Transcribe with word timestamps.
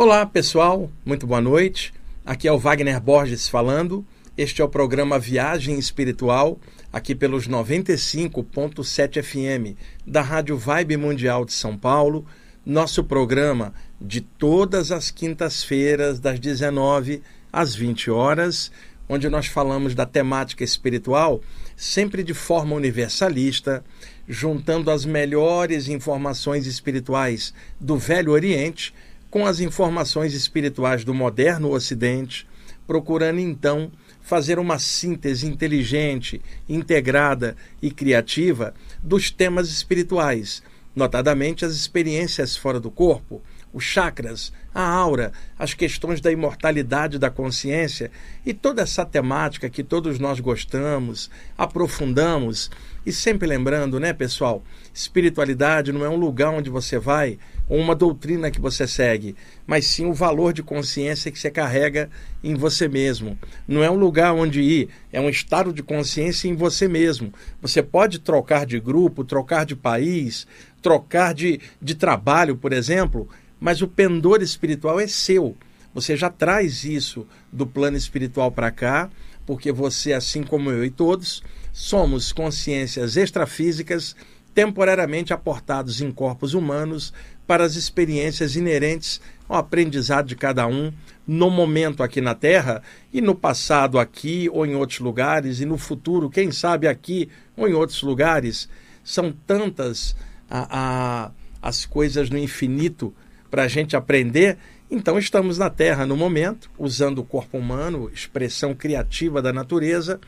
Olá, 0.00 0.24
pessoal, 0.24 0.88
muito 1.04 1.26
boa 1.26 1.40
noite. 1.40 1.92
Aqui 2.24 2.46
é 2.46 2.52
o 2.52 2.56
Wagner 2.56 3.00
Borges 3.00 3.48
falando. 3.48 4.06
Este 4.36 4.62
é 4.62 4.64
o 4.64 4.68
programa 4.68 5.18
Viagem 5.18 5.76
Espiritual, 5.76 6.56
aqui 6.92 7.16
pelos 7.16 7.48
95.7 7.48 9.20
FM 9.20 9.76
da 10.06 10.22
Rádio 10.22 10.56
Vibe 10.56 10.96
Mundial 10.96 11.44
de 11.44 11.52
São 11.52 11.76
Paulo. 11.76 12.24
Nosso 12.64 13.02
programa 13.02 13.74
de 14.00 14.20
todas 14.20 14.92
as 14.92 15.10
quintas-feiras, 15.10 16.20
das 16.20 16.38
19 16.38 17.20
às 17.52 17.74
20 17.74 18.08
horas, 18.08 18.70
onde 19.08 19.28
nós 19.28 19.46
falamos 19.46 19.96
da 19.96 20.06
temática 20.06 20.62
espiritual, 20.62 21.40
sempre 21.76 22.22
de 22.22 22.34
forma 22.34 22.76
universalista, 22.76 23.84
juntando 24.28 24.92
as 24.92 25.04
melhores 25.04 25.88
informações 25.88 26.68
espirituais 26.68 27.52
do 27.80 27.98
Velho 27.98 28.30
Oriente 28.30 28.94
com 29.30 29.46
as 29.46 29.60
informações 29.60 30.34
espirituais 30.34 31.04
do 31.04 31.14
moderno 31.14 31.70
Ocidente, 31.70 32.46
procurando 32.86 33.38
então 33.38 33.90
fazer 34.22 34.58
uma 34.58 34.78
síntese 34.78 35.46
inteligente, 35.46 36.40
integrada 36.68 37.56
e 37.80 37.90
criativa 37.90 38.74
dos 39.02 39.30
temas 39.30 39.68
espirituais, 39.68 40.62
notadamente 40.94 41.64
as 41.64 41.72
experiências 41.72 42.56
fora 42.56 42.80
do 42.80 42.90
corpo, 42.90 43.42
os 43.72 43.84
chakras, 43.84 44.52
a 44.74 44.82
aura, 44.82 45.32
as 45.58 45.74
questões 45.74 46.20
da 46.20 46.32
imortalidade 46.32 47.18
da 47.18 47.30
consciência 47.30 48.10
e 48.44 48.54
toda 48.54 48.82
essa 48.82 49.04
temática 49.04 49.68
que 49.68 49.84
todos 49.84 50.18
nós 50.18 50.40
gostamos, 50.40 51.30
aprofundamos. 51.56 52.70
E 53.04 53.12
sempre 53.12 53.46
lembrando, 53.46 54.00
né, 54.00 54.12
pessoal, 54.12 54.62
espiritualidade 54.92 55.92
não 55.92 56.04
é 56.04 56.08
um 56.08 56.16
lugar 56.16 56.50
onde 56.50 56.70
você 56.70 56.98
vai 56.98 57.38
ou 57.68 57.78
uma 57.78 57.94
doutrina 57.94 58.50
que 58.50 58.60
você 58.60 58.86
segue, 58.86 59.36
mas 59.66 59.86
sim 59.86 60.06
o 60.06 60.14
valor 60.14 60.52
de 60.52 60.62
consciência 60.62 61.30
que 61.30 61.38
você 61.38 61.50
carrega 61.50 62.08
em 62.42 62.54
você 62.54 62.88
mesmo. 62.88 63.38
Não 63.66 63.84
é 63.84 63.90
um 63.90 63.96
lugar 63.96 64.32
onde 64.32 64.60
ir, 64.60 64.88
é 65.12 65.20
um 65.20 65.28
estado 65.28 65.72
de 65.72 65.82
consciência 65.82 66.48
em 66.48 66.54
você 66.54 66.88
mesmo. 66.88 67.32
Você 67.60 67.82
pode 67.82 68.18
trocar 68.18 68.64
de 68.64 68.80
grupo, 68.80 69.24
trocar 69.24 69.66
de 69.66 69.76
país, 69.76 70.46
trocar 70.80 71.34
de, 71.34 71.60
de 71.80 71.94
trabalho, 71.94 72.56
por 72.56 72.72
exemplo, 72.72 73.28
mas 73.60 73.82
o 73.82 73.88
pendor 73.88 74.42
espiritual 74.42 74.98
é 74.98 75.06
seu. 75.06 75.56
Você 75.92 76.16
já 76.16 76.30
traz 76.30 76.84
isso 76.84 77.26
do 77.52 77.66
plano 77.66 77.96
espiritual 77.96 78.52
para 78.52 78.70
cá, 78.70 79.10
porque 79.44 79.72
você, 79.72 80.12
assim 80.12 80.42
como 80.42 80.70
eu 80.70 80.84
e 80.84 80.90
todos, 80.90 81.42
somos 81.72 82.32
consciências 82.32 83.16
extrafísicas 83.16 84.14
temporariamente 84.54 85.32
aportados 85.32 86.00
em 86.00 86.10
corpos 86.10 86.54
humanos 86.54 87.12
para 87.46 87.64
as 87.64 87.76
experiências 87.76 88.56
inerentes 88.56 89.20
ao 89.48 89.56
aprendizado 89.56 90.26
de 90.26 90.36
cada 90.36 90.66
um 90.66 90.92
no 91.26 91.50
momento 91.50 92.02
aqui 92.02 92.20
na 92.20 92.34
Terra 92.34 92.82
e 93.12 93.20
no 93.20 93.34
passado 93.34 93.98
aqui 93.98 94.48
ou 94.52 94.66
em 94.66 94.74
outros 94.74 95.00
lugares 95.00 95.60
e 95.60 95.64
no 95.64 95.78
futuro, 95.78 96.30
quem 96.30 96.50
sabe 96.50 96.86
aqui 96.88 97.28
ou 97.56 97.68
em 97.68 97.72
outros 97.72 98.02
lugares. 98.02 98.68
São 99.04 99.32
tantas 99.46 100.14
a, 100.50 101.26
a, 101.26 101.30
as 101.62 101.86
coisas 101.86 102.30
no 102.30 102.38
infinito 102.38 103.14
para 103.50 103.64
a 103.64 103.68
gente 103.68 103.96
aprender. 103.96 104.58
Então, 104.90 105.18
estamos 105.18 105.58
na 105.58 105.68
Terra 105.68 106.06
no 106.06 106.16
momento, 106.16 106.70
usando 106.78 107.18
o 107.18 107.24
corpo 107.24 107.58
humano, 107.58 108.10
expressão 108.12 108.74
criativa 108.74 109.42
da 109.42 109.52
natureza, 109.52 110.18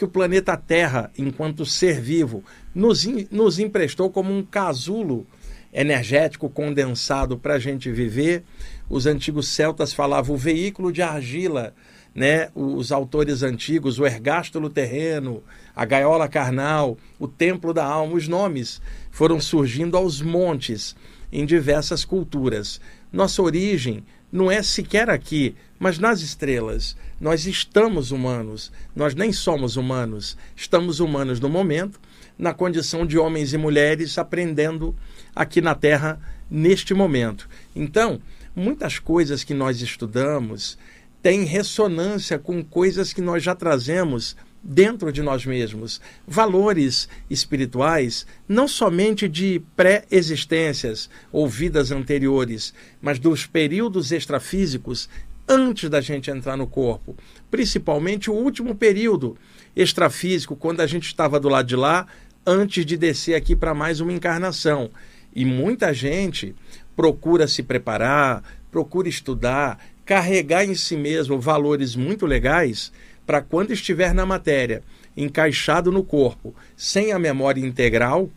que 0.00 0.04
o 0.06 0.08
planeta 0.08 0.56
Terra, 0.56 1.10
enquanto 1.18 1.66
ser 1.66 2.00
vivo, 2.00 2.42
nos, 2.74 3.04
nos 3.30 3.58
emprestou 3.58 4.08
como 4.08 4.34
um 4.34 4.42
casulo 4.42 5.26
energético 5.70 6.48
condensado 6.48 7.36
para 7.36 7.56
a 7.56 7.58
gente 7.58 7.92
viver. 7.92 8.42
Os 8.88 9.04
antigos 9.04 9.48
celtas 9.48 9.92
falavam 9.92 10.36
o 10.36 10.38
veículo 10.38 10.90
de 10.90 11.02
argila, 11.02 11.74
né? 12.14 12.48
Os 12.54 12.90
autores 12.90 13.42
antigos, 13.42 13.98
o 13.98 14.06
ergástulo 14.06 14.70
terreno, 14.70 15.42
a 15.76 15.84
gaiola 15.84 16.28
carnal, 16.28 16.96
o 17.18 17.28
templo 17.28 17.74
da 17.74 17.84
alma, 17.84 18.14
os 18.14 18.26
nomes 18.26 18.80
foram 19.10 19.38
surgindo 19.38 19.98
aos 19.98 20.22
montes 20.22 20.96
em 21.30 21.44
diversas 21.44 22.06
culturas. 22.06 22.80
Nossa 23.12 23.42
origem 23.42 24.02
não 24.30 24.50
é 24.50 24.62
sequer 24.62 25.10
aqui, 25.10 25.54
mas 25.78 25.98
nas 25.98 26.20
estrelas. 26.20 26.96
Nós 27.20 27.46
estamos 27.46 28.10
humanos, 28.10 28.70
nós 28.94 29.14
nem 29.14 29.32
somos 29.32 29.76
humanos, 29.76 30.36
estamos 30.54 31.00
humanos 31.00 31.40
no 31.40 31.48
momento, 31.48 32.00
na 32.38 32.54
condição 32.54 33.06
de 33.06 33.18
homens 33.18 33.52
e 33.52 33.58
mulheres 33.58 34.16
aprendendo 34.18 34.94
aqui 35.34 35.60
na 35.60 35.74
Terra 35.74 36.20
neste 36.50 36.94
momento. 36.94 37.48
Então, 37.74 38.20
muitas 38.54 38.98
coisas 38.98 39.44
que 39.44 39.54
nós 39.54 39.80
estudamos 39.80 40.78
têm 41.22 41.44
ressonância 41.44 42.38
com 42.38 42.64
coisas 42.64 43.12
que 43.12 43.20
nós 43.20 43.42
já 43.42 43.54
trazemos 43.54 44.36
dentro 44.62 45.12
de 45.12 45.22
nós 45.22 45.44
mesmos. 45.46 46.00
Valores 46.26 47.08
espirituais, 47.28 48.26
não 48.48 48.68
somente 48.68 49.28
de 49.28 49.62
pré-existências 49.74 51.08
ou 51.32 51.48
vidas 51.48 51.90
anteriores, 51.90 52.74
mas 53.00 53.18
dos 53.18 53.46
períodos 53.46 54.12
extrafísicos 54.12 55.08
antes 55.48 55.90
da 55.90 56.00
gente 56.00 56.30
entrar 56.30 56.56
no 56.56 56.66
corpo. 56.66 57.16
Principalmente 57.50 58.30
o 58.30 58.34
último 58.34 58.74
período 58.74 59.36
extrafísico, 59.74 60.54
quando 60.54 60.80
a 60.80 60.86
gente 60.86 61.06
estava 61.06 61.40
do 61.40 61.48
lado 61.48 61.66
de 61.66 61.76
lá, 61.76 62.06
antes 62.46 62.86
de 62.86 62.96
descer 62.96 63.34
aqui 63.34 63.56
para 63.56 63.74
mais 63.74 64.00
uma 64.00 64.12
encarnação. 64.12 64.90
E 65.34 65.44
muita 65.44 65.92
gente 65.92 66.54
procura 66.94 67.48
se 67.48 67.62
preparar, 67.62 68.42
procura 68.70 69.08
estudar, 69.08 69.78
carregar 70.04 70.64
em 70.64 70.74
si 70.74 70.96
mesmo 70.96 71.40
valores 71.40 71.94
muito 71.94 72.26
legais 72.26 72.92
para 73.30 73.42
quando 73.42 73.72
estiver 73.72 74.12
na 74.12 74.26
matéria, 74.26 74.82
encaixado 75.16 75.92
no 75.92 76.02
corpo, 76.02 76.52
sem 76.76 77.12
a 77.12 77.18
memória 77.20 77.64
integral, 77.64 78.28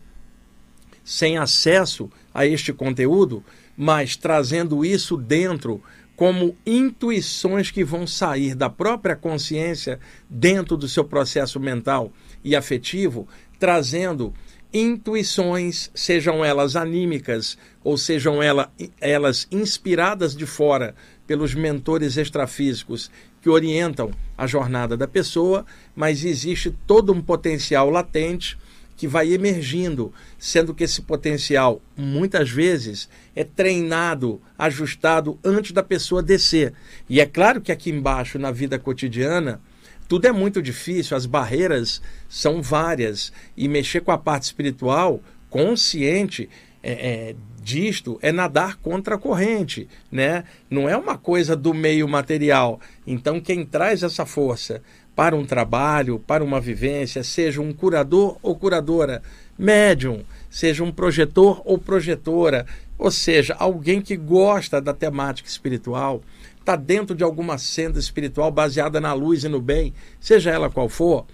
sem 1.02 1.36
acesso 1.36 2.08
a 2.32 2.46
este 2.46 2.72
conteúdo, 2.72 3.42
mas 3.76 4.14
trazendo 4.14 4.84
isso 4.84 5.16
dentro 5.16 5.82
como 6.14 6.56
intuições 6.64 7.72
que 7.72 7.82
vão 7.82 8.06
sair 8.06 8.54
da 8.54 8.70
própria 8.70 9.16
consciência 9.16 9.98
dentro 10.30 10.76
do 10.76 10.86
seu 10.86 11.02
processo 11.02 11.58
mental 11.58 12.12
e 12.44 12.54
afetivo, 12.54 13.26
trazendo 13.58 14.32
intuições, 14.72 15.90
sejam 15.92 16.44
elas 16.44 16.76
anímicas 16.76 17.58
ou 17.82 17.98
sejam 17.98 18.40
ela, 18.40 18.72
elas 19.00 19.48
inspiradas 19.50 20.36
de 20.36 20.46
fora 20.46 20.94
pelos 21.26 21.52
mentores 21.52 22.16
extrafísicos 22.16 23.10
que 23.42 23.50
orientam 23.50 24.12
a 24.36 24.46
jornada 24.46 24.96
da 24.96 25.06
pessoa, 25.06 25.64
mas 25.94 26.24
existe 26.24 26.70
todo 26.86 27.12
um 27.12 27.20
potencial 27.20 27.90
latente 27.90 28.58
que 28.96 29.08
vai 29.08 29.32
emergindo, 29.32 30.12
sendo 30.38 30.74
que 30.74 30.84
esse 30.84 31.02
potencial 31.02 31.82
muitas 31.96 32.50
vezes 32.50 33.08
é 33.34 33.42
treinado, 33.42 34.40
ajustado 34.56 35.38
antes 35.44 35.72
da 35.72 35.82
pessoa 35.82 36.22
descer. 36.22 36.72
E 37.08 37.20
é 37.20 37.26
claro 37.26 37.60
que 37.60 37.72
aqui 37.72 37.90
embaixo, 37.90 38.38
na 38.38 38.50
vida 38.50 38.78
cotidiana, 38.78 39.60
tudo 40.06 40.26
é 40.26 40.32
muito 40.32 40.62
difícil, 40.62 41.16
as 41.16 41.26
barreiras 41.26 42.00
são 42.28 42.62
várias 42.62 43.32
e 43.56 43.66
mexer 43.66 44.00
com 44.00 44.12
a 44.12 44.18
parte 44.18 44.44
espiritual 44.44 45.20
consciente 45.48 46.48
é, 46.82 46.92
é, 46.92 47.36
disto 47.64 48.18
é 48.20 48.30
nadar 48.30 48.76
contra 48.76 49.14
a 49.14 49.18
corrente, 49.18 49.88
né? 50.12 50.44
Não 50.70 50.86
é 50.86 50.94
uma 50.94 51.16
coisa 51.16 51.56
do 51.56 51.72
meio 51.72 52.06
material. 52.06 52.78
Então 53.06 53.40
quem 53.40 53.64
traz 53.64 54.02
essa 54.02 54.26
força 54.26 54.82
para 55.16 55.34
um 55.34 55.46
trabalho, 55.46 56.18
para 56.18 56.44
uma 56.44 56.60
vivência, 56.60 57.24
seja 57.24 57.62
um 57.62 57.72
curador 57.72 58.36
ou 58.42 58.54
curadora, 58.54 59.22
médium, 59.58 60.22
seja 60.50 60.84
um 60.84 60.92
projetor 60.92 61.62
ou 61.64 61.78
projetora, 61.78 62.66
ou 62.98 63.10
seja, 63.10 63.54
alguém 63.58 64.02
que 64.02 64.16
gosta 64.16 64.80
da 64.80 64.92
temática 64.92 65.48
espiritual, 65.48 66.20
está 66.58 66.76
dentro 66.76 67.14
de 67.14 67.24
alguma 67.24 67.58
senda 67.58 67.98
espiritual 67.98 68.50
baseada 68.50 69.00
na 69.00 69.12
luz 69.12 69.44
e 69.44 69.48
no 69.48 69.60
bem, 69.60 69.94
seja 70.20 70.50
ela 70.50 70.70
qual 70.70 70.88
for, 70.88 71.26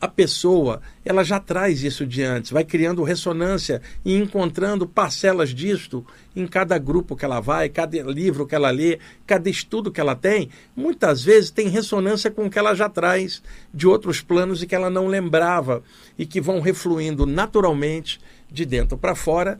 a 0.00 0.06
pessoa 0.06 0.80
ela 1.04 1.24
já 1.24 1.40
traz 1.40 1.82
isso 1.82 2.06
de 2.06 2.22
antes, 2.22 2.50
vai 2.50 2.64
criando 2.64 3.02
ressonância 3.02 3.82
e 4.04 4.14
encontrando 4.14 4.86
parcelas 4.86 5.50
disto 5.50 6.06
em 6.36 6.46
cada 6.46 6.78
grupo 6.78 7.16
que 7.16 7.24
ela 7.24 7.40
vai, 7.40 7.68
cada 7.68 8.00
livro 8.02 8.46
que 8.46 8.54
ela 8.54 8.70
lê, 8.70 8.98
cada 9.26 9.50
estudo 9.50 9.90
que 9.90 10.00
ela 10.00 10.14
tem, 10.14 10.50
muitas 10.76 11.24
vezes 11.24 11.50
tem 11.50 11.68
ressonância 11.68 12.30
com 12.30 12.46
o 12.46 12.50
que 12.50 12.58
ela 12.58 12.74
já 12.74 12.88
traz 12.88 13.42
de 13.74 13.86
outros 13.86 14.20
planos 14.20 14.62
e 14.62 14.66
que 14.66 14.74
ela 14.74 14.90
não 14.90 15.08
lembrava 15.08 15.82
e 16.16 16.24
que 16.24 16.40
vão 16.40 16.60
refluindo 16.60 17.26
naturalmente 17.26 18.20
de 18.50 18.64
dentro 18.64 18.96
para 18.96 19.14
fora, 19.14 19.58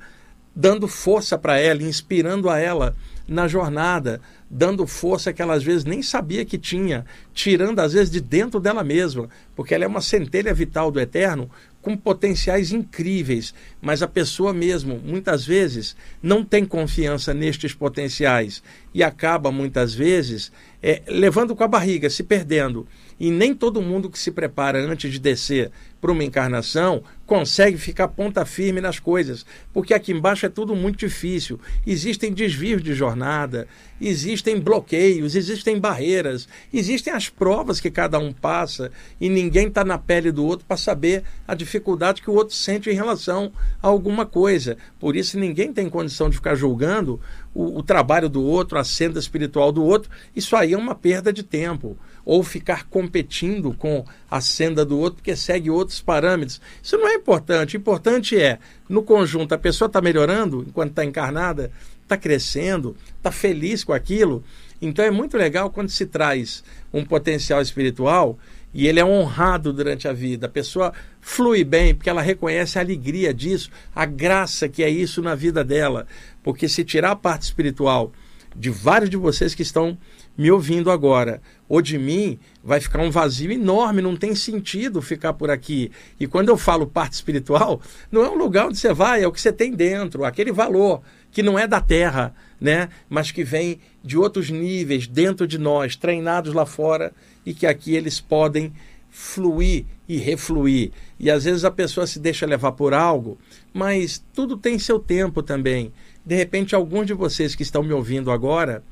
dando 0.54 0.86
força 0.86 1.36
para 1.36 1.58
ela, 1.58 1.82
inspirando 1.82 2.48
a 2.48 2.58
ela 2.58 2.96
na 3.26 3.46
jornada, 3.46 4.20
dando 4.50 4.86
força 4.86 5.32
que 5.32 5.42
ela 5.42 5.54
às 5.54 5.62
vezes 5.62 5.84
nem 5.84 6.02
sabia 6.02 6.44
que 6.44 6.56
tinha, 6.56 7.04
tirando 7.34 7.80
às 7.80 7.92
vezes 7.92 8.10
de 8.10 8.20
dentro 8.20 8.58
dela 8.58 8.82
mesma, 8.82 9.28
porque 9.54 9.74
ela 9.74 9.84
é 9.84 9.88
uma 9.88 10.00
centelha 10.00 10.54
vital 10.54 10.90
do 10.90 11.00
eterno, 11.00 11.50
com 11.80 11.96
potenciais 11.96 12.72
incríveis, 12.72 13.54
mas 13.80 14.02
a 14.02 14.08
pessoa 14.08 14.52
mesmo, 14.52 15.00
muitas 15.04 15.46
vezes, 15.46 15.96
não 16.22 16.44
tem 16.44 16.64
confiança 16.64 17.32
nestes 17.32 17.72
potenciais 17.72 18.62
e 18.92 19.02
acaba, 19.02 19.52
muitas 19.52 19.94
vezes, 19.94 20.50
é, 20.82 21.02
levando 21.06 21.54
com 21.54 21.64
a 21.64 21.68
barriga, 21.68 22.08
se 22.08 22.22
perdendo. 22.22 22.86
E 23.18 23.30
nem 23.30 23.52
todo 23.52 23.82
mundo 23.82 24.08
que 24.08 24.18
se 24.18 24.30
prepara 24.30 24.78
antes 24.78 25.10
de 25.10 25.18
descer 25.18 25.72
para 26.00 26.12
uma 26.12 26.22
encarnação 26.22 27.02
consegue 27.26 27.76
ficar 27.76 28.08
ponta 28.08 28.46
firme 28.46 28.80
nas 28.80 28.98
coisas, 28.98 29.44
porque 29.72 29.92
aqui 29.92 30.12
embaixo 30.12 30.46
é 30.46 30.48
tudo 30.48 30.74
muito 30.74 30.98
difícil. 30.98 31.60
Existem 31.86 32.32
desvios 32.32 32.82
de 32.82 32.94
jornada, 32.94 33.68
existem 34.00 34.58
bloqueios, 34.58 35.34
existem 35.34 35.78
barreiras, 35.78 36.48
existem 36.72 37.12
as 37.12 37.28
provas 37.28 37.80
que 37.80 37.90
cada 37.90 38.18
um 38.18 38.32
passa 38.32 38.90
e 39.20 39.28
ninguém 39.28 39.66
está 39.66 39.84
na 39.84 39.98
pele 39.98 40.32
do 40.32 40.46
outro 40.46 40.64
para 40.64 40.76
saber 40.78 41.22
a 41.46 41.54
dificuldade 41.54 42.22
que 42.22 42.30
o 42.30 42.34
outro 42.34 42.54
sente 42.54 42.88
em 42.88 42.94
relação 42.94 43.52
a 43.82 43.88
alguma 43.88 44.24
coisa. 44.24 44.78
Por 44.98 45.14
isso, 45.14 45.38
ninguém 45.38 45.72
tem 45.72 45.90
condição 45.90 46.30
de 46.30 46.36
ficar 46.36 46.54
julgando 46.54 47.20
o, 47.58 47.78
o 47.78 47.82
trabalho 47.82 48.28
do 48.28 48.40
outro, 48.40 48.78
a 48.78 48.84
senda 48.84 49.18
espiritual 49.18 49.72
do 49.72 49.84
outro. 49.84 50.08
Isso 50.34 50.54
aí 50.54 50.74
é 50.74 50.78
uma 50.78 50.94
perda 50.94 51.32
de 51.32 51.42
tempo 51.42 51.98
ou 52.24 52.44
ficar 52.44 52.84
competindo 52.84 53.74
com 53.74 54.04
a 54.30 54.40
senda 54.40 54.84
do 54.84 54.96
outro 54.96 55.16
porque 55.16 55.34
segue 55.34 55.68
outros 55.68 56.00
parâmetros. 56.00 56.60
Isso 56.80 56.96
não 56.96 57.08
é 57.08 57.14
importante. 57.14 57.76
O 57.76 57.80
importante 57.80 58.40
é, 58.40 58.60
no 58.88 59.02
conjunto, 59.02 59.54
a 59.54 59.58
pessoa 59.58 59.86
está 59.86 60.00
melhorando 60.00 60.64
enquanto 60.68 60.90
está 60.90 61.04
encarnada, 61.04 61.72
está 62.00 62.16
crescendo, 62.16 62.96
está 63.16 63.32
feliz 63.32 63.82
com 63.82 63.92
aquilo. 63.92 64.44
Então 64.80 65.04
é 65.04 65.10
muito 65.10 65.36
legal 65.36 65.68
quando 65.68 65.88
se 65.88 66.06
traz 66.06 66.62
um 66.92 67.04
potencial 67.04 67.60
espiritual 67.60 68.38
e 68.72 68.86
ele 68.86 69.00
é 69.00 69.04
honrado 69.04 69.72
durante 69.72 70.06
a 70.06 70.12
vida. 70.12 70.46
A 70.46 70.50
pessoa 70.50 70.92
flui 71.20 71.64
bem 71.64 71.94
porque 71.94 72.08
ela 72.08 72.22
reconhece 72.22 72.78
a 72.78 72.82
alegria 72.82 73.34
disso, 73.34 73.70
a 73.94 74.04
graça 74.04 74.68
que 74.68 74.82
é 74.82 74.88
isso 74.88 75.20
na 75.22 75.34
vida 75.34 75.64
dela. 75.64 76.06
Porque 76.48 76.66
se 76.66 76.82
tirar 76.82 77.10
a 77.10 77.14
parte 77.14 77.42
espiritual 77.42 78.10
de 78.56 78.70
vários 78.70 79.10
de 79.10 79.18
vocês 79.18 79.54
que 79.54 79.60
estão 79.60 79.98
me 80.34 80.50
ouvindo 80.50 80.90
agora, 80.90 81.42
ou 81.68 81.82
de 81.82 81.98
mim, 81.98 82.38
vai 82.64 82.80
ficar 82.80 83.02
um 83.02 83.10
vazio 83.10 83.52
enorme, 83.52 84.00
não 84.00 84.16
tem 84.16 84.34
sentido 84.34 85.02
ficar 85.02 85.34
por 85.34 85.50
aqui. 85.50 85.92
E 86.18 86.26
quando 86.26 86.48
eu 86.48 86.56
falo 86.56 86.86
parte 86.86 87.12
espiritual, 87.12 87.82
não 88.10 88.24
é 88.24 88.30
um 88.30 88.38
lugar 88.38 88.68
onde 88.68 88.78
você 88.78 88.94
vai, 88.94 89.22
é 89.22 89.26
o 89.28 89.30
que 89.32 89.42
você 89.42 89.52
tem 89.52 89.74
dentro, 89.74 90.24
aquele 90.24 90.50
valor 90.50 91.02
que 91.30 91.42
não 91.42 91.58
é 91.58 91.66
da 91.66 91.82
terra, 91.82 92.34
né, 92.58 92.88
mas 93.10 93.30
que 93.30 93.44
vem 93.44 93.78
de 94.02 94.16
outros 94.16 94.48
níveis 94.48 95.06
dentro 95.06 95.46
de 95.46 95.58
nós, 95.58 95.96
treinados 95.96 96.54
lá 96.54 96.64
fora 96.64 97.12
e 97.44 97.52
que 97.52 97.66
aqui 97.66 97.94
eles 97.94 98.22
podem 98.22 98.72
fluir 99.10 99.84
e 100.08 100.16
refluir. 100.16 100.92
E 101.20 101.30
às 101.30 101.44
vezes 101.44 101.64
a 101.64 101.70
pessoa 101.70 102.06
se 102.06 102.18
deixa 102.18 102.46
levar 102.46 102.72
por 102.72 102.94
algo, 102.94 103.36
mas 103.70 104.24
tudo 104.32 104.56
tem 104.56 104.78
seu 104.78 104.98
tempo 104.98 105.42
também. 105.42 105.92
De 106.28 106.34
repente, 106.34 106.74
alguns 106.74 107.06
de 107.06 107.14
vocês 107.14 107.54
que 107.54 107.62
estão 107.62 107.82
me 107.82 107.94
ouvindo 107.94 108.30
agora, 108.30 108.84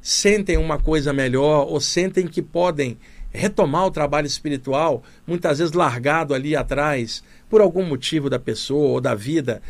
sentem 0.00 0.56
uma 0.56 0.78
coisa 0.78 1.12
melhor 1.12 1.66
ou 1.66 1.80
sentem 1.80 2.28
que 2.28 2.40
podem 2.40 2.96
retomar 3.32 3.84
o 3.84 3.90
trabalho 3.90 4.28
espiritual, 4.28 5.02
muitas 5.26 5.58
vezes 5.58 5.74
largado 5.74 6.32
ali 6.32 6.54
atrás, 6.54 7.24
por 7.50 7.60
algum 7.60 7.84
motivo 7.84 8.30
da 8.30 8.38
pessoa 8.38 8.90
ou 8.90 9.00
da 9.00 9.12
vida, 9.12 9.60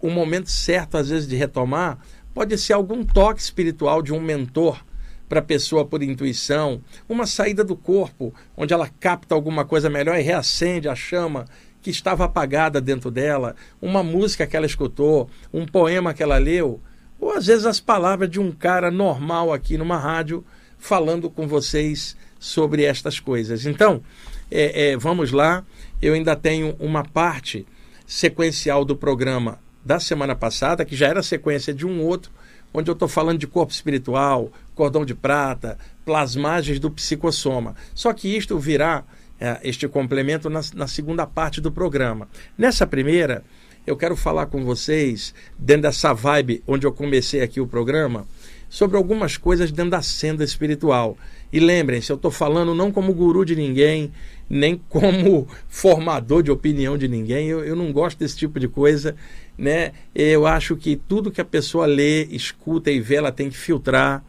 o 0.00 0.08
momento 0.08 0.48
certo, 0.48 0.96
às 0.96 1.08
vezes, 1.08 1.26
de 1.26 1.34
retomar 1.34 1.98
pode 2.32 2.56
ser 2.56 2.74
algum 2.74 3.02
toque 3.04 3.40
espiritual 3.40 4.00
de 4.00 4.12
um 4.12 4.20
mentor 4.20 4.84
para 5.28 5.40
a 5.40 5.42
pessoa 5.42 5.84
por 5.84 6.00
intuição, 6.00 6.80
uma 7.08 7.26
saída 7.26 7.64
do 7.64 7.74
corpo, 7.74 8.32
onde 8.56 8.72
ela 8.72 8.88
capta 9.00 9.34
alguma 9.34 9.64
coisa 9.64 9.90
melhor 9.90 10.16
e 10.16 10.22
reacende 10.22 10.88
a 10.88 10.94
chama 10.94 11.46
que 11.86 11.90
estava 11.90 12.24
apagada 12.24 12.80
dentro 12.80 13.12
dela, 13.12 13.54
uma 13.80 14.02
música 14.02 14.44
que 14.44 14.56
ela 14.56 14.66
escutou, 14.66 15.30
um 15.54 15.64
poema 15.64 16.12
que 16.12 16.20
ela 16.20 16.36
leu 16.36 16.80
ou 17.20 17.30
às 17.30 17.46
vezes 17.46 17.64
as 17.64 17.78
palavras 17.78 18.28
de 18.28 18.40
um 18.40 18.50
cara 18.50 18.90
normal 18.90 19.52
aqui 19.52 19.78
numa 19.78 19.96
rádio 19.96 20.44
falando 20.76 21.30
com 21.30 21.46
vocês 21.46 22.16
sobre 22.40 22.82
estas 22.82 23.20
coisas. 23.20 23.66
Então, 23.66 24.02
é, 24.50 24.88
é, 24.88 24.96
vamos 24.96 25.30
lá. 25.30 25.64
Eu 26.02 26.14
ainda 26.14 26.34
tenho 26.34 26.74
uma 26.80 27.04
parte 27.04 27.64
sequencial 28.04 28.84
do 28.84 28.96
programa 28.96 29.60
da 29.84 30.00
semana 30.00 30.34
passada, 30.34 30.84
que 30.84 30.96
já 30.96 31.06
era 31.06 31.22
sequência 31.22 31.72
de 31.72 31.86
um 31.86 32.02
outro, 32.02 32.32
onde 32.74 32.90
eu 32.90 32.94
estou 32.94 33.06
falando 33.06 33.38
de 33.38 33.46
corpo 33.46 33.72
espiritual, 33.72 34.50
cordão 34.74 35.04
de 35.04 35.14
prata, 35.14 35.78
plasmagens 36.04 36.80
do 36.80 36.90
psicossoma. 36.90 37.76
Só 37.94 38.12
que 38.12 38.36
isto 38.36 38.58
virá, 38.58 39.04
é, 39.40 39.60
este 39.62 39.86
complemento, 39.88 40.48
na, 40.48 40.60
na 40.74 40.86
segunda 40.86 41.26
parte 41.26 41.60
do 41.60 41.70
programa. 41.70 42.28
Nessa 42.56 42.86
primeira, 42.86 43.44
eu 43.86 43.96
quero 43.96 44.16
falar 44.16 44.46
com 44.46 44.64
vocês, 44.64 45.34
dentro 45.58 45.82
dessa 45.82 46.12
vibe 46.12 46.62
onde 46.66 46.86
eu 46.86 46.92
comecei 46.92 47.40
aqui 47.40 47.60
o 47.60 47.66
programa, 47.66 48.26
sobre 48.68 48.96
algumas 48.96 49.36
coisas 49.36 49.70
dentro 49.70 49.92
da 49.92 50.02
senda 50.02 50.42
espiritual. 50.42 51.16
E 51.52 51.60
lembrem-se, 51.60 52.10
eu 52.10 52.16
estou 52.16 52.30
falando 52.30 52.74
não 52.74 52.90
como 52.90 53.14
guru 53.14 53.44
de 53.44 53.54
ninguém, 53.54 54.12
nem 54.50 54.76
como 54.88 55.46
formador 55.68 56.42
de 56.42 56.50
opinião 56.50 56.98
de 56.98 57.06
ninguém. 57.06 57.46
Eu, 57.48 57.64
eu 57.64 57.76
não 57.76 57.92
gosto 57.92 58.18
desse 58.18 58.36
tipo 58.36 58.58
de 58.58 58.66
coisa. 58.66 59.14
Né? 59.56 59.92
Eu 60.14 60.46
acho 60.46 60.76
que 60.76 60.96
tudo 60.96 61.30
que 61.30 61.40
a 61.40 61.44
pessoa 61.44 61.86
lê, 61.86 62.24
escuta 62.24 62.90
e 62.90 63.00
vê, 63.00 63.16
ela 63.16 63.32
tem 63.32 63.48
que 63.48 63.56
filtrar, 63.56 64.24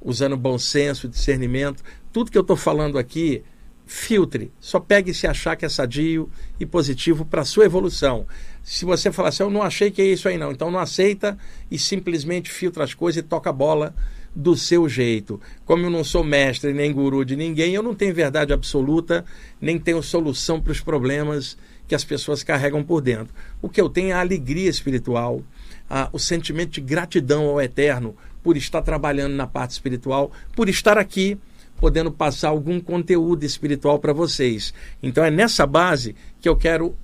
usando 0.00 0.36
bom 0.36 0.56
senso, 0.58 1.08
discernimento. 1.08 1.82
Tudo 2.12 2.30
que 2.30 2.38
eu 2.38 2.42
estou 2.42 2.56
falando 2.56 2.98
aqui 2.98 3.42
filtre. 3.90 4.52
Só 4.60 4.78
pegue 4.78 5.12
se 5.12 5.26
achar 5.26 5.56
que 5.56 5.66
é 5.66 5.68
sadio 5.68 6.30
e 6.60 6.64
positivo 6.64 7.24
para 7.24 7.42
a 7.42 7.44
sua 7.44 7.64
evolução. 7.64 8.24
Se 8.62 8.84
você 8.84 9.10
falar 9.10 9.30
assim, 9.30 9.42
eu 9.42 9.50
não 9.50 9.64
achei 9.64 9.90
que 9.90 10.00
é 10.00 10.04
isso 10.04 10.28
aí 10.28 10.38
não, 10.38 10.52
então 10.52 10.70
não 10.70 10.78
aceita 10.78 11.36
e 11.68 11.76
simplesmente 11.76 12.52
filtra 12.52 12.84
as 12.84 12.94
coisas 12.94 13.20
e 13.20 13.26
toca 13.26 13.50
a 13.50 13.52
bola 13.52 13.92
do 14.32 14.56
seu 14.56 14.88
jeito. 14.88 15.40
Como 15.64 15.84
eu 15.84 15.90
não 15.90 16.04
sou 16.04 16.22
mestre 16.22 16.72
nem 16.72 16.92
guru 16.92 17.24
de 17.24 17.34
ninguém, 17.34 17.74
eu 17.74 17.82
não 17.82 17.92
tenho 17.92 18.14
verdade 18.14 18.52
absoluta, 18.52 19.24
nem 19.60 19.76
tenho 19.76 20.00
solução 20.04 20.60
para 20.60 20.70
os 20.70 20.80
problemas 20.80 21.58
que 21.88 21.94
as 21.94 22.04
pessoas 22.04 22.44
carregam 22.44 22.84
por 22.84 23.00
dentro. 23.00 23.34
O 23.60 23.68
que 23.68 23.80
eu 23.80 23.88
tenho 23.88 24.10
é 24.10 24.12
a 24.12 24.20
alegria 24.20 24.70
espiritual, 24.70 25.42
a, 25.88 26.08
o 26.12 26.18
sentimento 26.18 26.70
de 26.70 26.80
gratidão 26.80 27.46
ao 27.46 27.60
Eterno 27.60 28.14
por 28.40 28.56
estar 28.56 28.82
trabalhando 28.82 29.34
na 29.34 29.48
parte 29.48 29.72
espiritual, 29.72 30.30
por 30.54 30.68
estar 30.68 30.96
aqui 30.96 31.36
podendo 31.80 32.12
passar 32.12 32.50
algum 32.50 32.78
conteúdo 32.78 33.44
espiritual 33.44 33.98
para 33.98 34.12
vocês. 34.12 34.74
Então 35.02 35.24
é 35.24 35.30
nessa 35.30 35.66
base 35.66 36.14
que 36.40 36.48
eu 36.48 36.54
quero 36.54 36.94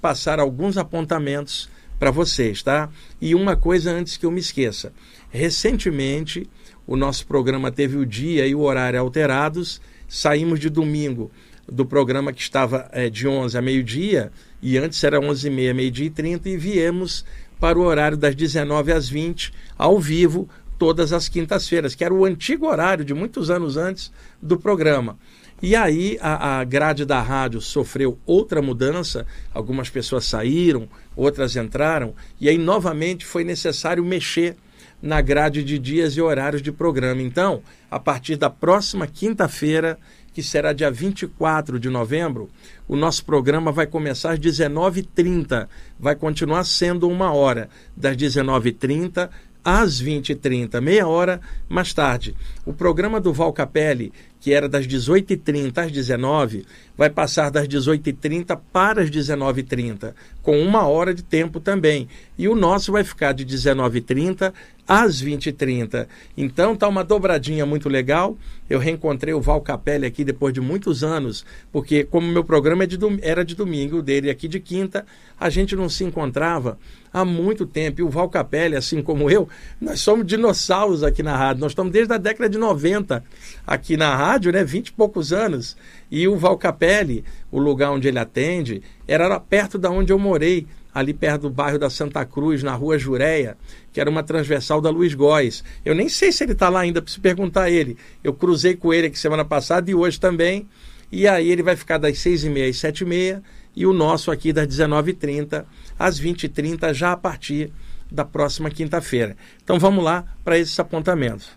passar 0.00 0.38
alguns 0.38 0.76
apontamentos 0.76 1.68
para 1.98 2.10
vocês, 2.10 2.62
tá? 2.62 2.90
E 3.20 3.34
uma 3.34 3.56
coisa 3.56 3.90
antes 3.90 4.16
que 4.16 4.26
eu 4.26 4.30
me 4.30 4.40
esqueça. 4.40 4.92
Recentemente, 5.30 6.48
o 6.86 6.96
nosso 6.96 7.26
programa 7.26 7.72
teve 7.72 7.96
o 7.96 8.04
dia 8.04 8.46
e 8.46 8.54
o 8.54 8.60
horário 8.60 9.00
alterados. 9.00 9.80
Saímos 10.06 10.60
de 10.60 10.68
domingo 10.68 11.30
do 11.66 11.84
programa 11.84 12.32
que 12.32 12.40
estava 12.40 12.88
é, 12.92 13.10
de 13.10 13.26
11 13.26 13.58
a 13.58 13.62
meio-dia, 13.62 14.30
e 14.62 14.78
antes 14.78 15.02
era 15.02 15.18
11 15.18 15.48
e 15.48 15.50
meia, 15.50 15.74
meio-dia 15.74 16.06
e 16.06 16.10
30, 16.10 16.48
e 16.48 16.56
viemos 16.56 17.24
para 17.58 17.78
o 17.78 17.82
horário 17.82 18.16
das 18.16 18.34
19 18.34 18.92
às 18.92 19.08
20, 19.08 19.52
ao 19.76 19.98
vivo, 19.98 20.48
todas 20.78 21.12
as 21.12 21.28
quintas-feiras, 21.28 21.94
que 21.94 22.04
era 22.04 22.14
o 22.14 22.24
antigo 22.24 22.66
horário 22.66 23.04
de 23.04 23.14
muitos 23.14 23.50
anos 23.50 23.76
antes 23.76 24.12
do 24.40 24.58
programa. 24.58 25.18
E 25.62 25.74
aí 25.74 26.18
a, 26.20 26.60
a, 26.60 26.64
grade 26.64 27.06
da 27.06 27.20
rádio 27.20 27.60
sofreu 27.62 28.18
outra 28.26 28.60
mudança, 28.60 29.26
algumas 29.54 29.88
pessoas 29.88 30.26
saíram, 30.26 30.86
outras 31.14 31.56
entraram, 31.56 32.14
e 32.38 32.48
aí 32.48 32.58
novamente 32.58 33.24
foi 33.24 33.42
necessário 33.42 34.04
mexer 34.04 34.56
na 35.00 35.20
grade 35.20 35.62
de 35.64 35.78
dias 35.78 36.14
e 36.14 36.20
horários 36.20 36.60
de 36.60 36.72
programa. 36.72 37.22
Então, 37.22 37.62
a 37.90 37.98
partir 37.98 38.36
da 38.36 38.50
próxima 38.50 39.06
quinta-feira, 39.06 39.98
que 40.32 40.42
será 40.42 40.74
dia 40.74 40.90
24 40.90 41.80
de 41.80 41.88
novembro, 41.88 42.50
o 42.86 42.94
nosso 42.94 43.24
programa 43.24 43.72
vai 43.72 43.86
começar 43.86 44.32
às 44.32 44.38
19h30. 44.38 45.66
Vai 45.98 46.14
continuar 46.14 46.64
sendo 46.64 47.08
uma 47.08 47.32
hora, 47.32 47.70
das 47.96 48.14
19h30 48.16 49.30
às 49.66 50.00
20h30, 50.00 50.80
meia 50.80 51.08
hora 51.08 51.40
mais 51.68 51.92
tarde. 51.92 52.36
O 52.64 52.72
programa 52.72 53.20
do 53.20 53.32
Val 53.32 53.52
Capelli, 53.52 54.12
que 54.38 54.52
era 54.52 54.68
das 54.68 54.86
18h30 54.86 55.76
às 55.76 55.90
19 55.90 56.64
vai 56.96 57.10
passar 57.10 57.50
das 57.50 57.66
18h30 57.66 58.56
para 58.72 59.02
as 59.02 59.10
19h30, 59.10 60.14
com 60.40 60.60
uma 60.60 60.86
hora 60.86 61.12
de 61.12 61.24
tempo 61.24 61.58
também. 61.58 62.08
E 62.38 62.46
o 62.46 62.54
nosso 62.54 62.92
vai 62.92 63.02
ficar 63.02 63.32
de 63.32 63.44
19h30 63.44 64.52
às 64.88 65.22
20h30. 65.22 66.06
Então 66.36 66.74
tá 66.74 66.88
uma 66.88 67.04
dobradinha 67.04 67.66
muito 67.66 67.88
legal. 67.88 68.36
Eu 68.68 68.78
reencontrei 68.78 69.32
o 69.34 69.40
Val 69.40 69.60
Capelli 69.60 70.06
aqui 70.06 70.24
depois 70.24 70.52
de 70.52 70.60
muitos 70.60 71.04
anos, 71.04 71.44
porque 71.70 72.02
como 72.02 72.26
meu 72.26 72.42
programa 72.42 72.84
é 72.84 72.86
de 72.86 72.96
era 73.22 73.44
de 73.44 73.54
domingo, 73.54 73.98
o 73.98 74.02
dele 74.02 74.30
aqui 74.30 74.48
de 74.48 74.58
quinta, 74.58 75.06
a 75.38 75.48
gente 75.48 75.76
não 75.76 75.88
se 75.88 76.02
encontrava 76.02 76.78
há 77.12 77.24
muito 77.24 77.66
tempo. 77.66 78.00
E 78.00 78.04
o 78.04 78.08
Val 78.08 78.28
Capelli, 78.28 78.74
assim 78.74 79.02
como 79.02 79.30
eu, 79.30 79.48
nós 79.80 80.00
somos 80.00 80.26
dinossauros 80.26 81.04
aqui 81.04 81.22
na 81.22 81.36
rádio. 81.36 81.60
Nós 81.60 81.72
estamos 81.72 81.92
desde 81.92 82.12
a 82.12 82.18
década 82.18 82.48
de 82.48 82.58
90 82.58 83.22
aqui 83.66 83.96
na 83.96 84.14
rádio 84.14 84.46
né? 84.52 84.64
Vinte 84.64 84.88
e 84.88 84.92
poucos 84.92 85.32
anos. 85.32 85.76
E 86.10 86.26
o 86.28 86.36
Valcapelli, 86.36 87.24
o 87.50 87.58
lugar 87.58 87.90
onde 87.90 88.08
ele 88.08 88.18
atende, 88.18 88.82
era 89.06 89.38
perto 89.40 89.78
da 89.78 89.90
onde 89.90 90.12
eu 90.12 90.18
morei, 90.18 90.66
ali 90.96 91.12
perto 91.12 91.42
do 91.42 91.50
bairro 91.50 91.78
da 91.78 91.90
Santa 91.90 92.24
Cruz, 92.24 92.62
na 92.62 92.74
rua 92.74 92.98
Jureia, 92.98 93.58
que 93.92 94.00
era 94.00 94.08
uma 94.08 94.22
transversal 94.22 94.80
da 94.80 94.88
Luiz 94.88 95.12
Góes. 95.12 95.62
Eu 95.84 95.94
nem 95.94 96.08
sei 96.08 96.32
se 96.32 96.42
ele 96.42 96.52
está 96.52 96.70
lá 96.70 96.80
ainda, 96.80 97.02
preciso 97.02 97.20
perguntar 97.20 97.64
a 97.64 97.70
ele. 97.70 97.98
Eu 98.24 98.32
cruzei 98.32 98.74
com 98.74 98.94
ele 98.94 99.08
aqui 99.08 99.18
semana 99.18 99.44
passada 99.44 99.90
e 99.90 99.94
hoje 99.94 100.18
também. 100.18 100.66
E 101.12 101.28
aí 101.28 101.50
ele 101.50 101.62
vai 101.62 101.76
ficar 101.76 101.98
das 101.98 102.18
seis 102.18 102.44
e 102.44 102.48
meia 102.48 102.70
às 102.70 102.78
sete 102.78 103.02
e 103.02 103.04
meia 103.04 103.42
e 103.76 103.84
o 103.84 103.92
nosso 103.92 104.30
aqui 104.30 104.54
das 104.54 104.66
19h30 104.66 105.66
às 105.98 106.18
20h30, 106.18 106.94
já 106.94 107.12
a 107.12 107.16
partir 107.16 107.70
da 108.10 108.24
próxima 108.24 108.70
quinta-feira. 108.70 109.36
Então 109.62 109.78
vamos 109.78 110.02
lá 110.02 110.24
para 110.42 110.58
esses 110.58 110.80
apontamentos. 110.80 111.50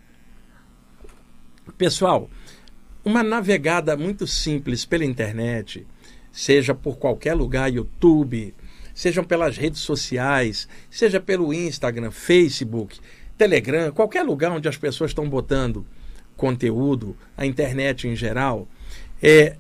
Pessoal, 1.78 2.30
uma 3.06 3.24
navegada 3.24 3.96
muito 3.96 4.28
simples 4.28 4.84
pela 4.84 5.06
internet, 5.06 5.88
seja 6.30 6.76
por 6.76 6.98
qualquer 6.98 7.36
lugar, 7.36 7.72
YouTube, 7.72 8.54
sejam 9.00 9.24
pelas 9.24 9.56
redes 9.56 9.80
sociais, 9.80 10.68
seja 10.92 11.22
pelo 11.22 11.54
Instagram, 11.54 12.12
Facebook, 12.12 13.00
Telegram, 13.38 13.94
qualquer 13.94 14.24
lugar 14.24 14.52
onde 14.52 14.68
as 14.68 14.76
pessoas 14.76 15.12
estão 15.12 15.30
botando 15.30 15.86
conteúdo, 16.36 17.16
a 17.38 17.46
internet 17.46 18.10
em 18.10 18.16
geral, 18.16 18.68
é, 19.24 19.56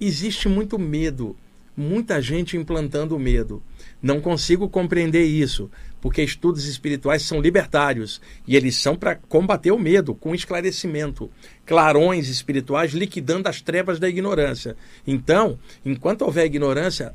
existe 0.00 0.48
muito 0.48 0.78
medo, 0.78 1.36
muita 1.76 2.22
gente 2.22 2.56
implantando 2.56 3.18
medo. 3.18 3.60
Não 4.00 4.20
consigo 4.20 4.68
compreender 4.68 5.24
isso, 5.24 5.68
porque 6.00 6.22
estudos 6.22 6.64
espirituais 6.64 7.22
são 7.22 7.40
libertários 7.40 8.20
e 8.46 8.54
eles 8.54 8.76
são 8.76 8.94
para 8.94 9.16
combater 9.16 9.72
o 9.72 9.78
medo 9.78 10.14
com 10.14 10.36
esclarecimento, 10.36 11.28
clarões 11.66 12.28
espirituais 12.28 12.92
liquidando 12.92 13.48
as 13.48 13.60
trevas 13.60 13.98
da 13.98 14.08
ignorância. 14.08 14.76
Então, 15.04 15.58
enquanto 15.84 16.22
houver 16.22 16.46
ignorância, 16.46 17.12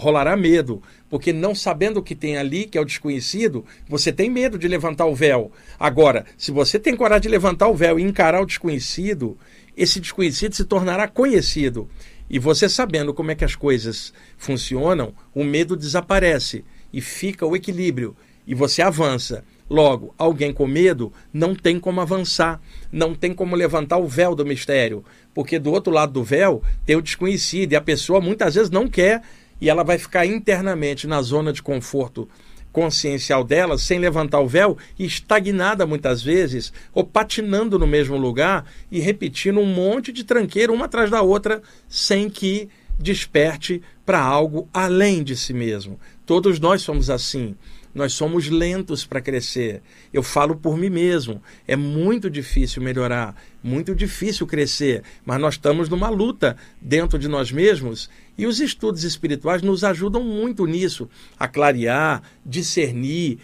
rolará 0.00 0.36
medo, 0.36 0.82
porque 1.08 1.32
não 1.32 1.54
sabendo 1.54 1.98
o 1.98 2.02
que 2.02 2.14
tem 2.14 2.38
ali, 2.38 2.64
que 2.64 2.78
é 2.78 2.80
o 2.80 2.84
desconhecido, 2.84 3.64
você 3.86 4.10
tem 4.10 4.30
medo 4.30 4.58
de 4.58 4.66
levantar 4.66 5.04
o 5.04 5.14
véu. 5.14 5.52
Agora, 5.78 6.24
se 6.38 6.50
você 6.50 6.78
tem 6.78 6.96
coragem 6.96 7.22
de 7.22 7.28
levantar 7.28 7.68
o 7.68 7.74
véu 7.74 8.00
e 8.00 8.02
encarar 8.02 8.40
o 8.40 8.46
desconhecido, 8.46 9.36
esse 9.76 10.00
desconhecido 10.00 10.54
se 10.54 10.64
tornará 10.64 11.06
conhecido. 11.06 11.88
E 12.28 12.38
você 12.38 12.68
sabendo 12.68 13.12
como 13.12 13.30
é 13.30 13.34
que 13.34 13.44
as 13.44 13.54
coisas 13.54 14.12
funcionam, 14.38 15.12
o 15.34 15.44
medo 15.44 15.76
desaparece 15.76 16.64
e 16.92 17.00
fica 17.00 17.44
o 17.46 17.54
equilíbrio 17.54 18.16
e 18.46 18.54
você 18.54 18.82
avança. 18.82 19.44
Logo, 19.68 20.12
alguém 20.18 20.52
com 20.52 20.66
medo 20.66 21.12
não 21.32 21.54
tem 21.54 21.78
como 21.78 22.00
avançar, 22.00 22.60
não 22.90 23.14
tem 23.14 23.32
como 23.32 23.54
levantar 23.54 23.98
o 23.98 24.08
véu 24.08 24.34
do 24.34 24.44
mistério, 24.44 25.04
porque 25.32 25.60
do 25.60 25.70
outro 25.70 25.92
lado 25.92 26.12
do 26.12 26.24
véu 26.24 26.60
tem 26.84 26.96
o 26.96 27.02
desconhecido 27.02 27.72
e 27.72 27.76
a 27.76 27.80
pessoa 27.80 28.20
muitas 28.20 28.56
vezes 28.56 28.70
não 28.70 28.88
quer 28.88 29.22
e 29.60 29.68
ela 29.68 29.84
vai 29.84 29.98
ficar 29.98 30.26
internamente 30.26 31.06
na 31.06 31.20
zona 31.22 31.52
de 31.52 31.62
conforto 31.62 32.28
consciencial 32.72 33.42
dela, 33.42 33.76
sem 33.76 33.98
levantar 33.98 34.40
o 34.40 34.46
véu, 34.46 34.78
estagnada 34.98 35.86
muitas 35.86 36.22
vezes, 36.22 36.72
ou 36.94 37.04
patinando 37.04 37.78
no 37.78 37.86
mesmo 37.86 38.16
lugar 38.16 38.64
e 38.90 39.00
repetindo 39.00 39.60
um 39.60 39.66
monte 39.66 40.12
de 40.12 40.24
tranqueira 40.24 40.72
uma 40.72 40.84
atrás 40.84 41.10
da 41.10 41.20
outra, 41.20 41.62
sem 41.88 42.30
que 42.30 42.68
desperte 42.98 43.82
para 44.04 44.20
algo 44.20 44.68
além 44.72 45.22
de 45.22 45.36
si 45.36 45.52
mesmo. 45.52 45.98
Todos 46.24 46.60
nós 46.60 46.82
somos 46.82 47.10
assim. 47.10 47.56
Nós 47.92 48.12
somos 48.12 48.48
lentos 48.48 49.04
para 49.04 49.20
crescer. 49.20 49.82
Eu 50.12 50.22
falo 50.22 50.54
por 50.54 50.76
mim 50.76 50.90
mesmo. 50.90 51.42
É 51.66 51.74
muito 51.74 52.30
difícil 52.30 52.80
melhorar, 52.80 53.34
muito 53.62 53.96
difícil 53.96 54.46
crescer, 54.46 55.02
mas 55.24 55.40
nós 55.40 55.54
estamos 55.54 55.88
numa 55.88 56.08
luta 56.08 56.56
dentro 56.80 57.18
de 57.18 57.26
nós 57.26 57.50
mesmos 57.50 58.08
e 58.40 58.46
os 58.46 58.58
estudos 58.58 59.04
espirituais 59.04 59.60
nos 59.60 59.84
ajudam 59.84 60.24
muito 60.24 60.64
nisso, 60.64 61.10
a 61.38 61.46
clarear, 61.46 62.22
discernir, 62.44 63.38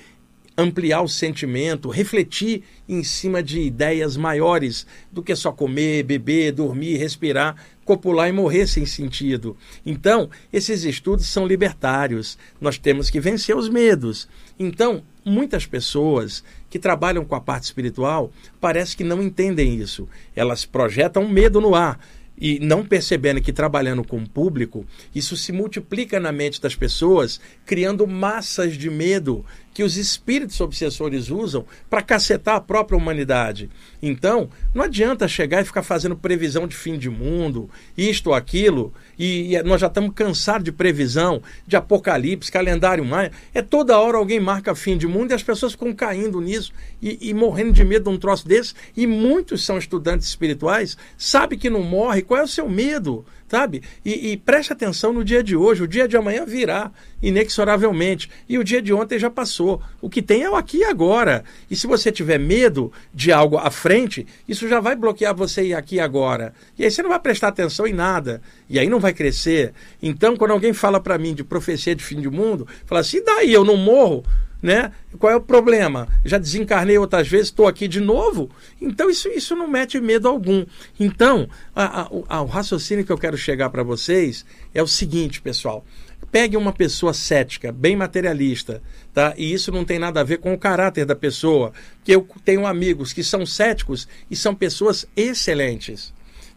ampliar 0.57 1.03
o 1.03 1.09
sentimento, 1.09 1.91
refletir 1.91 2.63
em 2.89 3.05
cima 3.05 3.43
de 3.43 3.61
ideias 3.61 4.17
maiores 4.17 4.87
do 5.13 5.23
que 5.23 5.37
só 5.37 5.53
comer, 5.53 6.03
beber, 6.03 6.51
dormir, 6.53 6.97
respirar, 6.97 7.57
copular 7.85 8.27
e 8.31 8.33
morrer 8.33 8.67
sem 8.67 8.87
sentido. 8.87 9.55
Então, 9.85 10.31
esses 10.51 10.83
estudos 10.83 11.27
são 11.27 11.47
libertários. 11.47 12.39
Nós 12.59 12.79
temos 12.79 13.11
que 13.11 13.21
vencer 13.21 13.55
os 13.55 13.69
medos. 13.69 14.27
Então, 14.59 15.03
muitas 15.23 15.67
pessoas 15.67 16.43
que 16.71 16.79
trabalham 16.79 17.23
com 17.23 17.35
a 17.35 17.41
parte 17.41 17.65
espiritual 17.65 18.33
parece 18.59 18.97
que 18.97 19.05
não 19.05 19.23
entendem 19.23 19.75
isso. 19.75 20.09
Elas 20.35 20.65
projetam 20.65 21.29
medo 21.29 21.61
no 21.61 21.75
ar 21.75 22.01
e 22.39 22.59
não 22.59 22.85
percebendo 22.85 23.41
que 23.41 23.53
trabalhando 23.53 24.05
com 24.05 24.19
o 24.19 24.29
público, 24.29 24.87
isso 25.15 25.37
se 25.37 25.53
multiplica 25.53 26.21
na 26.21 26.33
mente 26.33 26.61
das 26.61 26.75
pessoas, 26.75 27.41
criando 27.65 28.07
massas 28.07 28.77
de 28.77 28.91
medo 28.91 29.45
que 29.77 29.83
os 29.83 29.99
espíritos 29.99 30.59
obsessores 30.63 31.29
usam 31.29 31.67
para 31.91 32.01
cacetar 32.01 32.57
a 32.57 32.61
própria 32.63 32.97
humanidade. 32.97 33.69
Então, 34.01 34.49
não 34.75 34.85
adianta 34.85 35.29
chegar 35.29 35.61
e 35.61 35.67
ficar 35.67 35.83
fazendo 35.83 36.17
previsão 36.17 36.67
de 36.67 36.75
fim 36.75 36.97
de 36.97 37.11
mundo, 37.11 37.69
isto 37.95 38.29
ou 38.29 38.35
aquilo, 38.35 38.91
e, 39.19 39.55
e 39.55 39.63
nós 39.65 39.83
já 39.83 39.89
estamos 39.89 40.15
cansados 40.15 40.65
de 40.65 40.73
previsão, 40.73 41.43
de 41.67 41.77
apocalipse, 41.77 42.51
calendário 42.51 43.05
maia. 43.05 43.31
É 43.53 43.61
toda 43.61 43.99
hora 43.99 44.17
alguém 44.17 44.41
marca 44.41 44.75
fim 44.75 44.97
de 44.97 45.07
mundo 45.07 45.33
e 45.33 45.35
as 45.35 45.43
pessoas 45.43 45.73
ficam 45.73 45.93
caindo 45.93 46.41
nisso 46.41 46.73
e, 47.03 47.29
e 47.29 47.35
morrendo 47.35 47.75
de 47.75 47.85
medo 47.85 48.05
de 48.09 48.17
um 48.17 48.19
troço 48.19 48.49
desse. 48.49 48.73
E 48.97 49.07
muitos 49.07 49.63
são 49.63 49.77
estudantes 49.77 50.27
espirituais, 50.27 50.97
sabe 51.19 51.59
que 51.59 51.69
não 51.69 51.83
morre, 51.83 52.23
qual 52.23 52.41
é 52.41 52.45
o 52.45 52.49
seu 52.49 52.67
medo? 52.67 53.27
Sabe? 53.49 53.83
E, 54.05 54.33
e, 54.33 54.37
preste 54.37 54.73
atenção 54.73 55.13
no 55.13 55.25
dia 55.25 55.43
de 55.43 55.57
hoje. 55.57 55.83
O 55.83 55.89
dia 55.89 56.09
de 56.09 56.17
amanhã 56.17 56.45
virá, 56.45 56.91
inexoravelmente. 57.23 58.31
E 58.49 58.59
o 58.59 58.65
dia 58.65 58.83
de 58.83 58.93
ontem 58.93 59.19
já 59.19 59.31
passou. 59.31 59.81
O 60.01 60.11
que 60.11 60.21
tem 60.23 60.43
é 60.43 60.51
o 60.51 60.57
aqui 60.57 60.79
e 60.79 60.85
agora. 60.85 61.45
E 61.71 61.77
se 61.77 61.87
você 61.87 62.11
tiver 62.11 62.39
medo 62.39 62.93
de 63.15 63.33
algo 63.33 63.57
à 63.57 63.71
frente, 63.71 64.27
isso 64.49 64.69
já 64.69 64.81
vai 64.81 64.97
bloquear 64.97 65.35
você 65.35 65.63
ir 65.65 65.75
aqui 65.75 65.97
e 65.97 66.01
agora. 66.01 66.53
E 66.79 66.85
aí 66.85 66.91
você 66.91 67.03
não 67.03 67.11
vai 67.11 67.21
prestar 67.21 67.49
atenção 67.49 67.87
em 67.87 67.93
nada. 67.93 68.43
E 68.69 68.79
aí 68.79 68.89
não 68.89 69.01
vai 69.01 69.13
crescer. 69.13 69.73
Então, 70.03 70.37
quando 70.37 70.51
alguém 70.51 70.73
fala 70.73 71.01
para 71.01 71.19
mim 71.19 71.35
de 71.35 71.45
profecia 71.45 71.95
de 71.95 72.03
fim 72.03 72.21
de 72.21 72.29
mundo, 72.29 72.67
fala 72.85 73.01
assim: 73.01 73.23
daí 73.25 73.53
eu 73.53 73.65
não 73.65 73.77
morro? 73.77 74.25
Né? 74.63 74.93
Qual 75.19 75.33
é 75.33 75.37
o 75.37 75.41
problema? 75.41 76.09
Já 76.25 76.39
desencarnei 76.39 76.99
outras 76.99 77.29
vezes, 77.29 77.47
estou 77.47 77.67
aqui 77.67 77.87
de 77.87 78.01
novo. 78.01 78.51
Então 78.81 79.09
isso, 79.09 79.29
isso 79.29 79.55
não 79.55 79.69
mete 79.69 80.01
medo 80.01 80.29
algum. 80.29 80.65
Então, 80.99 81.49
a, 81.75 82.03
a, 82.03 82.09
a, 82.29 82.43
o 82.43 82.47
raciocínio 82.47 83.05
que 83.05 83.13
eu 83.13 83.19
quero 83.19 83.37
chegar 83.37 83.71
para 83.71 83.83
vocês 83.83 84.45
é 84.75 84.83
o 84.83 84.87
seguinte, 84.87 85.41
pessoal. 85.41 85.85
Pegue 86.33 86.57
uma 86.57 86.73
pessoa 86.73 87.15
cética, 87.15 87.71
bem 87.71 87.95
materialista, 87.95 88.83
tá? 89.15 89.33
E 89.37 89.53
isso 89.53 89.71
não 89.71 89.85
tem 89.85 89.99
nada 89.99 90.21
a 90.21 90.25
ver 90.25 90.39
com 90.39 90.53
o 90.53 90.59
caráter 90.59 91.07
da 91.07 91.15
pessoa. 91.15 91.73
Porque 91.99 92.15
eu 92.15 92.27
tenho 92.45 92.67
amigos 92.67 93.13
que 93.13 93.23
são 93.23 93.47
céticos 93.47 94.09
e 94.31 94.35
são 94.35 94.55
pessoas 94.55 95.07
excelentes. 95.17 96.13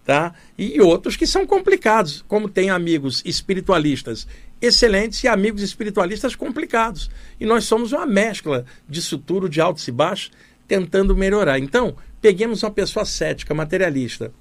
Tá? 0.09 0.33
E 0.57 0.81
outros 0.81 1.15
que 1.15 1.27
são 1.27 1.45
complicados, 1.45 2.25
como 2.27 2.49
tem 2.49 2.71
amigos 2.71 3.21
espiritualistas 3.27 4.25
excelentes 4.59 5.23
e 5.23 5.27
amigos 5.27 5.61
espiritualistas 5.61 6.35
complicados. 6.35 7.11
E 7.39 7.45
nós 7.45 7.65
somos 7.65 7.93
uma 7.93 8.07
mescla 8.07 8.65
disso 8.89 9.19
tudo, 9.19 9.47
de 9.47 9.61
altos 9.61 9.87
e 9.87 9.91
baixos, 9.91 10.31
tentando 10.67 11.15
melhorar. 11.15 11.59
Então, 11.59 11.95
peguemos 12.19 12.63
uma 12.63 12.71
pessoa 12.71 13.05
cética, 13.05 13.53
materialista. 13.53 14.33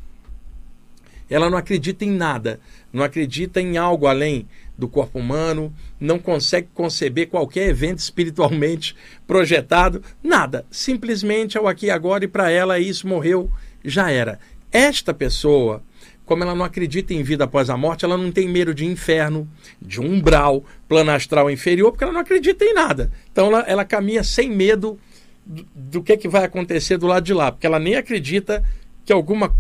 Ela 1.29 1.51
não 1.51 1.59
acredita 1.59 2.03
em 2.03 2.13
nada, 2.13 2.59
não 2.91 3.05
acredita 3.05 3.61
em 3.61 3.77
algo 3.77 4.07
além 4.07 4.49
do 4.79 4.89
corpo 4.89 5.19
humano, 5.19 5.71
não 6.01 6.19
consegue 6.19 6.69
conceber 6.73 7.29
qualquer 7.29 7.69
evento 7.69 7.99
espiritualmente 7.99 8.97
projetado, 9.29 10.03
nada. 10.23 10.65
Simplesmente 10.71 11.59
é 11.59 11.61
o 11.61 11.69
aqui 11.69 11.89
e 11.89 11.91
agora 11.91 12.25
e 12.25 12.29
para 12.29 12.51
ela 12.51 12.79
isso 12.79 13.07
morreu, 13.07 13.53
já 13.85 14.11
era. 14.11 14.41
Esta 14.73 15.15
pessoa 15.15 15.83
como 16.29 16.45
ela 16.45 16.55
não 16.55 16.65
acredita 16.65 17.15
em 17.15 17.23
vida 17.23 17.45
após 17.45 17.71
a 17.71 17.77
morte, 17.77 18.05
ela 18.05 18.17
não 18.19 18.31
tem 18.31 18.47
medo 18.47 18.75
de 18.75 18.85
inferno, 18.85 19.49
de 19.81 19.99
umbral, 19.99 20.63
plano 20.87 21.11
astral 21.11 21.51
inferior, 21.51 21.91
porque 21.91 22.05
ela 22.05 22.13
não 22.13 22.21
acredita 22.21 22.67
em 22.67 22.75
nada. 22.75 23.11
Então 23.33 23.47
ela, 23.47 23.61
ela 23.61 23.85
caminha 23.85 24.23
sem 24.23 24.51
medo 24.51 25.01
do, 25.45 25.67
do 25.75 26.03
que, 26.03 26.19
que 26.19 26.29
vai 26.29 26.45
acontecer 26.45 26.99
do 26.99 27.07
lado 27.07 27.25
de 27.25 27.33
lá, 27.33 27.51
porque 27.51 27.67
ela 27.67 27.79
nem 27.79 27.97
acredita 27.97 28.63
que 29.07 29.13
alguma 29.13 29.57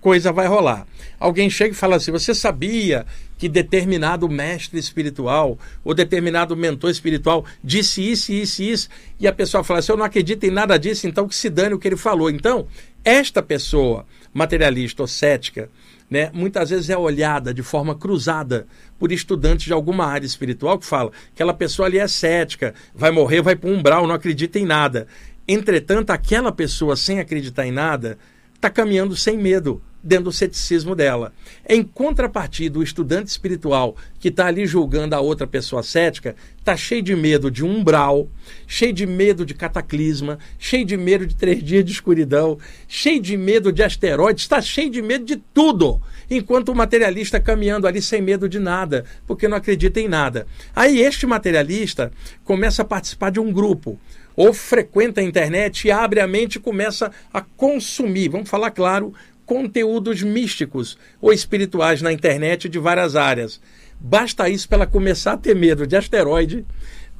coisa 0.00 0.32
vai 0.32 0.48
rolar. 0.48 0.86
Alguém 1.20 1.48
chega 1.48 1.72
e 1.72 1.76
fala 1.76 1.96
assim: 1.96 2.10
Você 2.10 2.34
sabia 2.34 3.06
que 3.38 3.48
determinado 3.48 4.28
mestre 4.28 4.78
espiritual 4.78 5.56
ou 5.84 5.94
determinado 5.94 6.56
mentor 6.56 6.90
espiritual 6.90 7.44
disse 7.62 8.02
isso, 8.10 8.32
isso, 8.32 8.62
isso? 8.62 8.88
E 9.20 9.28
a 9.28 9.32
pessoa 9.32 9.62
fala 9.62 9.78
assim: 9.78 9.92
Eu 9.92 9.98
não 9.98 10.04
acredito 10.04 10.42
em 10.44 10.50
nada 10.50 10.76
disso, 10.78 11.06
então 11.06 11.28
que 11.28 11.34
se 11.36 11.48
dane 11.48 11.74
o 11.74 11.78
que 11.78 11.86
ele 11.86 11.96
falou. 11.96 12.28
Então, 12.28 12.66
esta 13.04 13.42
pessoa 13.42 14.06
materialista 14.32 15.02
ou 15.02 15.08
cética, 15.08 15.68
né, 16.08 16.30
muitas 16.32 16.70
vezes 16.70 16.90
é 16.90 16.96
olhada 16.96 17.54
de 17.54 17.62
forma 17.62 17.94
cruzada 17.94 18.66
por 18.98 19.12
estudantes 19.12 19.66
de 19.66 19.72
alguma 19.72 20.06
área 20.06 20.26
espiritual 20.26 20.78
que 20.78 20.86
fala 20.86 21.10
que 21.10 21.16
aquela 21.34 21.54
pessoa 21.54 21.86
ali 21.86 21.98
é 21.98 22.08
cética, 22.08 22.74
vai 22.94 23.10
morrer, 23.10 23.42
vai 23.42 23.54
para 23.54 23.70
um 23.70 23.74
umbral, 23.74 24.06
não 24.06 24.14
acredita 24.14 24.58
em 24.58 24.66
nada. 24.66 25.06
Entretanto, 25.46 26.10
aquela 26.10 26.52
pessoa 26.52 26.96
sem 26.96 27.20
acreditar 27.20 27.66
em 27.66 27.72
nada 27.72 28.18
está 28.54 28.68
caminhando 28.68 29.16
sem 29.16 29.38
medo 29.38 29.82
dentro 30.02 30.24
do 30.24 30.32
ceticismo 30.32 30.94
dela. 30.94 31.32
Em 31.68 31.82
contrapartida, 31.82 32.78
o 32.78 32.82
estudante 32.82 33.28
espiritual 33.28 33.96
que 34.18 34.28
está 34.28 34.46
ali 34.46 34.66
julgando 34.66 35.14
a 35.14 35.20
outra 35.20 35.46
pessoa 35.46 35.82
cética 35.82 36.34
está 36.58 36.76
cheio 36.76 37.02
de 37.02 37.14
medo 37.16 37.50
de 37.50 37.64
umbral, 37.64 38.28
cheio 38.66 38.92
de 38.92 39.06
medo 39.06 39.44
de 39.44 39.54
cataclisma, 39.54 40.38
cheio 40.58 40.84
de 40.84 40.96
medo 40.96 41.26
de 41.26 41.34
três 41.34 41.62
dias 41.62 41.84
de 41.84 41.92
escuridão, 41.92 42.58
cheio 42.86 43.20
de 43.20 43.36
medo 43.36 43.72
de 43.72 43.82
asteroides, 43.82 44.44
está 44.44 44.60
cheio 44.60 44.90
de 44.90 45.02
medo 45.02 45.24
de 45.24 45.36
tudo. 45.36 46.00
Enquanto 46.30 46.70
o 46.70 46.74
materialista 46.74 47.40
caminhando 47.40 47.86
ali 47.86 48.00
sem 48.00 48.22
medo 48.22 48.48
de 48.48 48.58
nada, 48.58 49.04
porque 49.26 49.48
não 49.48 49.56
acredita 49.56 50.00
em 50.00 50.08
nada. 50.08 50.46
Aí 50.74 51.00
este 51.00 51.26
materialista 51.26 52.12
começa 52.44 52.82
a 52.82 52.84
participar 52.84 53.30
de 53.30 53.40
um 53.40 53.52
grupo 53.52 53.98
ou 54.36 54.54
frequenta 54.54 55.20
a 55.20 55.24
internet 55.24 55.86
e 55.86 55.90
abre 55.90 56.20
a 56.20 56.26
mente 56.26 56.56
e 56.56 56.60
começa 56.60 57.10
a 57.32 57.40
consumir, 57.40 58.28
vamos 58.28 58.48
falar 58.48 58.70
claro, 58.70 59.12
conteúdos 59.50 60.22
místicos 60.22 60.96
ou 61.20 61.32
espirituais 61.32 62.00
na 62.00 62.12
internet 62.12 62.68
de 62.68 62.78
várias 62.78 63.16
áreas. 63.16 63.60
Basta 63.98 64.48
isso 64.48 64.68
para 64.68 64.76
ela 64.76 64.86
começar 64.86 65.32
a 65.32 65.36
ter 65.36 65.56
medo 65.56 65.88
de 65.88 65.96
asteroide, 65.96 66.64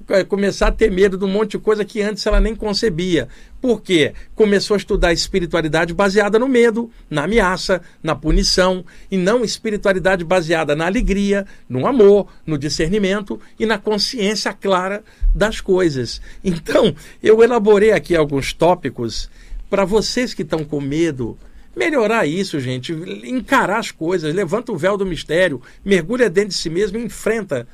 é, 0.08 0.22
começar 0.22 0.68
a 0.68 0.72
ter 0.72 0.92
medo 0.92 1.18
de 1.18 1.24
um 1.24 1.28
monte 1.28 1.52
de 1.52 1.58
coisa 1.58 1.84
que 1.84 2.00
antes 2.00 2.24
ela 2.24 2.38
nem 2.38 2.54
concebia. 2.54 3.26
Por 3.60 3.82
quê? 3.82 4.14
Começou 4.32 4.76
a 4.76 4.78
estudar 4.78 5.12
espiritualidade 5.12 5.92
baseada 5.92 6.38
no 6.38 6.46
medo, 6.46 6.88
na 7.10 7.24
ameaça, 7.24 7.82
na 8.00 8.14
punição, 8.14 8.84
e 9.10 9.16
não 9.16 9.44
espiritualidade 9.44 10.22
baseada 10.22 10.76
na 10.76 10.86
alegria, 10.86 11.44
no 11.68 11.84
amor, 11.84 12.28
no 12.46 12.56
discernimento 12.56 13.40
e 13.58 13.66
na 13.66 13.76
consciência 13.76 14.52
clara 14.52 15.02
das 15.34 15.60
coisas. 15.60 16.22
Então, 16.44 16.94
eu 17.20 17.42
elaborei 17.42 17.90
aqui 17.90 18.14
alguns 18.14 18.52
tópicos 18.52 19.28
para 19.68 19.84
vocês 19.84 20.32
que 20.32 20.42
estão 20.42 20.64
com 20.64 20.80
medo 20.80 21.36
melhorar 21.74 22.26
isso, 22.26 22.58
gente, 22.60 22.92
encarar 23.24 23.78
as 23.78 23.90
coisas, 23.90 24.34
levanta 24.34 24.72
o 24.72 24.76
véu 24.76 24.96
do 24.96 25.06
mistério, 25.06 25.62
mergulha 25.84 26.28
dentro 26.28 26.50
de 26.50 26.56
si 26.56 26.70
mesmo 26.70 26.98
e 26.98 27.04
enfrenta 27.04 27.66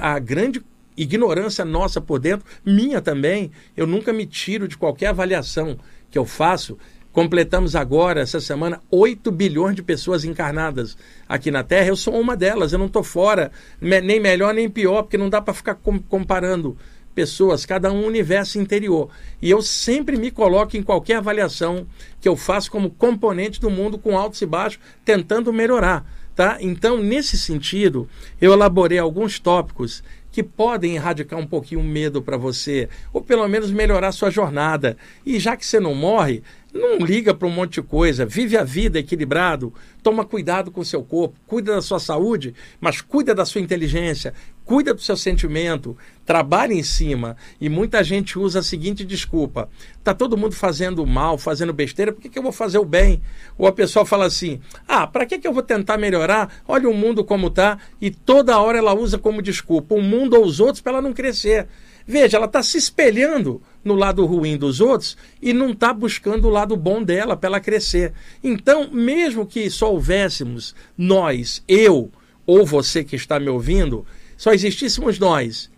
a 0.00 0.18
grande 0.18 0.62
ignorância 0.96 1.64
nossa 1.64 2.00
por 2.00 2.18
dentro, 2.18 2.46
minha 2.64 3.00
também. 3.00 3.50
Eu 3.76 3.86
nunca 3.86 4.12
me 4.12 4.26
tiro 4.26 4.68
de 4.68 4.76
qualquer 4.76 5.08
avaliação 5.08 5.78
que 6.10 6.18
eu 6.18 6.24
faço. 6.24 6.78
Completamos 7.10 7.76
agora, 7.76 8.20
essa 8.20 8.40
semana, 8.40 8.80
8 8.90 9.30
bilhões 9.30 9.76
de 9.76 9.82
pessoas 9.82 10.24
encarnadas 10.24 10.96
aqui 11.28 11.50
na 11.50 11.62
Terra. 11.62 11.88
Eu 11.88 11.96
sou 11.96 12.18
uma 12.18 12.34
delas, 12.34 12.72
eu 12.72 12.78
não 12.78 12.86
estou 12.86 13.02
fora, 13.02 13.50
nem 13.80 14.18
melhor 14.18 14.54
nem 14.54 14.68
pior, 14.68 15.02
porque 15.02 15.18
não 15.18 15.28
dá 15.28 15.40
para 15.40 15.52
ficar 15.52 15.74
comparando 16.08 16.76
pessoas, 17.14 17.64
cada 17.66 17.92
um 17.92 18.04
universo 18.04 18.58
interior. 18.58 19.10
E 19.40 19.50
eu 19.50 19.62
sempre 19.62 20.16
me 20.16 20.30
coloco 20.30 20.76
em 20.76 20.82
qualquer 20.82 21.16
avaliação 21.16 21.86
que 22.20 22.28
eu 22.28 22.36
faço 22.36 22.70
como 22.70 22.90
componente 22.90 23.60
do 23.60 23.70
mundo 23.70 23.98
com 23.98 24.16
altos 24.16 24.40
e 24.42 24.46
baixos, 24.46 24.80
tentando 25.04 25.52
melhorar. 25.52 26.04
Tá? 26.34 26.56
Então, 26.60 27.02
nesse 27.02 27.36
sentido, 27.36 28.08
eu 28.40 28.52
elaborei 28.52 28.98
alguns 28.98 29.38
tópicos 29.38 30.02
que 30.32 30.42
podem 30.42 30.94
erradicar 30.94 31.38
um 31.38 31.46
pouquinho 31.46 31.82
o 31.82 31.84
medo 31.84 32.22
para 32.22 32.38
você, 32.38 32.88
ou 33.12 33.20
pelo 33.20 33.46
menos 33.46 33.70
melhorar 33.70 34.12
sua 34.12 34.30
jornada. 34.30 34.96
E 35.26 35.38
já 35.38 35.54
que 35.58 35.66
você 35.66 35.78
não 35.78 35.94
morre, 35.94 36.42
não 36.72 36.96
liga 36.96 37.34
para 37.34 37.46
um 37.46 37.50
monte 37.50 37.74
de 37.74 37.82
coisa, 37.82 38.24
vive 38.24 38.56
a 38.56 38.64
vida 38.64 38.98
equilibrado, 38.98 39.74
toma 40.02 40.24
cuidado 40.24 40.70
com 40.70 40.80
o 40.80 40.84
seu 40.86 41.02
corpo, 41.02 41.38
cuida 41.46 41.74
da 41.74 41.82
sua 41.82 42.00
saúde, 42.00 42.54
mas 42.80 43.02
cuida 43.02 43.34
da 43.34 43.44
sua 43.44 43.60
inteligência, 43.60 44.32
cuida 44.64 44.94
do 44.94 45.00
seu 45.00 45.16
sentimento, 45.16 45.96
trabalha 46.24 46.72
em 46.72 46.82
cima. 46.82 47.36
E 47.60 47.68
muita 47.68 48.02
gente 48.02 48.38
usa 48.38 48.60
a 48.60 48.62
seguinte 48.62 49.04
desculpa: 49.04 49.68
tá 50.02 50.14
todo 50.14 50.36
mundo 50.36 50.54
fazendo 50.54 51.06
mal, 51.06 51.38
fazendo 51.38 51.72
besteira, 51.72 52.12
por 52.12 52.20
que, 52.20 52.28
que 52.28 52.38
eu 52.38 52.42
vou 52.42 52.52
fazer 52.52 52.78
o 52.78 52.84
bem? 52.84 53.20
Ou 53.58 53.66
a 53.66 53.72
pessoa 53.72 54.04
fala 54.04 54.26
assim: 54.26 54.60
ah, 54.86 55.06
para 55.06 55.26
que, 55.26 55.38
que 55.38 55.46
eu 55.46 55.52
vou 55.52 55.62
tentar 55.62 55.98
melhorar? 55.98 56.62
Olha 56.66 56.88
o 56.88 56.94
mundo 56.94 57.24
como 57.24 57.50
tá, 57.50 57.78
e 58.00 58.10
toda 58.10 58.58
hora 58.58 58.78
ela 58.78 58.94
usa 58.94 59.18
como 59.18 59.42
desculpa 59.42 59.94
o 59.94 60.02
mundo 60.02 60.34
ou 60.34 60.44
os 60.44 60.60
outros 60.60 60.80
para 60.80 60.92
ela 60.92 61.02
não 61.02 61.12
crescer. 61.12 61.68
Veja, 62.06 62.36
ela 62.36 62.46
está 62.46 62.62
se 62.62 62.76
espelhando 62.78 63.62
no 63.84 63.94
lado 63.94 64.24
ruim 64.26 64.56
dos 64.56 64.80
outros 64.80 65.16
e 65.40 65.52
não 65.52 65.70
está 65.70 65.92
buscando 65.92 66.48
o 66.48 66.50
lado 66.50 66.76
bom 66.76 67.02
dela 67.02 67.36
para 67.36 67.48
ela 67.48 67.60
crescer. 67.60 68.12
Então, 68.42 68.90
mesmo 68.90 69.46
que 69.46 69.70
só 69.70 69.92
houvéssemos 69.92 70.74
nós, 70.98 71.62
eu 71.68 72.10
ou 72.44 72.66
você 72.66 73.04
que 73.04 73.14
está 73.14 73.38
me 73.38 73.48
ouvindo, 73.48 74.04
só 74.42 74.52
existíssemos 74.52 75.20
nós 75.20 75.70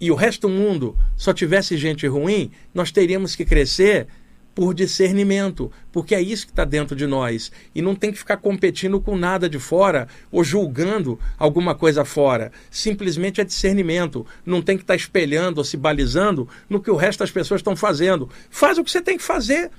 e 0.00 0.10
o 0.10 0.14
resto 0.14 0.48
do 0.48 0.54
mundo 0.54 0.96
só 1.14 1.30
tivesse 1.30 1.76
gente 1.76 2.06
ruim, 2.06 2.50
nós 2.72 2.90
teríamos 2.90 3.36
que 3.36 3.44
crescer 3.44 4.06
por 4.54 4.72
discernimento, 4.72 5.70
porque 5.92 6.14
é 6.14 6.22
isso 6.22 6.46
que 6.46 6.52
está 6.52 6.64
dentro 6.64 6.96
de 6.96 7.06
nós. 7.06 7.52
E 7.74 7.82
não 7.82 7.94
tem 7.94 8.10
que 8.10 8.16
ficar 8.16 8.38
competindo 8.38 8.98
com 8.98 9.14
nada 9.14 9.46
de 9.46 9.58
fora 9.58 10.08
ou 10.30 10.42
julgando 10.42 11.20
alguma 11.38 11.74
coisa 11.74 12.02
fora. 12.02 12.50
Simplesmente 12.70 13.42
é 13.42 13.44
discernimento. 13.44 14.26
Não 14.46 14.62
tem 14.62 14.78
que 14.78 14.84
estar 14.84 14.94
tá 14.94 14.96
espelhando 14.96 15.58
ou 15.58 15.64
se 15.64 15.76
balizando 15.76 16.48
no 16.70 16.80
que 16.80 16.90
o 16.90 16.96
resto 16.96 17.18
das 17.18 17.30
pessoas 17.30 17.58
estão 17.58 17.76
fazendo. 17.76 18.26
Faz 18.48 18.78
o 18.78 18.84
que 18.84 18.90
você 18.90 19.02
tem 19.02 19.18
que 19.18 19.22
fazer. 19.22 19.70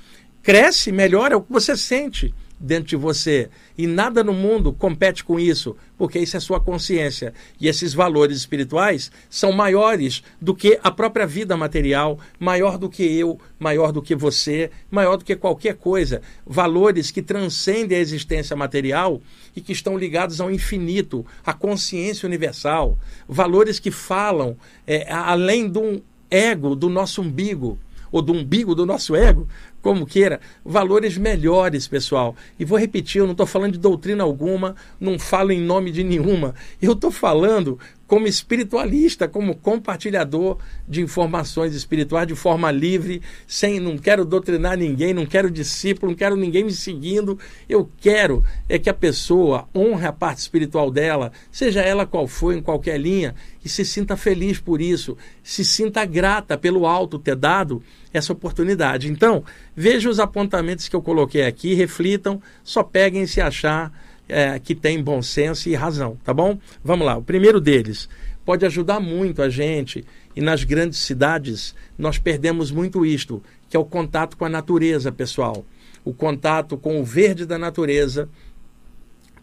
Cresce, 0.43 0.91
melhora, 0.91 1.34
é 1.34 1.38
o 1.38 1.41
que 1.41 1.52
você 1.52 1.76
sente 1.76 2.32
dentro 2.63 2.86
de 2.86 2.95
você. 2.95 3.49
E 3.78 3.86
nada 3.86 4.23
no 4.23 4.32
mundo 4.32 4.71
compete 4.71 5.21
com 5.21 5.38
isso, 5.38 5.76
porque 5.97 6.17
isso 6.17 6.38
é 6.38 6.39
sua 6.39 6.62
consciência. 6.62 7.34
E 7.60 7.67
esses 7.67 7.93
valores 7.93 8.38
espirituais 8.38 9.12
são 9.30 9.52
maiores 9.52 10.23
do 10.41 10.56
que 10.56 10.80
a 10.82 10.89
própria 10.89 11.28
vida 11.28 11.58
material, 11.58 12.17
maior 12.39 12.78
do 12.78 12.89
que 12.89 13.04
eu, 13.04 13.38
maior 13.60 13.91
do 13.91 14.02
que 14.02 14.15
você, 14.15 14.71
maior 14.89 15.17
do 15.17 15.26
que 15.26 15.36
qualquer 15.36 15.76
coisa. 15.76 16.21
Valores 16.47 17.12
que 17.12 17.21
transcendem 17.21 17.97
a 17.97 18.02
existência 18.02 18.56
material 18.56 19.21
e 19.54 19.60
que 19.60 19.73
estão 19.73 19.97
ligados 19.97 20.39
ao 20.39 20.49
infinito, 20.49 21.26
à 21.45 21.54
consciência 21.54 22.26
universal. 22.26 22.97
Valores 23.28 23.78
que 23.78 23.91
falam 23.91 24.56
é, 24.88 25.12
além 25.12 25.67
do 25.67 26.02
ego, 26.32 26.76
do 26.76 26.89
nosso 26.89 27.21
umbigo 27.21 27.78
ou 28.13 28.21
do 28.21 28.32
umbigo 28.32 28.76
do 28.76 28.86
nosso 28.86 29.15
ego, 29.15 29.47
como 29.84 30.06
queira, 30.06 30.39
valores 30.63 31.17
melhores, 31.17 31.88
pessoal. 31.89 32.36
E 32.58 32.63
vou 32.63 32.80
repetir, 32.80 33.19
eu 33.19 33.26
não 33.26 33.34
estou 33.34 33.46
falando 33.46 33.74
de 33.74 33.80
doutrina 33.80 34.24
alguma, 34.24 34.76
não 34.98 35.19
falo 35.19 35.52
em 35.52 35.60
nome 35.60 35.91
de 35.91 36.06
nenhuma. 36.06 36.56
Eu 36.82 36.93
estou 36.93 37.12
falando 37.12 37.78
como 38.08 38.28
espiritualista, 38.28 39.28
como 39.28 39.56
compartilhador 39.56 40.58
de 40.88 41.02
informações 41.02 41.74
espirituais 41.74 42.28
de 42.28 42.36
forma 42.36 42.72
livre, 42.72 43.22
sem 43.48 43.80
não 43.80 43.98
quero 43.98 44.24
doutrinar 44.24 44.78
ninguém, 44.78 45.13
não 45.13 45.26
quero 45.26 45.50
discípulo, 45.50 46.12
não 46.12 46.17
quero 46.17 46.36
ninguém 46.36 46.63
me 46.63 46.72
seguindo. 46.72 47.38
Eu 47.67 47.89
quero 48.00 48.43
é 48.69 48.80
que 48.80 48.89
a 48.89 48.93
pessoa 48.93 49.67
honre 49.76 50.06
a 50.06 50.13
parte 50.13 50.39
espiritual 50.39 50.89
dela, 50.91 51.32
seja 51.52 51.82
ela 51.82 52.06
qual 52.06 52.28
for, 52.28 52.54
em 52.54 52.62
qualquer 52.62 53.00
linha, 53.00 53.36
e 53.65 53.67
se 53.67 53.84
sinta 53.84 54.15
feliz 54.15 54.60
por 54.60 54.80
isso, 54.80 55.17
se 55.41 55.65
sinta 55.65 56.06
grata 56.06 56.58
pelo 56.58 56.86
alto 56.86 57.17
ter 57.17 57.36
dado 57.36 57.82
essa 58.13 58.32
oportunidade. 58.32 59.10
Então, 59.10 59.43
veja 59.76 60.10
os 60.10 60.20
apontamentos 60.20 60.88
que 60.88 60.96
eu 60.96 61.02
coloquei 61.02 61.46
aqui, 61.46 61.74
reflitam, 61.74 62.42
só 62.64 62.84
peguem 62.84 63.26
se 63.26 63.42
achar 63.42 63.92
é, 64.28 64.58
que 64.60 64.74
tem 64.74 65.02
bom 65.02 65.22
senso 65.22 65.70
e 65.70 65.76
razão, 65.76 66.18
tá 66.24 66.34
bom? 66.34 66.58
Vamos 66.84 67.06
lá. 67.06 67.18
O 67.18 67.24
primeiro 67.24 67.60
deles 67.60 68.08
pode 68.46 68.66
ajudar 68.66 69.00
muito 69.00 69.42
a 69.42 69.50
gente 69.50 70.06
e 70.36 70.42
nas 70.42 70.64
grandes 70.64 71.00
cidades 71.00 71.76
nós 71.98 72.18
perdemos 72.18 72.72
muito 72.72 73.06
isto, 73.06 73.42
que 73.70 73.78
é 73.78 73.80
o 73.80 73.86
contato 73.86 74.38
com 74.38 74.46
a 74.46 74.50
natureza, 74.50 75.12
pessoal. 75.12 75.66
O 76.04 76.14
contato 76.14 76.78
com 76.78 77.00
o 77.00 77.06
verde 77.06 77.46
da 77.46 77.58
natureza, 77.58 78.28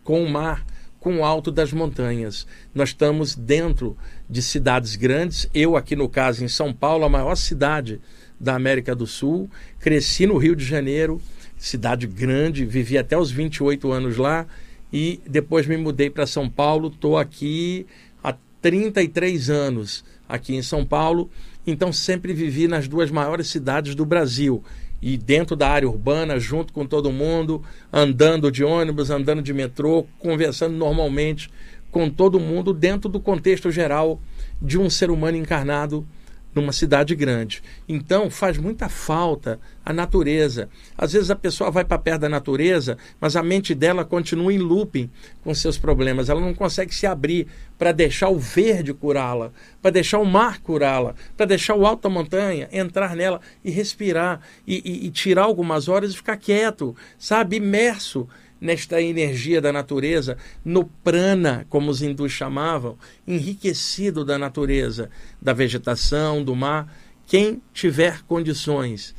com 0.04 0.22
o 0.22 0.28
mar, 0.28 0.64
com 0.98 1.18
o 1.18 1.24
alto 1.24 1.50
das 1.50 1.72
montanhas. 1.72 2.46
Nós 2.74 2.90
estamos 2.90 3.34
dentro 3.34 3.96
de 4.28 4.42
cidades 4.42 4.96
grandes. 4.96 5.48
Eu, 5.54 5.76
aqui 5.76 5.96
no 5.96 6.08
caso, 6.08 6.44
em 6.44 6.48
São 6.48 6.72
Paulo, 6.72 7.04
a 7.04 7.08
maior 7.08 7.34
cidade 7.36 8.00
da 8.40 8.54
América 8.54 8.94
do 8.94 9.06
Sul. 9.06 9.50
Cresci 9.78 10.26
no 10.26 10.38
Rio 10.38 10.56
de 10.56 10.64
Janeiro, 10.64 11.20
cidade 11.58 12.06
grande, 12.06 12.64
vivi 12.64 12.96
até 12.96 13.16
os 13.16 13.30
28 13.30 13.92
anos 13.92 14.16
lá 14.16 14.46
e 14.92 15.20
depois 15.28 15.66
me 15.66 15.76
mudei 15.76 16.08
para 16.08 16.26
São 16.26 16.48
Paulo. 16.48 16.88
Estou 16.88 17.18
aqui 17.18 17.86
há 18.24 18.34
33 18.62 19.50
anos, 19.50 20.04
aqui 20.28 20.54
em 20.54 20.62
São 20.62 20.84
Paulo. 20.84 21.30
Então 21.66 21.92
sempre 21.92 22.32
vivi 22.32 22.66
nas 22.66 22.88
duas 22.88 23.10
maiores 23.10 23.48
cidades 23.48 23.94
do 23.94 24.06
Brasil 24.06 24.64
e 25.02 25.16
dentro 25.16 25.56
da 25.56 25.68
área 25.68 25.88
urbana, 25.88 26.38
junto 26.38 26.72
com 26.72 26.86
todo 26.86 27.12
mundo, 27.12 27.62
andando 27.92 28.50
de 28.50 28.64
ônibus, 28.64 29.10
andando 29.10 29.42
de 29.42 29.52
metrô, 29.52 30.06
conversando 30.18 30.76
normalmente 30.76 31.50
com 31.90 32.08
todo 32.08 32.38
mundo 32.38 32.72
dentro 32.72 33.08
do 33.08 33.18
contexto 33.18 33.70
geral 33.70 34.20
de 34.60 34.78
um 34.78 34.88
ser 34.88 35.10
humano 35.10 35.36
encarnado 35.36 36.06
numa 36.54 36.72
cidade 36.72 37.14
grande. 37.14 37.62
Então 37.88 38.30
faz 38.30 38.58
muita 38.58 38.88
falta 38.88 39.60
a 39.84 39.92
natureza. 39.92 40.68
Às 40.96 41.12
vezes 41.12 41.30
a 41.30 41.36
pessoa 41.36 41.70
vai 41.70 41.84
para 41.84 41.98
perto 41.98 42.22
da 42.22 42.28
natureza, 42.28 42.98
mas 43.20 43.36
a 43.36 43.42
mente 43.42 43.74
dela 43.74 44.04
continua 44.04 44.52
em 44.52 44.58
looping 44.58 45.10
com 45.42 45.54
seus 45.54 45.78
problemas. 45.78 46.28
Ela 46.28 46.40
não 46.40 46.54
consegue 46.54 46.94
se 46.94 47.06
abrir 47.06 47.46
para 47.78 47.92
deixar 47.92 48.28
o 48.28 48.38
verde 48.38 48.92
curá-la, 48.92 49.52
para 49.80 49.90
deixar 49.90 50.18
o 50.18 50.26
mar 50.26 50.60
curá-la, 50.60 51.14
para 51.36 51.46
deixar 51.46 51.74
o 51.74 51.86
alto 51.86 52.02
da 52.02 52.10
montanha 52.10 52.68
entrar 52.72 53.16
nela 53.16 53.40
e 53.64 53.70
respirar 53.70 54.40
e, 54.66 54.82
e, 54.84 55.06
e 55.06 55.10
tirar 55.10 55.44
algumas 55.44 55.88
horas 55.88 56.12
e 56.12 56.16
ficar 56.16 56.36
quieto, 56.36 56.94
sabe, 57.18 57.56
imerso 57.56 58.28
nesta 58.60 59.00
energia 59.00 59.60
da 59.60 59.72
natureza, 59.72 60.36
no 60.64 60.84
prana, 60.84 61.66
como 61.68 61.90
os 61.90 62.02
hindus 62.02 62.32
chamavam, 62.32 62.98
enriquecido 63.26 64.24
da 64.24 64.38
natureza, 64.38 65.10
da 65.40 65.52
vegetação, 65.52 66.44
do 66.44 66.54
mar. 66.54 66.92
Quem 67.26 67.62
tiver 67.72 68.22
condições, 68.22 69.14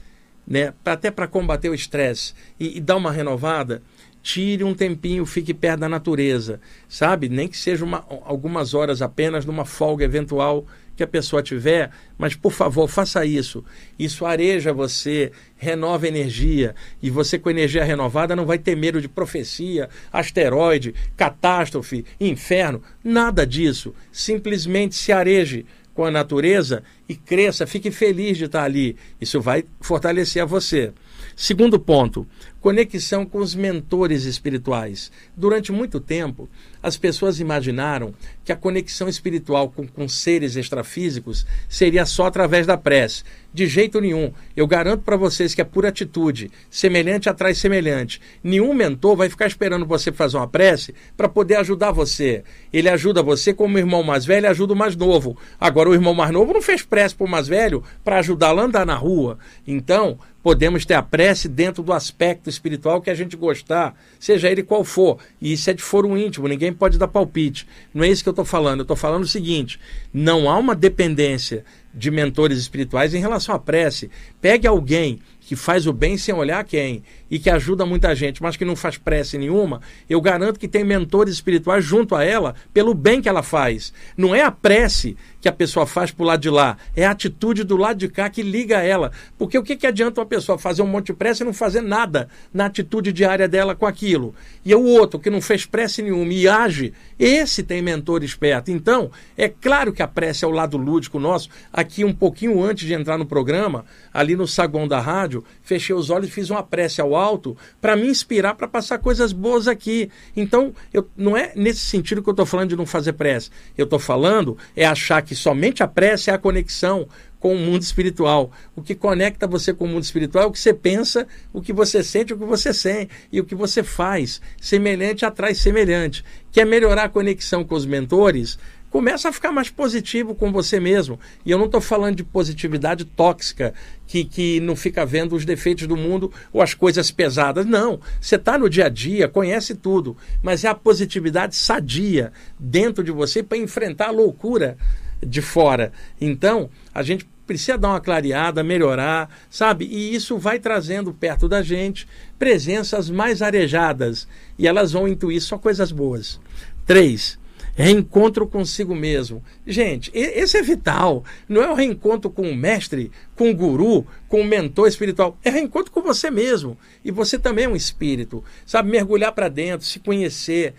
né, 0.45 0.73
até 0.85 1.09
para 1.09 1.27
combater 1.27 1.69
o 1.69 1.73
estresse 1.73 2.33
e, 2.59 2.77
e 2.77 2.81
dar 2.81 2.97
uma 2.97 3.11
renovada, 3.11 3.81
tire 4.21 4.63
um 4.63 4.73
tempinho, 4.73 5.25
fique 5.25 5.53
perto 5.53 5.79
da 5.79 5.89
natureza, 5.89 6.61
sabe? 6.87 7.27
Nem 7.27 7.47
que 7.47 7.57
seja 7.57 7.83
uma, 7.83 8.05
algumas 8.23 8.73
horas 8.73 9.01
apenas 9.01 9.45
numa 9.45 9.65
folga 9.65 10.05
eventual 10.05 10.65
que 10.95 11.03
a 11.03 11.07
pessoa 11.07 11.41
tiver, 11.41 11.89
mas 12.17 12.35
por 12.35 12.51
favor, 12.51 12.87
faça 12.87 13.25
isso. 13.25 13.63
Isso 13.97 14.25
areja 14.25 14.73
você, 14.73 15.31
renova 15.57 16.07
energia, 16.07 16.75
e 17.01 17.09
você 17.09 17.39
com 17.39 17.49
energia 17.49 17.83
renovada 17.83 18.35
não 18.35 18.45
vai 18.45 18.57
ter 18.57 18.75
medo 18.75 19.01
de 19.01 19.07
profecia, 19.07 19.89
asteroide, 20.11 20.93
catástrofe, 21.15 22.05
inferno, 22.19 22.81
nada 23.03 23.45
disso. 23.45 23.93
Simplesmente 24.11 24.95
se 24.95 25.11
areje 25.11 25.65
com 25.93 26.05
a 26.05 26.11
natureza 26.11 26.83
e 27.07 27.15
cresça, 27.15 27.67
fique 27.67 27.91
feliz 27.91 28.37
de 28.37 28.45
estar 28.45 28.63
ali. 28.63 28.95
Isso 29.19 29.41
vai 29.41 29.65
fortalecer 29.79 30.41
a 30.41 30.45
você. 30.45 30.93
Segundo 31.35 31.79
ponto, 31.79 32.27
conexão 32.61 33.25
com 33.25 33.39
os 33.39 33.55
mentores 33.55 34.23
espirituais. 34.23 35.11
Durante 35.35 35.71
muito 35.71 35.99
tempo, 35.99 36.47
as 36.81 36.95
pessoas 36.95 37.39
imaginaram 37.39 38.13
que 38.45 38.51
a 38.51 38.55
conexão 38.55 39.09
espiritual 39.09 39.69
com, 39.69 39.87
com 39.87 40.07
seres 40.07 40.55
extrafísicos 40.55 41.45
seria 41.67 42.05
só 42.05 42.27
através 42.27 42.67
da 42.67 42.77
prece. 42.77 43.23
De 43.53 43.67
jeito 43.67 43.99
nenhum. 43.99 44.31
Eu 44.55 44.65
garanto 44.65 45.01
para 45.01 45.17
vocês 45.17 45.53
que 45.53 45.59
é 45.59 45.65
pura 45.65 45.89
atitude. 45.89 46.49
Semelhante 46.69 47.29
atrai 47.29 47.53
semelhante. 47.53 48.21
Nenhum 48.41 48.73
mentor 48.73 49.15
vai 49.17 49.29
ficar 49.29 49.47
esperando 49.47 49.85
você 49.85 50.11
fazer 50.11 50.37
uma 50.37 50.47
prece 50.47 50.95
para 51.17 51.27
poder 51.27 51.55
ajudar 51.55 51.91
você. 51.91 52.43
Ele 52.71 52.87
ajuda 52.87 53.21
você 53.21 53.53
como 53.53 53.75
o 53.75 53.79
irmão 53.79 54.03
mais 54.03 54.23
velho 54.23 54.49
ajuda 54.49 54.73
o 54.73 54.77
mais 54.77 54.95
novo. 54.95 55.37
Agora, 55.59 55.89
o 55.89 55.93
irmão 55.93 56.13
mais 56.13 56.31
novo 56.31 56.53
não 56.53 56.61
fez 56.61 56.83
prece 56.83 57.13
para 57.13 57.25
o 57.25 57.29
mais 57.29 57.47
velho 57.47 57.83
para 58.03 58.19
ajudá-lo 58.19 58.61
a 58.61 58.63
andar 58.63 58.85
na 58.85 58.95
rua. 58.95 59.37
Então, 59.67 60.17
podemos 60.41 60.85
ter 60.85 60.93
a 60.93 61.03
prece 61.03 61.47
dentro 61.47 61.83
do 61.83 61.93
aspecto 61.93 62.49
espiritual 62.51 63.01
que 63.01 63.09
a 63.09 63.15
gente 63.15 63.35
gostar, 63.35 63.95
seja 64.19 64.49
ele 64.49 64.61
qual 64.61 64.83
for. 64.83 65.17
E 65.41 65.53
isso 65.53 65.69
é 65.69 65.73
de 65.73 65.81
foro 65.81 66.17
íntimo, 66.17 66.47
ninguém 66.47 66.71
pode 66.71 66.97
dar 66.97 67.07
palpite. 67.07 67.67
Não 67.93 68.03
é 68.03 68.09
isso 68.09 68.21
que 68.21 68.29
eu 68.29 68.31
estou 68.31 68.45
falando. 68.45 68.79
Eu 68.79 68.83
estou 68.83 68.97
falando 68.97 69.23
o 69.23 69.27
seguinte: 69.27 69.79
não 70.13 70.49
há 70.49 70.57
uma 70.57 70.75
dependência 70.75 71.65
de 71.93 72.09
mentores 72.09 72.57
espirituais 72.57 73.13
em 73.13 73.19
relação 73.19 73.53
à 73.53 73.59
prece. 73.59 74.09
Pegue 74.39 74.67
alguém 74.67 75.19
que 75.51 75.55
faz 75.55 75.85
o 75.85 75.91
bem 75.91 76.17
sem 76.17 76.33
olhar 76.33 76.63
quem 76.63 77.03
e 77.29 77.37
que 77.37 77.49
ajuda 77.49 77.85
muita 77.85 78.15
gente, 78.15 78.41
mas 78.41 78.55
que 78.55 78.63
não 78.63 78.75
faz 78.75 78.97
prece 78.97 79.37
nenhuma, 79.37 79.81
eu 80.09 80.21
garanto 80.21 80.59
que 80.59 80.67
tem 80.67 80.83
mentores 80.83 81.33
espirituais 81.33 81.83
junto 81.83 82.15
a 82.15 82.23
ela 82.23 82.55
pelo 82.73 82.93
bem 82.93 83.21
que 83.21 83.27
ela 83.27 83.43
faz. 83.43 83.91
Não 84.15 84.33
é 84.33 84.43
a 84.43 84.51
prece 84.51 85.17
que 85.41 85.49
a 85.49 85.51
pessoa 85.51 85.85
faz 85.87 86.11
para 86.11 86.23
o 86.23 86.25
lado 86.27 86.39
de 86.39 86.49
lá, 86.49 86.77
é 86.95 87.05
a 87.05 87.11
atitude 87.11 87.63
do 87.63 87.75
lado 87.75 87.97
de 87.97 88.07
cá 88.07 88.29
que 88.29 88.43
liga 88.43 88.77
a 88.77 88.83
ela. 88.83 89.11
Porque 89.37 89.57
o 89.57 89.63
que, 89.63 89.75
que 89.75 89.87
adianta 89.87 90.21
uma 90.21 90.27
pessoa 90.27 90.57
fazer 90.57 90.83
um 90.83 90.87
monte 90.87 91.07
de 91.07 91.13
prece 91.13 91.41
e 91.41 91.45
não 91.45 91.53
fazer 91.53 91.81
nada 91.81 92.29
na 92.53 92.67
atitude 92.67 93.11
diária 93.11 93.47
dela 93.47 93.75
com 93.75 93.87
aquilo? 93.87 94.35
E 94.63 94.73
o 94.75 94.85
outro 94.85 95.19
que 95.19 95.29
não 95.29 95.41
fez 95.41 95.65
prece 95.65 96.03
nenhuma 96.03 96.31
e 96.31 96.47
age, 96.47 96.93
esse 97.17 97.63
tem 97.63 97.81
mentor 97.81 98.23
esperto. 98.23 98.69
Então, 98.69 99.09
é 99.35 99.49
claro 99.49 99.91
que 99.91 100.03
a 100.03 100.07
prece 100.07 100.45
é 100.45 100.47
o 100.47 100.51
lado 100.51 100.77
lúdico 100.77 101.19
nosso. 101.19 101.49
Aqui, 101.81 102.05
um 102.05 102.13
pouquinho 102.13 102.61
antes 102.61 102.85
de 102.85 102.93
entrar 102.93 103.17
no 103.17 103.25
programa, 103.25 103.85
ali 104.13 104.35
no 104.35 104.47
saguão 104.47 104.87
da 104.87 104.99
rádio, 104.99 105.43
fechei 105.63 105.95
os 105.95 106.11
olhos 106.11 106.29
e 106.29 106.31
fiz 106.31 106.51
uma 106.51 106.61
prece 106.61 107.01
ao 107.01 107.15
alto 107.15 107.57
para 107.81 107.95
me 107.95 108.07
inspirar 108.07 108.53
para 108.53 108.67
passar 108.67 108.99
coisas 108.99 109.33
boas 109.33 109.67
aqui. 109.67 110.11
Então, 110.37 110.73
eu, 110.93 111.09
não 111.17 111.35
é 111.35 111.53
nesse 111.55 111.79
sentido 111.79 112.21
que 112.21 112.29
eu 112.29 112.33
estou 112.33 112.45
falando 112.45 112.69
de 112.69 112.75
não 112.75 112.85
fazer 112.85 113.13
prece. 113.13 113.49
Eu 113.75 113.85
estou 113.85 113.97
falando 113.97 114.55
é 114.75 114.85
achar 114.85 115.23
que 115.23 115.33
somente 115.33 115.81
a 115.81 115.87
prece 115.87 116.29
é 116.29 116.33
a 116.33 116.37
conexão 116.37 117.07
com 117.39 117.55
o 117.55 117.57
mundo 117.57 117.81
espiritual. 117.81 118.51
O 118.75 118.83
que 118.83 118.93
conecta 118.93 119.47
você 119.47 119.73
com 119.73 119.85
o 119.85 119.87
mundo 119.87 120.03
espiritual 120.03 120.43
é 120.43 120.47
o 120.47 120.51
que 120.51 120.59
você 120.59 120.73
pensa, 120.73 121.27
o 121.51 121.59
que 121.59 121.73
você 121.73 122.03
sente, 122.03 122.33
o 122.33 122.37
que 122.37 122.45
você 122.45 122.71
sente 122.71 123.11
e 123.31 123.41
o 123.41 123.43
que 123.43 123.55
você 123.55 123.81
faz. 123.81 124.39
Semelhante 124.61 125.25
atrai 125.25 125.55
semelhante. 125.55 126.23
Quer 126.51 126.65
melhorar 126.65 127.05
a 127.05 127.09
conexão 127.09 127.63
com 127.63 127.73
os 127.73 127.85
mentores? 127.85 128.59
Começa 128.91 129.29
a 129.29 129.33
ficar 129.33 129.51
mais 129.51 129.69
positivo 129.69 130.35
com 130.35 130.51
você 130.51 130.79
mesmo. 130.79 131.19
E 131.43 131.49
eu 131.49 131.57
não 131.57 131.65
estou 131.65 131.81
falando 131.81 132.17
de 132.17 132.23
positividade 132.23 133.05
tóxica, 133.05 133.73
que, 134.05 134.25
que 134.25 134.59
não 134.59 134.75
fica 134.75 135.05
vendo 135.05 135.33
os 135.33 135.45
defeitos 135.45 135.87
do 135.87 135.95
mundo 135.95 136.31
ou 136.51 136.61
as 136.61 136.73
coisas 136.73 137.09
pesadas. 137.09 137.65
Não. 137.65 137.99
Você 138.19 138.35
está 138.35 138.59
no 138.59 138.69
dia 138.69 138.85
a 138.85 138.89
dia, 138.89 139.29
conhece 139.29 139.73
tudo, 139.73 140.15
mas 140.43 140.63
é 140.65 140.67
a 140.67 140.75
positividade 140.75 141.55
sadia 141.55 142.33
dentro 142.59 143.03
de 143.03 143.11
você 143.11 143.41
para 143.41 143.57
enfrentar 143.57 144.09
a 144.09 144.11
loucura 144.11 144.77
de 145.25 145.41
fora. 145.41 145.93
Então, 146.19 146.69
a 146.93 147.01
gente 147.01 147.25
precisa 147.47 147.77
dar 147.77 147.89
uma 147.89 148.01
clareada, 148.01 148.63
melhorar, 148.63 149.29
sabe? 149.49 149.85
E 149.85 150.13
isso 150.13 150.37
vai 150.37 150.59
trazendo 150.59 151.13
perto 151.13 151.47
da 151.47 151.61
gente 151.61 152.07
presenças 152.37 153.09
mais 153.09 153.41
arejadas 153.41 154.27
e 154.57 154.67
elas 154.67 154.91
vão 154.91 155.07
intuir 155.07 155.41
só 155.41 155.57
coisas 155.57 155.91
boas. 155.91 156.39
Três, 156.85 157.39
reencontro 157.75 158.47
consigo 158.47 158.95
mesmo. 158.95 159.43
Gente, 159.65 160.11
esse 160.13 160.57
é 160.57 160.61
vital. 160.61 161.23
Não 161.47 161.61
é 161.61 161.69
o 161.69 161.75
reencontro 161.75 162.29
com 162.29 162.49
o 162.49 162.55
mestre, 162.55 163.11
com 163.35 163.51
o 163.51 163.55
guru, 163.55 164.05
com 164.27 164.41
o 164.41 164.45
mentor 164.45 164.87
espiritual. 164.87 165.37
É 165.43 165.49
reencontro 165.49 165.91
com 165.91 166.01
você 166.01 166.29
mesmo. 166.29 166.77
E 167.03 167.11
você 167.11 167.39
também 167.39 167.65
é 167.65 167.69
um 167.69 167.75
espírito. 167.75 168.43
Sabe, 168.65 168.91
mergulhar 168.91 169.31
para 169.31 169.49
dentro, 169.49 169.85
se 169.85 169.99
conhecer, 169.99 170.73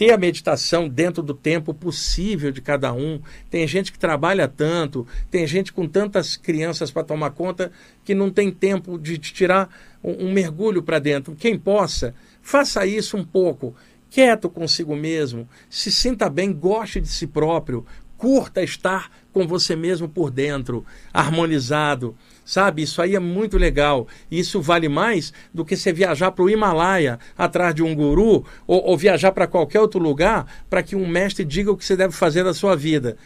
ter 0.00 0.12
a 0.12 0.16
meditação 0.16 0.88
dentro 0.88 1.22
do 1.22 1.34
tempo 1.34 1.74
possível 1.74 2.50
de 2.50 2.62
cada 2.62 2.90
um. 2.90 3.20
Tem 3.50 3.68
gente 3.68 3.92
que 3.92 3.98
trabalha 3.98 4.48
tanto, 4.48 5.06
tem 5.30 5.46
gente 5.46 5.74
com 5.74 5.86
tantas 5.86 6.38
crianças 6.38 6.90
para 6.90 7.04
tomar 7.04 7.32
conta 7.32 7.70
que 8.02 8.14
não 8.14 8.30
tem 8.30 8.50
tempo 8.50 8.98
de 8.98 9.18
tirar 9.18 9.68
um, 10.02 10.28
um 10.28 10.32
mergulho 10.32 10.82
para 10.82 10.98
dentro. 10.98 11.36
Quem 11.36 11.58
possa, 11.58 12.14
faça 12.40 12.86
isso 12.86 13.14
um 13.14 13.24
pouco 13.24 13.74
quieto 14.10 14.50
consigo 14.50 14.96
mesmo, 14.96 15.48
se 15.70 15.90
sinta 15.90 16.28
bem, 16.28 16.52
goste 16.52 17.00
de 17.00 17.08
si 17.08 17.26
próprio, 17.26 17.86
curta 18.18 18.62
estar 18.62 19.10
com 19.32 19.46
você 19.46 19.74
mesmo 19.74 20.08
por 20.08 20.30
dentro, 20.30 20.84
harmonizado. 21.14 22.14
Sabe, 22.44 22.82
isso 22.82 23.00
aí 23.00 23.14
é 23.14 23.20
muito 23.20 23.56
legal. 23.56 24.08
Isso 24.30 24.60
vale 24.60 24.88
mais 24.88 25.32
do 25.54 25.64
que 25.64 25.76
você 25.76 25.92
viajar 25.92 26.32
para 26.32 26.44
o 26.44 26.50
Himalaia 26.50 27.18
atrás 27.38 27.74
de 27.74 27.82
um 27.82 27.94
guru 27.94 28.44
ou, 28.66 28.84
ou 28.84 28.98
viajar 28.98 29.30
para 29.30 29.46
qualquer 29.46 29.80
outro 29.80 30.00
lugar 30.00 30.64
para 30.68 30.82
que 30.82 30.96
um 30.96 31.06
mestre 31.06 31.44
diga 31.44 31.70
o 31.70 31.76
que 31.76 31.84
você 31.84 31.96
deve 31.96 32.12
fazer 32.12 32.42
da 32.42 32.52
sua 32.52 32.74
vida 32.74 33.16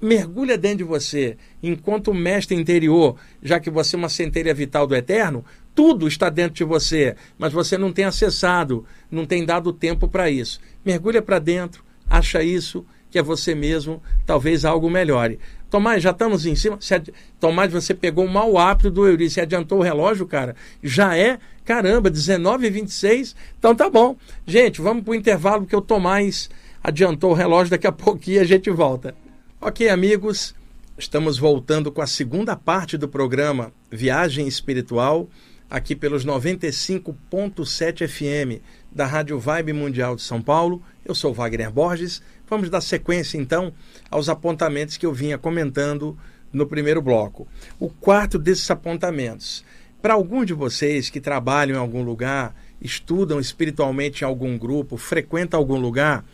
mergulha 0.00 0.56
dentro 0.56 0.78
de 0.78 0.84
você, 0.84 1.36
enquanto 1.62 2.14
mestre 2.14 2.56
interior, 2.56 3.16
já 3.42 3.58
que 3.58 3.68
você 3.68 3.96
é 3.96 3.98
uma 3.98 4.08
centelha 4.08 4.54
vital 4.54 4.86
do 4.86 4.94
eterno, 4.94 5.44
tudo 5.78 6.08
está 6.08 6.28
dentro 6.28 6.54
de 6.54 6.64
você, 6.64 7.14
mas 7.38 7.52
você 7.52 7.78
não 7.78 7.92
tem 7.92 8.04
acessado, 8.04 8.84
não 9.08 9.24
tem 9.24 9.46
dado 9.46 9.72
tempo 9.72 10.08
para 10.08 10.28
isso. 10.28 10.58
Mergulha 10.84 11.22
para 11.22 11.38
dentro, 11.38 11.84
acha 12.10 12.42
isso, 12.42 12.84
que 13.08 13.16
é 13.16 13.22
você 13.22 13.54
mesmo, 13.54 14.02
talvez 14.26 14.64
algo 14.64 14.90
melhore. 14.90 15.38
Tomás, 15.70 16.02
já 16.02 16.10
estamos 16.10 16.46
em 16.46 16.56
cima. 16.56 16.80
Ad... 16.90 17.14
Tomás, 17.38 17.72
você 17.72 17.94
pegou 17.94 18.24
o 18.24 18.28
mau 18.28 18.58
hábito 18.58 18.90
do 18.90 19.06
Eurice, 19.06 19.34
você 19.34 19.42
adiantou 19.42 19.78
o 19.78 19.82
relógio, 19.82 20.26
cara. 20.26 20.56
Já 20.82 21.16
é, 21.16 21.38
caramba, 21.64 22.10
19 22.10 22.66
e 22.66 22.70
26 22.70 23.36
Então 23.56 23.72
tá 23.72 23.88
bom. 23.88 24.16
Gente, 24.44 24.80
vamos 24.80 25.04
para 25.04 25.12
o 25.12 25.14
intervalo, 25.14 25.60
porque 25.60 25.76
o 25.76 25.80
Tomás 25.80 26.50
adiantou 26.82 27.30
o 27.30 27.34
relógio, 27.34 27.70
daqui 27.70 27.86
a 27.86 27.92
pouquinho 27.92 28.40
a 28.40 28.44
gente 28.44 28.68
volta. 28.68 29.14
Ok, 29.60 29.88
amigos, 29.88 30.56
estamos 30.98 31.38
voltando 31.38 31.92
com 31.92 32.02
a 32.02 32.06
segunda 32.08 32.56
parte 32.56 32.98
do 32.98 33.06
programa 33.06 33.72
Viagem 33.92 34.48
Espiritual 34.48 35.28
aqui 35.70 35.94
pelos 35.94 36.24
95.7 36.24 38.08
FM 38.08 38.62
da 38.90 39.06
Rádio 39.06 39.38
Vibe 39.38 39.72
Mundial 39.72 40.16
de 40.16 40.22
São 40.22 40.40
Paulo. 40.40 40.82
Eu 41.04 41.14
sou 41.14 41.34
Wagner 41.34 41.70
Borges. 41.70 42.22
Vamos 42.48 42.70
dar 42.70 42.80
sequência 42.80 43.36
então 43.36 43.72
aos 44.10 44.28
apontamentos 44.28 44.96
que 44.96 45.04
eu 45.04 45.12
vinha 45.12 45.36
comentando 45.36 46.16
no 46.52 46.66
primeiro 46.66 47.02
bloco. 47.02 47.46
O 47.78 47.90
quarto 47.90 48.38
desses 48.38 48.70
apontamentos. 48.70 49.64
Para 50.00 50.14
algum 50.14 50.44
de 50.44 50.54
vocês 50.54 51.10
que 51.10 51.20
trabalham 51.20 51.76
em 51.76 51.80
algum 51.80 52.02
lugar, 52.02 52.54
estudam 52.80 53.40
espiritualmente 53.40 54.22
em 54.22 54.26
algum 54.26 54.56
grupo, 54.56 54.96
frequentam 54.96 55.58
algum 55.58 55.78
lugar 55.78 56.24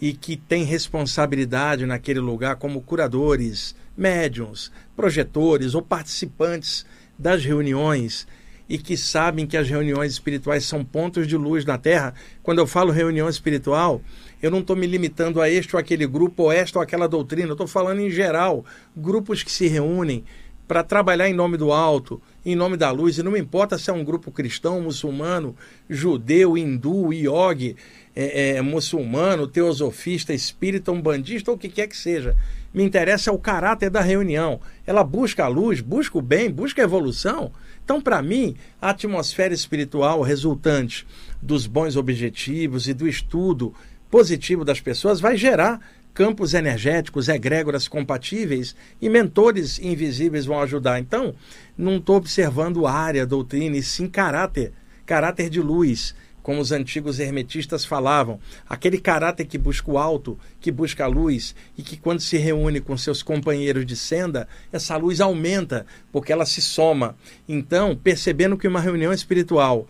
e 0.00 0.12
que 0.12 0.36
tem 0.36 0.62
responsabilidade 0.62 1.84
naquele 1.84 2.20
lugar 2.20 2.56
como 2.56 2.80
curadores, 2.80 3.74
médiums, 3.96 4.70
projetores 4.96 5.74
ou 5.74 5.82
participantes 5.82 6.86
das 7.18 7.44
reuniões 7.44 8.26
e 8.68 8.76
que 8.78 8.96
sabem 8.96 9.46
que 9.46 9.56
as 9.56 9.68
reuniões 9.68 10.12
espirituais 10.12 10.64
são 10.64 10.84
pontos 10.84 11.26
de 11.26 11.36
luz 11.36 11.64
na 11.64 11.78
Terra. 11.78 12.14
Quando 12.42 12.58
eu 12.58 12.66
falo 12.66 12.92
reunião 12.92 13.28
espiritual, 13.28 14.02
eu 14.42 14.50
não 14.50 14.58
estou 14.60 14.76
me 14.76 14.86
limitando 14.86 15.40
a 15.40 15.48
este 15.48 15.74
ou 15.74 15.80
aquele 15.80 16.06
grupo, 16.06 16.44
ou 16.44 16.52
esta 16.52 16.78
ou 16.78 16.82
aquela 16.82 17.08
doutrina, 17.08 17.48
eu 17.48 17.52
estou 17.52 17.66
falando 17.66 18.00
em 18.00 18.10
geral, 18.10 18.64
grupos 18.96 19.42
que 19.42 19.50
se 19.50 19.66
reúnem 19.66 20.24
para 20.68 20.84
trabalhar 20.84 21.28
em 21.28 21.32
nome 21.32 21.56
do 21.56 21.72
alto, 21.72 22.20
em 22.44 22.54
nome 22.54 22.76
da 22.76 22.90
luz, 22.90 23.16
e 23.16 23.22
não 23.22 23.34
importa 23.34 23.78
se 23.78 23.88
é 23.88 23.92
um 23.92 24.04
grupo 24.04 24.30
cristão, 24.30 24.82
muçulmano, 24.82 25.56
judeu, 25.88 26.58
hindu, 26.58 27.10
iogue, 27.10 27.74
é, 28.14 28.56
é, 28.56 28.62
muçulmano, 28.62 29.46
teosofista, 29.46 30.34
espírita, 30.34 30.92
umbandista 30.92 31.50
ou 31.50 31.56
o 31.56 31.58
que 31.58 31.70
quer 31.70 31.86
que 31.86 31.96
seja. 31.96 32.36
Me 32.72 32.84
interessa 32.84 33.30
é 33.30 33.32
o 33.32 33.38
caráter 33.38 33.88
da 33.88 34.02
reunião. 34.02 34.60
Ela 34.86 35.02
busca 35.02 35.44
a 35.44 35.48
luz, 35.48 35.80
busca 35.80 36.18
o 36.18 36.22
bem, 36.22 36.50
busca 36.50 36.82
a 36.82 36.84
evolução. 36.84 37.50
Então, 37.88 38.02
para 38.02 38.20
mim, 38.20 38.54
a 38.82 38.90
atmosfera 38.90 39.54
espiritual 39.54 40.20
resultante 40.20 41.06
dos 41.40 41.66
bons 41.66 41.96
objetivos 41.96 42.86
e 42.86 42.92
do 42.92 43.08
estudo 43.08 43.74
positivo 44.10 44.62
das 44.62 44.78
pessoas 44.78 45.20
vai 45.20 45.38
gerar 45.38 45.80
campos 46.12 46.52
energéticos, 46.52 47.28
egrégoras 47.28 47.88
compatíveis 47.88 48.76
e 49.00 49.08
mentores 49.08 49.78
invisíveis 49.78 50.44
vão 50.44 50.60
ajudar. 50.60 51.00
Então, 51.00 51.34
não 51.78 51.96
estou 51.96 52.16
observando 52.16 52.86
área, 52.86 53.24
doutrina, 53.24 53.78
e 53.78 53.82
sim 53.82 54.06
caráter, 54.06 54.70
caráter 55.06 55.48
de 55.48 55.62
luz, 55.62 56.14
como 56.48 56.62
os 56.62 56.72
antigos 56.72 57.20
hermetistas 57.20 57.84
falavam, 57.84 58.40
aquele 58.66 58.98
caráter 58.98 59.44
que 59.44 59.58
busca 59.58 59.90
o 59.90 59.98
alto, 59.98 60.38
que 60.58 60.72
busca 60.72 61.04
a 61.04 61.06
luz 61.06 61.54
e 61.76 61.82
que 61.82 61.94
quando 61.94 62.20
se 62.20 62.38
reúne 62.38 62.80
com 62.80 62.96
seus 62.96 63.22
companheiros 63.22 63.84
de 63.84 63.94
senda, 63.94 64.48
essa 64.72 64.96
luz 64.96 65.20
aumenta, 65.20 65.84
porque 66.10 66.32
ela 66.32 66.46
se 66.46 66.62
soma. 66.62 67.14
Então, 67.46 67.94
percebendo 67.94 68.56
que 68.56 68.66
uma 68.66 68.80
reunião 68.80 69.12
espiritual 69.12 69.86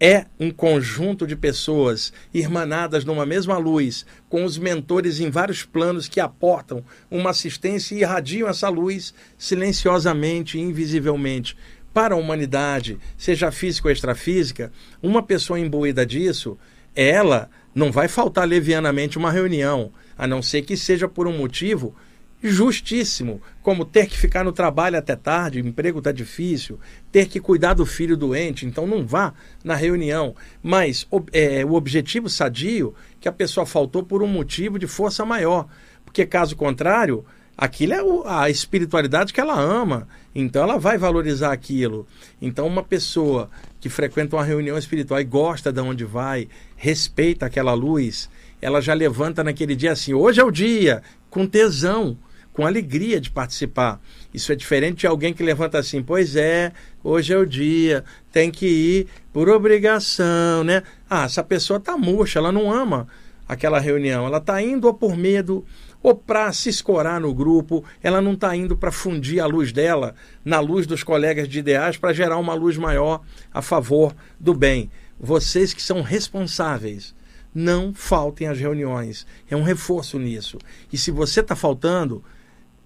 é 0.00 0.26
um 0.40 0.50
conjunto 0.50 1.28
de 1.28 1.36
pessoas 1.36 2.12
irmanadas 2.34 3.04
numa 3.04 3.24
mesma 3.24 3.56
luz, 3.56 4.04
com 4.28 4.44
os 4.44 4.58
mentores 4.58 5.20
em 5.20 5.30
vários 5.30 5.62
planos 5.62 6.08
que 6.08 6.18
aportam 6.18 6.82
uma 7.08 7.30
assistência 7.30 7.94
e 7.94 8.00
irradiam 8.00 8.48
essa 8.48 8.68
luz 8.68 9.14
silenciosamente 9.38 10.58
e 10.58 10.60
invisivelmente 10.60 11.56
para 11.92 12.14
a 12.14 12.18
humanidade, 12.18 12.98
seja 13.16 13.50
física 13.50 13.88
ou 13.88 13.92
extrafísica, 13.92 14.72
uma 15.02 15.22
pessoa 15.22 15.58
imbuída 15.58 16.06
disso, 16.06 16.58
ela 16.94 17.50
não 17.74 17.90
vai 17.92 18.08
faltar 18.08 18.46
levianamente 18.46 19.18
uma 19.18 19.30
reunião, 19.30 19.92
a 20.16 20.26
não 20.26 20.42
ser 20.42 20.62
que 20.62 20.76
seja 20.76 21.08
por 21.08 21.26
um 21.26 21.36
motivo 21.36 21.94
justíssimo, 22.42 23.40
como 23.62 23.84
ter 23.84 24.06
que 24.06 24.16
ficar 24.16 24.44
no 24.44 24.52
trabalho 24.52 24.96
até 24.96 25.14
tarde, 25.14 25.60
emprego 25.60 25.98
está 25.98 26.10
difícil, 26.10 26.80
ter 27.12 27.28
que 27.28 27.38
cuidar 27.38 27.74
do 27.74 27.84
filho 27.84 28.16
doente, 28.16 28.64
então 28.64 28.86
não 28.86 29.06
vá 29.06 29.34
na 29.62 29.74
reunião. 29.74 30.34
Mas 30.62 31.06
é, 31.32 31.64
o 31.64 31.74
objetivo 31.74 32.28
sadio 32.30 32.94
que 33.20 33.28
a 33.28 33.32
pessoa 33.32 33.66
faltou 33.66 34.02
por 34.02 34.22
um 34.22 34.26
motivo 34.26 34.78
de 34.78 34.86
força 34.86 35.24
maior, 35.24 35.66
porque 36.04 36.24
caso 36.24 36.56
contrário, 36.56 37.24
aquilo 37.60 37.92
é 37.92 38.00
a 38.24 38.48
espiritualidade 38.48 39.34
que 39.34 39.40
ela 39.40 39.60
ama, 39.60 40.08
então 40.34 40.62
ela 40.62 40.78
vai 40.78 40.96
valorizar 40.96 41.52
aquilo. 41.52 42.06
Então 42.40 42.66
uma 42.66 42.82
pessoa 42.82 43.50
que 43.78 43.90
frequenta 43.90 44.34
uma 44.36 44.44
reunião 44.44 44.78
espiritual 44.78 45.20
e 45.20 45.24
gosta 45.24 45.70
de 45.70 45.80
onde 45.80 46.04
vai, 46.04 46.48
respeita 46.74 47.44
aquela 47.44 47.74
luz, 47.74 48.30
ela 48.62 48.80
já 48.80 48.94
levanta 48.94 49.44
naquele 49.44 49.76
dia 49.76 49.92
assim, 49.92 50.14
hoje 50.14 50.40
é 50.40 50.44
o 50.44 50.50
dia, 50.50 51.02
com 51.28 51.46
tesão 51.46 52.16
com 52.52 52.66
alegria 52.66 53.20
de 53.20 53.30
participar. 53.30 54.00
Isso 54.34 54.52
é 54.52 54.56
diferente 54.56 55.00
de 55.00 55.06
alguém 55.06 55.32
que 55.32 55.42
levanta 55.42 55.78
assim, 55.78 56.02
pois 56.02 56.36
é, 56.36 56.72
hoje 57.02 57.32
é 57.32 57.38
o 57.38 57.46
dia, 57.46 58.04
tem 58.32 58.50
que 58.50 58.66
ir 58.66 59.06
por 59.32 59.48
obrigação, 59.48 60.64
né? 60.64 60.82
Ah, 61.08 61.24
essa 61.24 61.42
pessoa 61.42 61.78
está 61.78 61.96
murcha, 61.96 62.38
ela 62.38 62.52
não 62.52 62.72
ama 62.72 63.06
aquela 63.48 63.80
reunião, 63.80 64.26
ela 64.26 64.38
está 64.38 64.60
indo 64.62 64.86
ou 64.86 64.94
por 64.94 65.16
medo 65.16 65.64
ou 66.02 66.14
para 66.14 66.52
se 66.52 66.68
escorar 66.68 67.20
no 67.20 67.34
grupo, 67.34 67.84
ela 68.02 68.20
não 68.20 68.32
está 68.32 68.54
indo 68.56 68.76
para 68.76 68.92
fundir 68.92 69.40
a 69.40 69.46
luz 69.46 69.72
dela 69.72 70.14
na 70.44 70.60
luz 70.60 70.86
dos 70.86 71.02
colegas 71.02 71.48
de 71.48 71.58
ideais 71.58 71.96
para 71.96 72.12
gerar 72.12 72.38
uma 72.38 72.54
luz 72.54 72.76
maior 72.76 73.20
a 73.52 73.60
favor 73.60 74.14
do 74.38 74.54
bem. 74.54 74.90
Vocês 75.18 75.74
que 75.74 75.82
são 75.82 76.00
responsáveis 76.00 77.14
não 77.54 77.92
faltem 77.92 78.46
às 78.46 78.58
reuniões. 78.58 79.26
É 79.50 79.56
um 79.56 79.62
reforço 79.62 80.18
nisso. 80.18 80.58
E 80.92 80.96
se 80.96 81.10
você 81.10 81.40
está 81.40 81.54
faltando, 81.54 82.24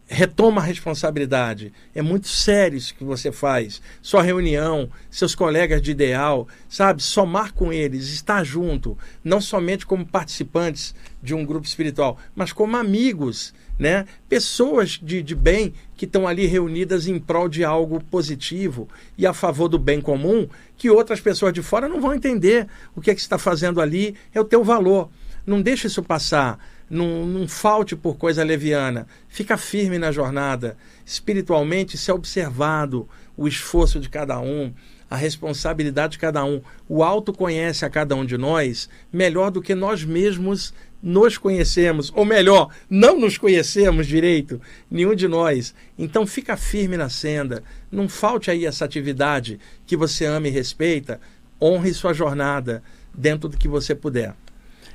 retoma 0.06 0.60
a 0.60 0.64
responsabilidade. 0.64 1.72
É 1.94 2.02
muito 2.02 2.28
sério 2.28 2.76
isso 2.76 2.94
que 2.94 3.04
você 3.04 3.32
faz. 3.32 3.80
Sua 4.02 4.22
reunião, 4.22 4.90
seus 5.10 5.34
colegas 5.34 5.80
de 5.80 5.90
ideal, 5.90 6.46
sabe? 6.68 7.02
Somar 7.02 7.52
com 7.54 7.72
eles, 7.72 8.08
estar 8.08 8.44
junto, 8.44 8.98
não 9.22 9.40
somente 9.40 9.86
como 9.86 10.06
participantes 10.06 10.94
de 11.22 11.34
um 11.34 11.44
grupo 11.44 11.66
espiritual, 11.66 12.18
mas 12.34 12.52
como 12.52 12.76
amigos, 12.76 13.54
né? 13.78 14.04
Pessoas 14.28 15.00
de, 15.02 15.22
de 15.22 15.34
bem 15.34 15.72
que 15.96 16.04
estão 16.04 16.28
ali 16.28 16.46
reunidas 16.46 17.06
em 17.06 17.18
prol 17.18 17.48
de 17.48 17.64
algo 17.64 18.02
positivo 18.04 18.88
e 19.16 19.26
a 19.26 19.32
favor 19.32 19.68
do 19.68 19.78
bem 19.78 20.00
comum, 20.00 20.46
que 20.76 20.90
outras 20.90 21.20
pessoas 21.20 21.52
de 21.52 21.62
fora 21.62 21.88
não 21.88 22.00
vão 22.00 22.14
entender 22.14 22.68
o 22.94 23.00
que 23.00 23.10
é 23.10 23.14
que 23.14 23.20
está 23.20 23.38
fazendo 23.38 23.80
ali, 23.80 24.14
é 24.34 24.40
o 24.40 24.44
teu 24.44 24.62
valor. 24.62 25.08
Não 25.46 25.60
deixe 25.60 25.86
isso 25.86 26.02
passar 26.02 26.58
não, 26.94 27.26
não 27.26 27.48
falte 27.48 27.96
por 27.96 28.16
coisa 28.16 28.44
leviana, 28.44 29.06
fica 29.28 29.56
firme 29.56 29.98
na 29.98 30.12
jornada. 30.12 30.76
Espiritualmente, 31.04 31.98
se 31.98 32.10
é 32.10 32.14
observado 32.14 33.08
o 33.36 33.48
esforço 33.48 33.98
de 33.98 34.08
cada 34.08 34.38
um, 34.40 34.72
a 35.10 35.16
responsabilidade 35.16 36.12
de 36.12 36.18
cada 36.20 36.44
um. 36.44 36.62
O 36.88 37.02
alto 37.02 37.32
conhece 37.32 37.84
a 37.84 37.90
cada 37.90 38.14
um 38.14 38.24
de 38.24 38.38
nós 38.38 38.88
melhor 39.12 39.50
do 39.50 39.60
que 39.60 39.74
nós 39.74 40.04
mesmos 40.04 40.72
nos 41.02 41.36
conhecemos, 41.36 42.10
ou 42.14 42.24
melhor, 42.24 42.70
não 42.88 43.20
nos 43.20 43.36
conhecemos 43.36 44.06
direito, 44.06 44.60
nenhum 44.90 45.14
de 45.14 45.28
nós. 45.28 45.74
Então 45.98 46.26
fica 46.26 46.56
firme 46.56 46.96
na 46.96 47.10
senda, 47.10 47.62
não 47.90 48.08
falte 48.08 48.50
aí 48.50 48.64
essa 48.64 48.84
atividade 48.84 49.58
que 49.84 49.96
você 49.96 50.24
ama 50.24 50.48
e 50.48 50.50
respeita, 50.50 51.20
honre 51.60 51.92
sua 51.92 52.14
jornada 52.14 52.82
dentro 53.12 53.48
do 53.48 53.58
que 53.58 53.68
você 53.68 53.94
puder. 53.94 54.34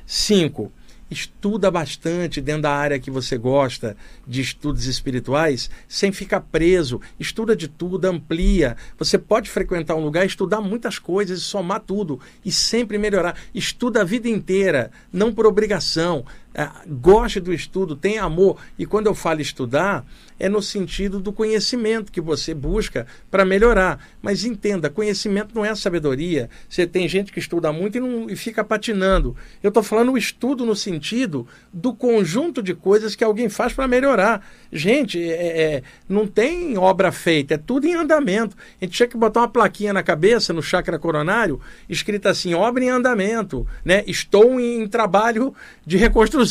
5 0.07 0.71
estuda 1.09 1.71
bastante 1.71 2.41
dentro 2.41 2.63
da 2.63 2.71
área 2.71 2.99
que 2.99 3.09
você 3.09 3.37
gosta 3.37 3.95
de 4.27 4.41
estudos 4.41 4.85
espirituais, 4.85 5.69
sem 5.87 6.11
ficar 6.11 6.41
preso. 6.41 7.01
Estuda 7.19 7.55
de 7.55 7.67
tudo, 7.67 8.05
amplia. 8.05 8.77
Você 8.97 9.17
pode 9.17 9.49
frequentar 9.49 9.95
um 9.95 10.03
lugar, 10.03 10.25
estudar 10.25 10.61
muitas 10.61 10.99
coisas 10.99 11.39
e 11.39 11.43
somar 11.43 11.81
tudo 11.81 12.19
e 12.43 12.51
sempre 12.51 12.97
melhorar. 12.97 13.35
Estuda 13.53 14.01
a 14.01 14.05
vida 14.05 14.29
inteira, 14.29 14.91
não 15.11 15.33
por 15.33 15.45
obrigação. 15.45 16.25
É, 16.59 16.69
goste 16.85 17.39
do 17.39 17.53
estudo, 17.53 17.95
tenha 17.95 18.21
amor. 18.21 18.57
E 18.77 18.85
quando 18.85 19.07
eu 19.07 19.15
falo 19.15 19.39
estudar, 19.39 20.05
é 20.37 20.49
no 20.49 20.61
sentido 20.61 21.17
do 21.17 21.31
conhecimento 21.31 22.11
que 22.11 22.19
você 22.19 22.53
busca 22.53 23.07
para 23.31 23.45
melhorar. 23.45 24.05
Mas 24.21 24.43
entenda, 24.43 24.89
conhecimento 24.89 25.55
não 25.55 25.63
é 25.63 25.73
sabedoria. 25.73 26.49
Você 26.67 26.85
tem 26.85 27.07
gente 27.07 27.31
que 27.31 27.39
estuda 27.39 27.71
muito 27.71 27.97
e, 27.97 28.01
não, 28.01 28.29
e 28.29 28.35
fica 28.35 28.61
patinando. 28.61 29.37
Eu 29.63 29.69
estou 29.69 29.81
falando 29.81 30.11
o 30.11 30.17
estudo 30.17 30.65
no 30.65 30.75
sentido 30.75 31.47
do 31.71 31.93
conjunto 31.93 32.61
de 32.61 32.73
coisas 32.73 33.15
que 33.15 33.23
alguém 33.23 33.47
faz 33.47 33.71
para 33.71 33.87
melhorar. 33.87 34.45
Gente, 34.69 35.17
é, 35.23 35.61
é, 35.61 35.83
não 36.09 36.27
tem 36.27 36.77
obra 36.77 37.09
feita, 37.09 37.53
é 37.53 37.57
tudo 37.57 37.87
em 37.87 37.93
andamento. 37.93 38.57
A 38.81 38.83
gente 38.83 38.97
tinha 38.97 39.07
que 39.07 39.15
botar 39.15 39.39
uma 39.39 39.47
plaquinha 39.47 39.93
na 39.93 40.03
cabeça, 40.03 40.51
no 40.51 40.61
chakra 40.61 40.99
coronário, 40.99 41.61
escrita 41.87 42.31
assim: 42.31 42.53
obra 42.53 42.83
em 42.83 42.89
andamento. 42.89 43.65
Né? 43.85 44.03
Estou 44.05 44.59
em, 44.59 44.81
em 44.81 44.87
trabalho 44.89 45.53
de 45.85 45.95
reconstrução. 45.95 46.48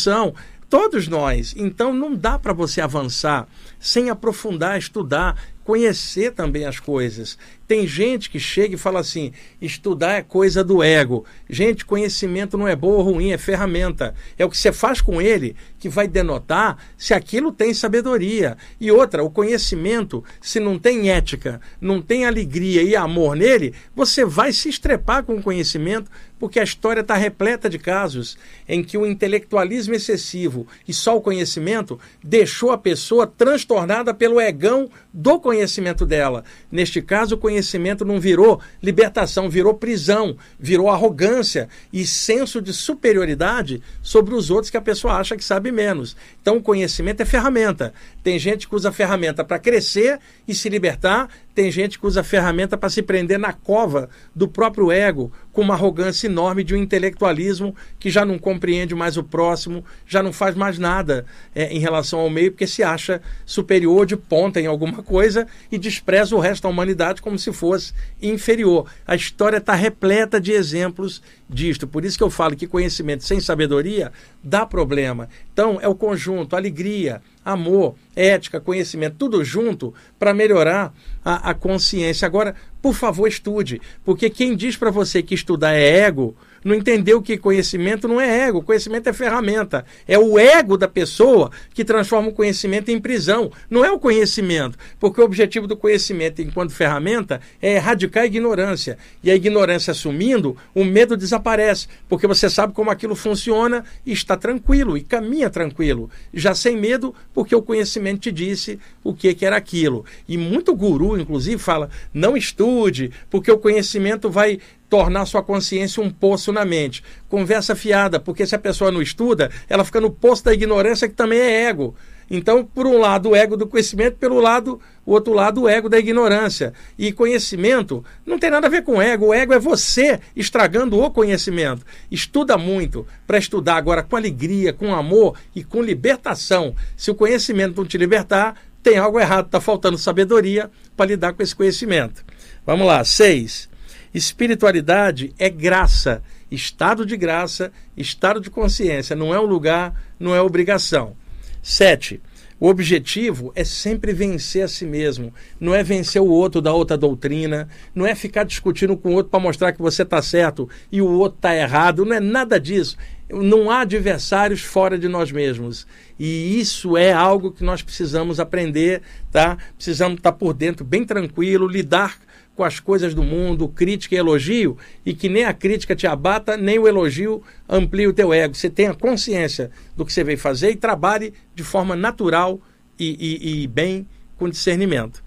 Todos 0.69 1.09
nós. 1.09 1.55
Então 1.57 1.95
não 1.95 2.15
dá 2.15 2.39
para 2.39 2.53
você 2.53 2.81
avançar 2.81 3.49
sem 3.81 4.11
aprofundar, 4.11 4.79
estudar, 4.79 5.41
conhecer 5.65 6.33
também 6.33 6.67
as 6.67 6.79
coisas. 6.79 7.39
Tem 7.69 7.87
gente 7.87 8.31
que 8.31 8.41
chega 8.41 8.75
e 8.75 8.79
fala 8.79 9.01
assim: 9.01 9.31
estudar 9.61 10.15
é 10.15 10.23
coisa 10.23 10.65
do 10.65 10.83
ego. 10.83 11.27
Gente, 11.51 11.85
conhecimento 11.85 12.57
não 12.57 12.67
é 12.67 12.75
bom 12.75 12.93
ou 12.93 13.03
ruim, 13.03 13.31
é 13.31 13.37
ferramenta. 13.37 14.15
É 14.39 14.45
o 14.45 14.49
que 14.49 14.57
você 14.57 14.73
faz 14.73 15.03
com 15.03 15.21
ele 15.21 15.55
que 15.79 15.87
vai 15.87 16.09
denotar 16.09 16.79
se 16.97 17.13
aquilo 17.13 17.53
tem 17.53 17.75
sabedoria. 17.75 18.57
E 18.81 18.91
outra, 18.91 19.23
o 19.23 19.31
conhecimento, 19.31 20.25
se 20.41 20.59
não 20.59 20.79
tem 20.79 21.11
ética, 21.11 21.61
não 21.79 22.01
tem 22.01 22.25
alegria 22.25 22.83
e 22.83 22.97
amor 22.97 23.37
nele, 23.37 23.75
você 23.95 24.25
vai 24.25 24.51
se 24.51 24.71
estrepar 24.71 25.23
com 25.23 25.35
o 25.35 25.43
conhecimento, 25.43 26.11
Porque 26.39 26.61
a 26.61 26.63
história 26.63 27.01
está 27.01 27.17
repleta 27.17 27.69
de 27.69 27.79
casos 27.79 28.39
em 28.69 28.83
que 28.83 28.97
o 28.97 29.05
intelectualismo 29.05 29.95
excessivo 29.95 30.67
e 30.87 30.95
só 30.95 31.17
o 31.17 31.21
conhecimento 31.21 31.99
deixou 32.23 32.71
a 32.71 32.79
pessoa 32.79 33.27
transtornada 33.27 34.15
pelo 34.15 34.41
egão 34.41 34.89
do 35.13 35.41
conhecimento 35.41 36.07
dela. 36.07 36.45
Neste 36.71 37.03
caso, 37.03 37.35
o 37.35 37.39
conhecimento 37.39 37.58
não 38.05 38.21
virou 38.21 38.61
libertação, 38.83 39.49
virou 39.49 39.75
prisão, 39.75 40.37
virou 40.59 40.91
arrogância 40.91 41.69
e 41.93 42.07
senso 42.07 42.61
de 42.61 42.73
superioridade 42.73 43.83
sobre 44.03 44.35
os 44.35 44.51
outros 44.51 44.71
que 44.71 44.77
a 44.77 44.83
pessoa 44.83 45.15
acha 45.15 45.37
que 45.37 45.45
sabe 45.45 45.71
menos. 45.71 46.17
Então, 46.41 46.57
o 46.57 46.63
conhecimento 46.63 47.21
é 47.21 47.25
ferramenta. 47.25 47.93
Tem 48.23 48.39
gente 48.39 48.69
que 48.69 48.75
usa 48.75 48.93
ferramenta 48.93 49.45
para 49.45 49.59
crescer 49.59 50.19
e 50.47 50.55
se 50.55 50.69
libertar, 50.69 51.29
tem 51.59 51.73
gente 51.73 51.99
que 51.99 52.07
usa 52.07 52.23
ferramenta 52.23 52.79
para 52.79 52.89
se 52.89 53.03
prender 53.03 53.37
na 53.37 53.53
cova 53.53 54.09
do 54.33 54.47
próprio 54.47 54.93
ego, 54.93 55.33
com 55.53 55.61
uma 55.61 55.75
arrogância 55.75 56.29
enorme 56.29 56.63
de 56.63 56.73
um 56.73 56.79
intelectualismo 56.79 57.75
que 57.99 58.11
já 58.11 58.25
não 58.25 58.39
compreende 58.39 58.95
mais 58.95 59.17
o 59.17 59.25
próximo, 59.25 59.85
já 60.07 60.23
não 60.23 60.33
faz 60.33 60.55
mais 60.55 60.79
nada 60.79 61.27
é, 61.53 61.65
em 61.75 61.81
relação 61.81 62.21
ao 62.21 62.31
meio, 62.31 62.53
porque 62.53 62.65
se 62.65 62.85
acha 62.85 63.21
superior 63.45 64.07
de 64.07 64.17
ponta 64.17 64.61
em 64.61 64.67
alguma 64.67 65.03
coisa 65.03 65.49
e 65.69 65.77
despreza 65.77 66.37
o 66.37 66.39
resto 66.39 66.63
da 66.63 66.69
humanidade 66.69 67.21
como 67.21 67.37
se 67.37 67.53
fosse 67.53 67.93
inferior. 68.23 68.89
A 69.05 69.17
história 69.17 69.57
está 69.57 69.75
repleta 69.75 70.41
de 70.41 70.53
exemplos 70.53 71.21
disto. 71.51 71.89
Por 71.89 72.05
isso 72.05 72.17
que 72.17 72.23
eu 72.23 72.31
falo 72.31 72.55
que 72.55 72.69
conhecimento 72.69 73.25
sem 73.25 73.41
sabedoria 73.41 74.13
dá 74.45 74.65
problema. 74.65 75.29
Então, 75.53 75.81
é 75.83 75.89
o 75.89 75.95
conjunto, 75.97 76.55
alegria, 76.55 77.21
amor, 77.53 77.95
ética, 78.15 78.61
conhecimento, 78.61 79.17
tudo 79.19 79.43
junto 79.43 79.95
para 80.19 80.35
melhorar 80.35 80.93
a, 81.25 81.51
a 81.51 81.55
consciência. 81.55 82.27
Agora, 82.27 82.55
por 82.83 82.95
favor, 82.95 83.27
estude, 83.27 83.81
porque 84.05 84.29
quem 84.29 84.55
diz 84.55 84.77
para 84.77 84.91
você 84.91 85.23
que 85.23 85.35
estudar 85.35 85.73
é 85.73 86.01
ego, 86.01 86.37
não 86.65 86.75
entendeu 86.75 87.23
que 87.23 87.39
conhecimento 87.39 88.09
não 88.09 88.21
é 88.21 88.47
ego, 88.47 88.63
conhecimento 88.63 89.09
é 89.09 89.13
ferramenta. 89.13 89.85
É 90.07 90.19
o 90.19 90.39
ego 90.39 90.77
da 90.77 90.89
pessoa 90.89 91.51
que 91.73 91.85
transforma 91.85 92.29
o 92.29 92.33
conhecimento 92.33 92.91
em 92.91 93.01
prisão. 93.01 93.51
Não 93.71 93.85
é 93.85 93.91
o 93.91 93.99
conhecimento, 93.99 94.79
porque 94.99 95.21
o 95.21 95.25
objetivo 95.25 95.67
do 95.67 95.77
conhecimento 95.77 96.43
enquanto 96.43 96.73
ferramenta 96.73 97.41
é 97.61 97.75
erradicar 97.75 98.25
a 98.25 98.27
ignorância. 98.27 98.99
E 99.23 99.31
a 99.31 99.35
ignorância 99.35 99.95
sumindo, 99.95 100.57
o 100.75 100.85
medo 100.85 101.17
desaparece, 101.17 101.89
porque 102.09 102.27
você 102.27 102.49
sabe 102.51 102.73
como 102.73 102.91
aquilo 102.91 103.15
funciona 103.15 103.85
e 104.05 104.13
está 104.13 104.37
tranquilo 104.37 104.97
e 104.97 105.03
caminha 105.03 105.51
tranquilo, 105.51 106.11
já 106.33 106.55
sem 106.55 106.77
medo, 106.77 107.15
porque 107.33 107.55
o 107.55 107.63
conhecimento 107.63 108.21
te 108.21 108.33
disse 108.33 108.79
o 109.03 109.15
que, 109.15 109.35
que 109.35 109.47
era 109.47 109.57
aquilo. 109.57 110.05
E 110.29 110.37
muito 110.37 110.75
guru, 110.75 111.19
inclusive, 111.19 111.61
fala: 111.61 111.91
não 112.13 112.37
estude, 112.37 113.11
porque 113.31 113.51
o 113.51 113.59
conhecimento 113.59 114.31
vai 114.31 114.59
tornar 114.89 115.27
sua 115.27 115.43
consciência 115.43 116.03
um 116.03 116.11
poço 116.11 116.53
na 116.53 116.65
mente. 116.65 117.03
Conversa 117.29 117.77
fiada, 117.77 118.19
porque 118.19 118.47
se 118.47 118.55
a 118.55 118.59
pessoa 118.59 118.91
não 118.91 119.03
estuda, 119.03 119.51
ela 119.69 119.85
fica 119.85 120.01
no 120.01 120.11
poço 120.11 120.45
da 120.45 120.53
ignorância, 120.53 121.09
que 121.09 121.15
também 121.15 121.39
é 121.39 121.65
ego. 121.65 121.95
Então, 122.31 122.63
por 122.63 122.87
um 122.87 122.99
lado, 122.99 123.31
o 123.31 123.37
ego 123.37 123.57
do 123.57 123.67
conhecimento, 123.67 124.17
pelo 124.17 124.39
lado, 124.39 124.79
o 125.07 125.13
outro 125.13 125.33
lado, 125.33 125.63
o 125.63 125.69
ego 125.69 125.89
da 125.89 125.99
ignorância. 125.99 126.75
E 126.99 127.11
conhecimento 127.11 128.05
não 128.27 128.39
tem 128.39 128.51
nada 128.51 128.67
a 128.67 128.71
ver 128.71 128.83
com 128.83 129.01
ego. 129.01 129.27
O 129.27 129.35
ego 129.35 129.55
é 129.55 129.59
você 129.59 130.21
estragando 130.37 131.01
o 131.01 131.11
conhecimento. 131.11 131.87
Estuda 132.11 132.59
muito 132.59 133.07
para 133.27 133.39
estudar 133.39 133.77
agora 133.77 134.03
com 134.03 134.15
alegria, 134.15 134.75
com 134.75 134.95
amor 134.95 135.39
e 135.55 135.65
com 135.65 135.81
libertação. 135.83 136.75
Se 136.97 137.11
o 137.11 137.15
conhecimento 137.15 137.79
não 137.79 137.87
te 137.87 137.97
libertar, 137.97 138.57
tem 138.83 138.99
algo 138.99 139.19
errado, 139.19 139.47
está 139.47 139.61
faltando 139.61 139.97
sabedoria 139.97 140.71
para 140.97 141.07
lidar 141.07 141.33
com 141.33 141.43
esse 141.43 141.57
conhecimento. 141.57 142.23
Vamos 142.67 142.87
lá, 142.87 143.03
seis. 143.05 143.69
Espiritualidade 144.13 145.35
é 145.39 145.51
graça, 145.51 146.23
estado 146.51 147.05
de 147.05 147.17
graça, 147.17 147.71
estado 147.97 148.41
de 148.41 148.51
consciência, 148.51 149.15
não 149.15 149.35
é 149.35 149.41
um 149.41 149.45
lugar, 149.47 149.95
não 150.19 150.35
é 150.35 150.41
obrigação. 150.41 151.17
Sete, 151.63 152.21
o 152.61 152.67
objetivo 152.67 153.53
é 153.55 153.63
sempre 153.63 154.13
vencer 154.13 154.65
a 154.65 154.69
si 154.69 154.85
mesmo, 154.85 155.33
não 155.61 155.73
é 155.73 155.85
vencer 155.85 156.21
o 156.21 156.27
outro 156.27 156.61
da 156.61 156.73
outra 156.73 156.97
doutrina, 156.97 157.69
não 157.95 158.05
é 158.05 158.17
ficar 158.17 158.43
discutindo 158.43 158.97
com 158.97 159.11
o 159.11 159.13
outro 159.13 159.31
para 159.31 159.39
mostrar 159.39 159.73
que 159.73 159.81
você 159.81 160.03
está 160.03 160.21
certo 160.21 160.69
e 160.91 161.01
o 161.01 161.09
outro 161.09 161.37
está 161.39 161.55
errado, 161.55 162.05
não 162.05 162.17
é 162.17 162.21
nada 162.21 162.59
disso. 162.59 162.97
Não 163.31 163.71
há 163.71 163.83
adversários 163.83 164.63
fora 164.63 164.99
de 164.99 165.07
nós 165.07 165.31
mesmos. 165.31 165.87
E 166.19 166.59
isso 166.59 166.97
é 166.97 167.13
algo 167.13 167.53
que 167.53 167.63
nós 167.63 167.83
precisamos 167.83 168.41
aprender, 168.41 169.03
tá? 169.31 169.57
Precisamos 169.77 170.17
estar 170.17 170.33
por 170.33 170.53
dentro 170.53 170.85
bem 170.85 171.05
tranquilo, 171.05 171.69
lidar 171.69 172.19
com 172.59 172.65
as 172.65 172.81
coisas 172.81 173.15
do 173.15 173.23
mundo, 173.23 173.69
crítica 173.69 174.17
e 174.17 174.19
elogio, 174.19 174.77
e 175.07 175.15
que 175.15 175.29
nem 175.29 175.45
a 175.45 175.55
crítica 175.55 175.95
te 175.95 176.09
abata, 176.09 176.57
nem 176.57 176.77
o 176.77 176.89
elogio 176.89 177.41
amplie 177.69 178.09
o 178.09 178.13
teu 178.13 178.35
ego. 178.35 178.53
Você 178.53 178.69
tenha 178.69 178.93
consciência 178.93 179.71
do 179.97 180.05
que 180.05 180.13
você 180.13 180.25
veio 180.25 180.37
fazer 180.37 180.73
e 180.73 180.75
trabalhe 180.75 181.33
de 181.55 181.63
forma 181.63 181.95
natural 181.95 182.61
e, 182.99 183.17
e, 183.21 183.63
e 183.63 183.67
bem 183.69 184.09
com 184.37 184.49
discernimento. 184.49 185.23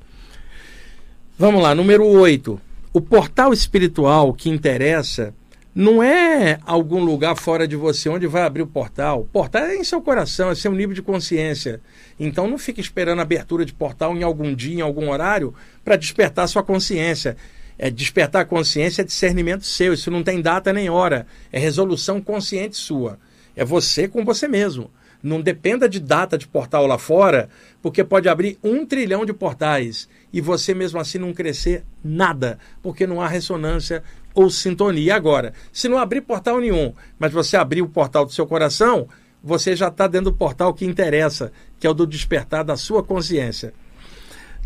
Vamos 1.40 1.64
lá, 1.64 1.74
número 1.74 2.06
8. 2.06 2.60
O 2.92 3.00
portal 3.00 3.54
espiritual 3.54 4.34
que 4.34 4.50
interessa 4.50 5.34
não 5.74 6.04
é 6.04 6.60
algum 6.66 7.02
lugar 7.02 7.36
fora 7.38 7.66
de 7.66 7.78
você 7.78 8.10
onde 8.10 8.28
vai 8.28 8.42
abrir 8.44 8.62
o 8.62 8.68
portal. 8.68 9.22
O 9.22 9.26
portal 9.26 9.64
é 9.64 9.76
em 9.76 9.86
seu 9.86 10.02
coração, 10.02 10.50
é 10.52 10.56
seu 10.56 10.74
nível 10.74 10.94
de 10.94 11.02
consciência. 11.02 11.80
Então 12.20 12.46
não 12.46 12.58
fique 12.58 12.82
esperando 12.82 13.20
a 13.20 13.22
abertura 13.22 13.64
de 13.64 13.74
portal 13.74 14.16
em 14.16 14.22
algum 14.22 14.54
dia, 14.54 14.80
em 14.80 14.82
algum 14.82 15.10
horário, 15.10 15.54
para 15.84 15.96
despertar 15.96 16.48
sua 16.50 16.62
consciência. 16.62 17.38
É 17.78 17.90
despertar 17.90 18.42
a 18.42 18.46
consciência 18.46 19.02
é 19.02 19.06
discernimento 19.06 19.66
seu, 19.66 19.94
isso 19.94 20.12
não 20.12 20.24
tem 20.24 20.42
data 20.42 20.74
nem 20.74 20.90
hora. 20.90 21.26
É 21.52 21.58
resolução 21.58 22.22
consciente 22.22 22.76
sua. 22.76 23.18
É 23.56 23.64
você 23.64 24.10
com 24.10 24.26
você 24.26 24.50
mesmo. 24.50 24.92
Não 25.24 25.40
dependa 25.40 25.88
de 25.88 26.00
data 26.00 26.38
de 26.38 26.48
portal 26.48 26.88
lá 26.88 26.98
fora, 26.98 27.48
porque 27.82 28.04
pode 28.04 28.28
abrir 28.28 28.58
um 28.64 28.86
trilhão 28.86 29.24
de 29.24 29.34
portais 29.34 30.10
e 30.34 30.42
você 30.42 30.74
mesmo 30.74 31.00
assim 31.00 31.20
não 31.20 31.34
crescer 31.34 31.84
nada, 32.04 32.58
porque 32.82 33.06
não 33.06 33.22
há 33.22 33.28
ressonância 33.28 34.04
ou 34.34 34.50
sintonia. 34.50 35.16
Agora, 35.16 35.54
se 35.72 35.88
não 35.88 35.98
abrir 35.98 36.22
portal 36.22 36.60
nenhum, 36.60 36.94
mas 37.18 37.32
você 37.32 37.58
abrir 37.58 37.82
o 37.82 37.90
portal 37.90 38.26
do 38.26 38.32
seu 38.32 38.46
coração, 38.46 39.08
você 39.44 39.76
já 39.76 39.88
está 39.88 40.08
dentro 40.08 40.32
do 40.32 40.38
portal 40.38 40.74
que 40.74 40.86
interessa, 40.86 41.52
que 41.80 41.88
é 41.88 41.90
o 41.90 41.94
do 41.94 42.06
despertar 42.06 42.64
da 42.64 42.78
sua 42.78 43.04
consciência. 43.04 43.74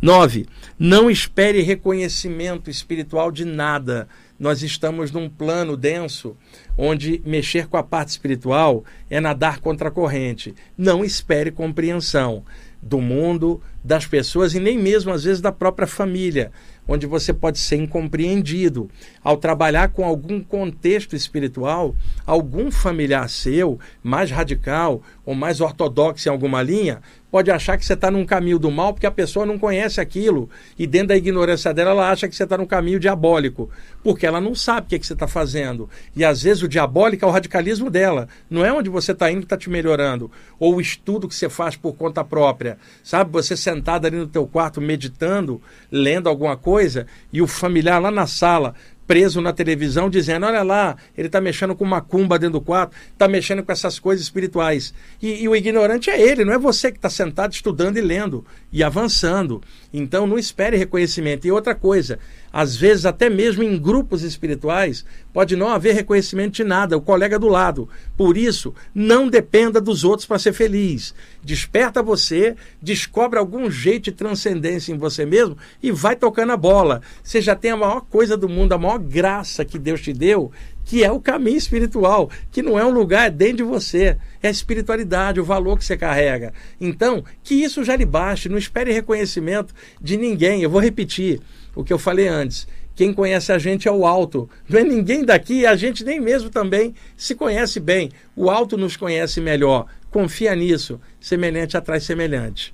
9. 0.01 0.45
Não 0.77 1.09
espere 1.09 1.61
reconhecimento 1.61 2.69
espiritual 2.69 3.31
de 3.31 3.45
nada. 3.45 4.07
Nós 4.37 4.61
estamos 4.61 5.11
num 5.11 5.29
plano 5.29 5.77
denso 5.77 6.35
onde 6.77 7.21
mexer 7.25 7.67
com 7.67 7.77
a 7.77 7.83
parte 7.83 8.09
espiritual 8.09 8.83
é 9.09 9.21
nadar 9.21 9.59
contra 9.59 9.87
a 9.87 9.91
corrente. 9.91 10.53
Não 10.77 11.05
espere 11.05 11.49
compreensão 11.49 12.43
do 12.81 12.99
mundo, 12.99 13.61
das 13.83 14.05
pessoas 14.05 14.53
e 14.53 14.59
nem 14.59 14.77
mesmo 14.77 15.11
às 15.11 15.23
vezes 15.23 15.41
da 15.41 15.51
própria 15.51 15.87
família 15.87 16.51
onde 16.87 17.05
você 17.05 17.33
pode 17.33 17.59
ser 17.59 17.77
incompreendido. 17.77 18.89
Ao 19.23 19.37
trabalhar 19.37 19.89
com 19.89 20.05
algum 20.05 20.41
contexto 20.41 21.15
espiritual, 21.15 21.95
algum 22.25 22.71
familiar 22.71 23.29
seu, 23.29 23.79
mais 24.03 24.31
radical 24.31 25.01
ou 25.25 25.33
mais 25.33 25.59
ortodoxo 25.59 26.27
em 26.27 26.31
alguma 26.31 26.61
linha, 26.61 27.01
pode 27.31 27.51
achar 27.51 27.77
que 27.77 27.85
você 27.85 27.93
está 27.93 28.09
num 28.09 28.25
caminho 28.25 28.57
do 28.57 28.71
mal 28.71 28.93
porque 28.93 29.05
a 29.05 29.11
pessoa 29.11 29.45
não 29.45 29.59
conhece 29.59 29.99
aquilo 29.99 30.49
e 30.79 30.87
dentro 30.87 31.09
da 31.09 31.17
ignorância 31.17 31.73
dela 31.73 31.91
ela 31.91 32.09
acha 32.09 32.29
que 32.29 32.35
você 32.35 32.43
está 32.43 32.57
num 32.57 32.65
caminho 32.65 32.97
diabólico 32.99 33.69
porque 34.01 34.25
ela 34.25 34.39
não 34.39 34.55
sabe 34.55 34.85
o 34.85 34.89
que, 34.89 34.95
é 34.95 34.99
que 34.99 35.05
você 35.05 35.11
está 35.11 35.27
fazendo. 35.27 35.89
E 36.15 36.23
às 36.23 36.43
vezes 36.43 36.63
o 36.63 36.67
diabólico 36.67 37.25
é 37.25 37.27
o 37.27 37.31
radicalismo 37.31 37.89
dela 37.89 38.29
não 38.49 38.63
é 38.63 38.71
onde 38.71 38.89
você 38.89 39.11
está 39.11 39.29
indo 39.29 39.39
que 39.39 39.45
está 39.47 39.57
te 39.57 39.69
melhorando 39.69 40.31
ou 40.57 40.75
o 40.75 40.81
estudo 40.81 41.27
que 41.27 41.35
você 41.35 41.49
faz 41.49 41.75
por 41.75 41.93
conta 41.95 42.23
própria. 42.23 42.77
Sabe 43.03 43.31
você 43.31 43.57
sentado 43.57 44.05
ali 44.05 44.15
no 44.15 44.27
teu 44.27 44.47
quarto 44.47 44.79
meditando 44.79 45.61
lendo 45.91 46.29
alguma 46.29 46.55
coisa 46.55 47.05
e 47.33 47.41
o 47.41 47.47
familiar 47.47 48.01
lá 48.01 48.11
na 48.11 48.27
sala 48.27 48.75
preso 49.07 49.41
na 49.41 49.53
televisão 49.53 50.09
dizendo: 50.09 50.45
olha 50.45 50.63
lá, 50.63 50.95
ele 51.17 51.27
está 51.27 51.39
mexendo 51.39 51.75
com 51.75 51.85
macumba 51.85 52.37
dentro 52.37 52.59
do 52.59 52.61
quarto, 52.61 52.95
está 53.11 53.27
mexendo 53.27 53.63
com 53.63 53.71
essas 53.71 53.99
coisas 53.99 54.25
espirituais. 54.25 54.93
E, 55.21 55.43
e, 55.43 55.47
o 55.47 55.55
ignorante 55.55 56.09
é 56.09 56.19
ele, 56.19 56.45
não 56.45 56.53
é 56.53 56.57
você 56.57 56.91
que 56.91 56.97
está 56.97 57.09
sentado 57.09 57.53
estudando 57.53 57.97
e 57.97 58.01
lendo 58.01 58.45
e 58.71 58.83
avançando. 58.83 59.61
Então 59.93 60.27
não 60.27 60.37
espere 60.37 60.77
reconhecimento. 60.77 61.47
E 61.47 61.51
outra 61.51 61.73
coisa, 61.73 62.19
às 62.55 62.77
vezes 62.77 63.05
até 63.05 63.29
mesmo 63.29 63.63
em 63.63 63.77
grupos 63.77 64.23
espirituais 64.23 65.03
pode 65.33 65.57
não 65.57 65.67
haver 65.67 65.93
reconhecimento 65.93 66.53
de 66.53 66.63
nada, 66.63 66.95
o 66.95 67.01
colega 67.01 67.37
do 67.37 67.49
lado. 67.49 67.89
Por 68.15 68.37
isso, 68.37 68.73
não 68.93 69.27
dependa 69.27 69.81
dos 69.81 70.05
outros 70.05 70.25
para 70.25 70.39
ser 70.39 70.53
feliz. 70.53 71.13
Desperta 71.43 72.01
você, 72.01 72.55
descobre 72.81 73.37
algum 73.37 73.69
jeito 73.69 74.05
de 74.05 74.13
transcendência 74.13 74.93
em 74.93 74.97
você 74.97 75.25
mesmo 75.25 75.57
e 75.83 75.91
vai 75.91 76.15
tocando 76.15 76.53
a 76.53 76.57
bola. 76.57 77.01
Você 77.21 77.41
já 77.41 77.55
tem 77.55 77.71
a 77.71 77.75
maior 77.75 77.99
coisa 77.99 78.37
do 78.37 78.47
mundo, 78.47 78.71
a 78.71 78.77
maior 78.77 78.99
graça 78.99 79.65
que 79.65 79.77
Deus 79.77 79.99
te 79.99 80.13
deu, 80.13 80.49
que 80.85 81.03
é 81.03 81.11
o 81.11 81.19
caminho 81.19 81.57
espiritual, 81.57 82.29
que 82.53 82.61
não 82.61 82.79
é 82.79 82.85
um 82.85 82.91
lugar, 82.91 83.27
é 83.27 83.31
dentro 83.31 83.57
de 83.57 83.63
você. 83.63 84.17
É 84.41 84.47
a 84.47 84.51
espiritualidade, 84.51 85.41
o 85.41 85.43
valor 85.43 85.77
que 85.77 85.83
você 85.83 85.97
carrega. 85.97 86.53
Então, 86.79 87.21
que 87.43 87.55
isso 87.55 87.83
já 87.83 87.97
lhe 87.97 88.05
baste, 88.05 88.47
não 88.47 88.57
espere 88.57 88.93
reconhecimento 88.93 89.73
de 89.99 90.15
ninguém. 90.15 90.61
Eu 90.61 90.69
vou 90.69 90.79
repetir 90.79 91.41
o 91.75 91.83
que 91.83 91.93
eu 91.93 91.99
falei 91.99 92.27
antes. 92.27 92.67
Quem 92.95 93.13
conhece 93.13 93.51
a 93.51 93.57
gente 93.59 93.87
é 93.87 93.91
o 93.91 94.05
alto. 94.05 94.49
Não 94.69 94.79
é 94.79 94.83
ninguém 94.83 95.25
daqui, 95.25 95.65
a 95.65 95.75
gente 95.75 96.03
nem 96.03 96.19
mesmo 96.19 96.49
também 96.49 96.95
se 97.17 97.35
conhece 97.35 97.79
bem. 97.79 98.09
O 98.35 98.49
alto 98.49 98.77
nos 98.77 98.95
conhece 98.95 99.41
melhor. 99.41 99.85
Confia 100.09 100.55
nisso. 100.55 100.99
Semelhante 101.19 101.75
atrai 101.75 101.99
semelhante. 101.99 102.73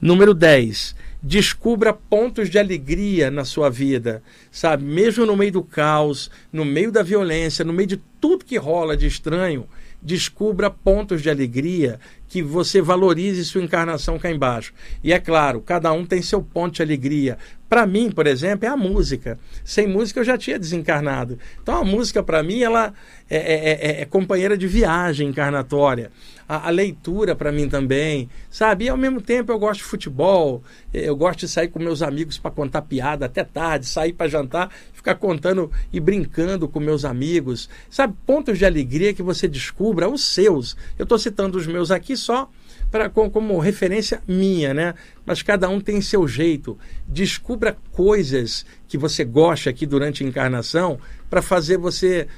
Número 0.00 0.34
10. 0.34 0.96
Descubra 1.22 1.92
pontos 1.92 2.50
de 2.50 2.58
alegria 2.58 3.30
na 3.30 3.44
sua 3.44 3.70
vida, 3.70 4.22
sabe? 4.50 4.84
Mesmo 4.84 5.24
no 5.24 5.36
meio 5.36 5.52
do 5.52 5.62
caos, 5.62 6.30
no 6.52 6.64
meio 6.64 6.90
da 6.90 7.02
violência, 7.02 7.64
no 7.64 7.72
meio 7.72 7.88
de 7.88 7.96
tudo 8.20 8.44
que 8.44 8.58
rola 8.58 8.96
de 8.96 9.06
estranho, 9.06 9.66
descubra 10.04 10.68
pontos 10.68 11.22
de 11.22 11.30
alegria 11.30 11.98
que 12.28 12.42
você 12.42 12.82
valorize 12.82 13.44
sua 13.44 13.62
encarnação 13.62 14.18
cá 14.18 14.30
embaixo. 14.30 14.74
E 15.02 15.12
é 15.12 15.18
claro, 15.18 15.60
cada 15.60 15.92
um 15.92 16.04
tem 16.04 16.20
seu 16.20 16.42
ponto 16.42 16.74
de 16.74 16.82
alegria. 16.82 17.38
Para 17.68 17.86
mim, 17.86 18.10
por 18.10 18.26
exemplo, 18.26 18.66
é 18.66 18.68
a 18.68 18.76
música. 18.76 19.38
Sem 19.64 19.86
música 19.86 20.20
eu 20.20 20.24
já 20.24 20.36
tinha 20.36 20.58
desencarnado. 20.58 21.38
Então 21.62 21.76
a 21.76 21.84
música, 21.84 22.22
para 22.22 22.42
mim, 22.42 22.60
ela 22.62 22.92
é, 23.30 23.36
é, 23.36 23.70
é, 23.72 24.00
é, 24.02 24.04
companheira 24.04 24.58
de 24.58 24.66
viagem 24.66 25.28
encarnatória. 25.28 26.10
A, 26.54 26.68
a 26.68 26.70
leitura, 26.70 27.34
para 27.34 27.50
mim, 27.50 27.68
também. 27.68 28.28
Sabe? 28.50 28.84
E 28.84 28.88
ao 28.88 28.96
mesmo 28.96 29.20
tempo 29.20 29.50
eu 29.52 29.58
gosto 29.58 29.78
de 29.80 29.84
futebol, 29.84 30.62
eu 30.92 31.16
gosto 31.16 31.40
de 31.40 31.48
sair 31.48 31.68
com 31.68 31.78
meus 31.78 32.02
amigos 32.02 32.38
para 32.38 32.50
contar 32.50 32.82
piada 32.82 33.26
até 33.26 33.42
tarde, 33.44 33.86
sair 33.86 34.12
para 34.12 34.28
jantar, 34.28 34.70
ficar 34.92 35.16
contando 35.16 35.70
e 35.92 36.00
brincando 36.00 36.68
com 36.68 36.80
meus 36.80 37.04
amigos. 37.04 37.68
Sabe? 37.90 38.14
Pontos 38.26 38.58
de 38.58 38.64
alegria 38.64 39.14
que 39.14 39.22
você 39.22 39.48
descubra, 39.48 40.08
os 40.08 40.24
seus. 40.24 40.76
Eu 40.98 41.04
estou 41.04 41.18
citando 41.18 41.58
os 41.58 41.66
meus 41.66 41.90
aqui 41.90 42.16
só 42.16 42.48
pra, 42.90 43.08
como 43.08 43.58
referência 43.58 44.22
minha, 44.26 44.72
né? 44.72 44.94
Mas 45.26 45.42
cada 45.42 45.68
um 45.68 45.80
tem 45.80 46.00
seu 46.00 46.28
jeito. 46.28 46.78
Descubra 47.08 47.76
coisas 47.90 48.64
que 48.86 48.96
você 48.96 49.24
gosta 49.24 49.70
aqui 49.70 49.84
durante 49.84 50.22
a 50.22 50.26
encarnação 50.26 50.98
para 51.28 51.42
fazer 51.42 51.76
você 51.76 52.28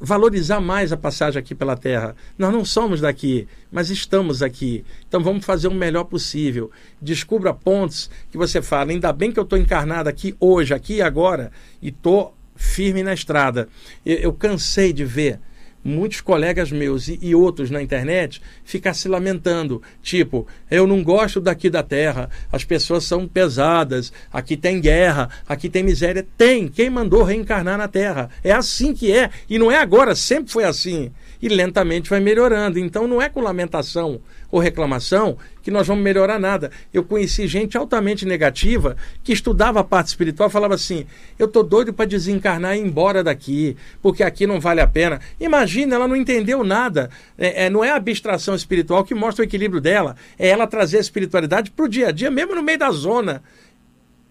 valorizar 0.00 0.60
mais 0.60 0.92
a 0.92 0.96
passagem 0.96 1.38
aqui 1.38 1.54
pela 1.54 1.76
Terra. 1.76 2.16
Nós 2.38 2.52
não 2.52 2.64
somos 2.64 3.00
daqui, 3.02 3.46
mas 3.70 3.90
estamos 3.90 4.42
aqui. 4.42 4.84
Então 5.06 5.22
vamos 5.22 5.44
fazer 5.44 5.68
o 5.68 5.74
melhor 5.74 6.04
possível. 6.04 6.70
Descubra 7.00 7.52
pontos 7.52 8.10
que 8.30 8.38
você 8.38 8.62
fala, 8.62 8.90
ainda 8.90 9.12
bem 9.12 9.30
que 9.30 9.38
eu 9.38 9.44
estou 9.44 9.58
encarnado 9.58 10.08
aqui 10.08 10.34
hoje, 10.40 10.72
aqui 10.72 10.94
e 10.94 11.02
agora, 11.02 11.52
e 11.82 11.88
estou 11.88 12.34
firme 12.56 13.02
na 13.02 13.12
estrada. 13.12 13.68
Eu, 14.04 14.16
eu 14.16 14.32
cansei 14.32 14.92
de 14.92 15.04
ver 15.04 15.38
muitos 15.84 16.20
colegas 16.20 16.70
meus 16.70 17.08
e, 17.08 17.18
e, 17.22 17.34
outros 17.34 17.70
na 17.70 17.82
internet 17.82 18.40
ficar 18.64 18.94
se 18.94 19.08
lamentando, 19.08 19.82
tipo, 20.02 20.46
eu 20.70 20.86
não 20.86 21.02
gosto 21.02 21.40
daqui 21.40 21.70
da 21.70 21.82
terra, 21.82 22.30
as 22.52 22.64
pessoas 22.64 23.04
são 23.04 23.26
pesadas, 23.26 24.12
aqui 24.32 24.56
tem 24.56 24.80
guerra, 24.80 25.30
aqui 25.48 25.68
tem 25.68 25.82
miséria. 25.82 26.26
Tem, 26.36 26.68
quem 26.68 26.90
mandou 26.90 27.22
reencarnar 27.22 27.78
na 27.78 27.88
terra? 27.88 28.30
É 28.44 28.52
assim 28.52 28.92
que 28.94 29.12
é, 29.12 29.30
e 29.48 29.58
não 29.58 29.70
é 29.70 29.78
agora, 29.78 30.14
sempre 30.14 30.52
foi 30.52 30.64
assim 30.64 31.10
e 31.40 31.48
lentamente 31.48 32.10
vai 32.10 32.20
melhorando. 32.20 32.78
Então 32.78 33.06
não 33.06 33.20
é 33.20 33.28
com 33.28 33.40
lamentação 33.40 34.20
ou 34.50 34.60
reclamação 34.60 35.38
que 35.62 35.70
nós 35.70 35.86
vamos 35.86 36.02
melhorar 36.02 36.38
nada. 36.38 36.70
Eu 36.92 37.04
conheci 37.04 37.46
gente 37.46 37.76
altamente 37.76 38.26
negativa 38.26 38.96
que 39.22 39.32
estudava 39.32 39.80
a 39.80 39.84
parte 39.84 40.08
espiritual 40.08 40.48
e 40.48 40.52
falava 40.52 40.74
assim: 40.74 41.06
eu 41.38 41.48
tô 41.48 41.62
doido 41.62 41.92
para 41.92 42.06
desencarnar 42.06 42.76
e 42.76 42.80
ir 42.80 42.86
embora 42.86 43.22
daqui, 43.22 43.76
porque 44.02 44.22
aqui 44.22 44.46
não 44.46 44.60
vale 44.60 44.80
a 44.80 44.86
pena. 44.86 45.20
Imagina, 45.38 45.94
ela 45.94 46.08
não 46.08 46.16
entendeu 46.16 46.64
nada. 46.64 47.10
É, 47.38 47.66
é, 47.66 47.70
não 47.70 47.84
é 47.84 47.90
a 47.90 47.96
abstração 47.96 48.54
espiritual 48.54 49.04
que 49.04 49.14
mostra 49.14 49.42
o 49.42 49.46
equilíbrio 49.46 49.80
dela, 49.80 50.16
é 50.38 50.48
ela 50.48 50.66
trazer 50.66 50.98
a 50.98 51.00
espiritualidade 51.00 51.70
para 51.70 51.84
o 51.84 51.88
dia 51.88 52.08
a 52.08 52.12
dia, 52.12 52.30
mesmo 52.30 52.54
no 52.54 52.62
meio 52.62 52.78
da 52.78 52.90
zona 52.90 53.42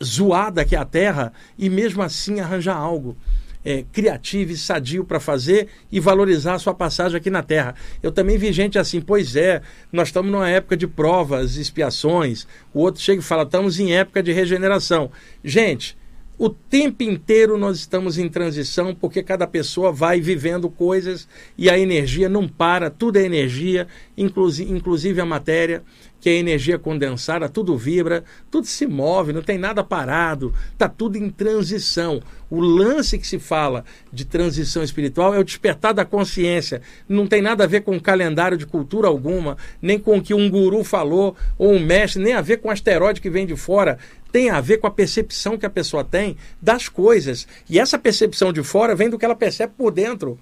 zoada 0.02 0.64
que 0.64 0.76
é 0.76 0.80
a 0.80 0.86
Terra, 0.86 1.34
e 1.58 1.70
mesmo 1.70 2.02
assim 2.02 2.40
arranjar 2.40 2.78
algo 2.78 3.18
é, 3.64 3.84
criativo 3.92 4.52
e 4.52 4.58
sadio 4.58 5.04
para 5.04 5.20
fazer 5.20 5.68
e 5.92 6.00
valorizar 6.00 6.56
a 6.56 6.60
sua 6.60 6.74
passagem 6.74 7.18
aqui 7.18 7.30
na 7.30 7.44
Terra. 7.44 7.76
Eu 8.02 8.12
também 8.12 8.38
vi 8.38 8.52
gente 8.52 8.80
assim, 8.80 9.02
pois 9.02 9.36
é, 9.36 9.62
nós 9.92 10.10
estamos 10.10 10.32
numa 10.32 10.50
época 10.50 10.78
de 10.78 10.88
provas, 10.88 11.56
expiações. 11.56 12.48
O 12.74 12.80
outro 12.80 13.02
chega 13.02 13.22
e 13.22 13.24
fala, 13.24 13.44
estamos 13.44 13.80
em 13.80 13.94
época 13.94 14.24
de 14.24 14.32
regeneração. 14.32 15.12
Gente, 15.44 15.98
o 16.40 16.50
tempo 16.50 17.04
inteiro 17.04 17.58
nós 17.58 17.80
estamos 17.80 18.18
em 18.18 18.30
transição 18.30 18.96
porque 18.96 19.22
cada 19.22 19.46
pessoa 19.46 19.92
vai 19.92 20.22
vivendo 20.22 20.70
coisas 20.70 21.28
e 21.58 21.70
a 21.70 21.78
energia 21.78 22.30
não 22.30 22.48
para, 22.48 22.90
tudo 22.90 23.18
é 23.18 23.24
energia, 23.24 23.88
inclusive, 24.18 24.72
inclusive 24.72 25.20
a 25.20 25.26
matéria 25.26 25.84
que 26.20 26.30
é 26.30 26.34
energia 26.34 26.78
condensada, 26.78 27.48
tudo 27.48 27.78
vibra, 27.78 28.24
tudo 28.52 28.68
se 28.68 28.86
move, 28.86 29.34
não 29.34 29.42
tem 29.42 29.58
nada 29.58 29.84
parado, 29.84 30.54
está 30.74 30.90
tudo 30.90 31.18
em 31.18 31.30
transição. 31.30 32.22
O 32.50 32.60
lance 32.60 33.18
que 33.18 33.28
se 33.28 33.38
fala 33.38 33.86
de 34.12 34.26
transição 34.26 34.84
espiritual 34.84 35.34
é 35.34 35.40
o 35.40 35.44
despertar 35.44 35.94
da 35.94 36.04
consciência. 36.04 36.82
Não 37.08 37.28
tem 37.28 37.42
nada 37.42 37.64
a 37.64 37.68
ver 37.68 37.82
com 37.82 38.00
calendário 38.00 38.58
de 38.58 38.66
cultura 38.66 39.08
alguma, 39.08 39.58
nem 39.82 40.00
com 40.00 40.18
o 40.18 40.22
que 40.22 40.34
um 40.34 40.50
guru 40.50 40.84
falou 40.84 41.36
ou 41.58 41.74
um 41.74 41.80
mestre, 41.80 42.22
nem 42.22 42.34
a 42.34 42.42
ver 42.42 42.58
com 42.58 42.72
asteroide 42.72 43.22
que 43.22 43.30
vem 43.30 43.46
de 43.46 43.56
fora. 43.56 44.00
Tem 44.32 44.50
a 44.50 44.62
ver 44.62 44.78
com 44.78 44.88
a 44.88 44.92
percepção 44.92 45.58
que 45.58 45.66
a 45.66 45.70
pessoa 45.70 46.04
tem 46.04 46.38
das 46.62 46.90
coisas. 46.90 47.48
E 47.70 47.80
essa 47.80 47.98
percepção 47.98 48.52
de 48.52 48.64
fora 48.64 48.96
vem 48.96 49.10
do 49.10 49.18
que 49.18 49.26
ela 49.26 49.36
percebe 49.36 49.74
por 49.78 49.92
dentro. 49.92 50.40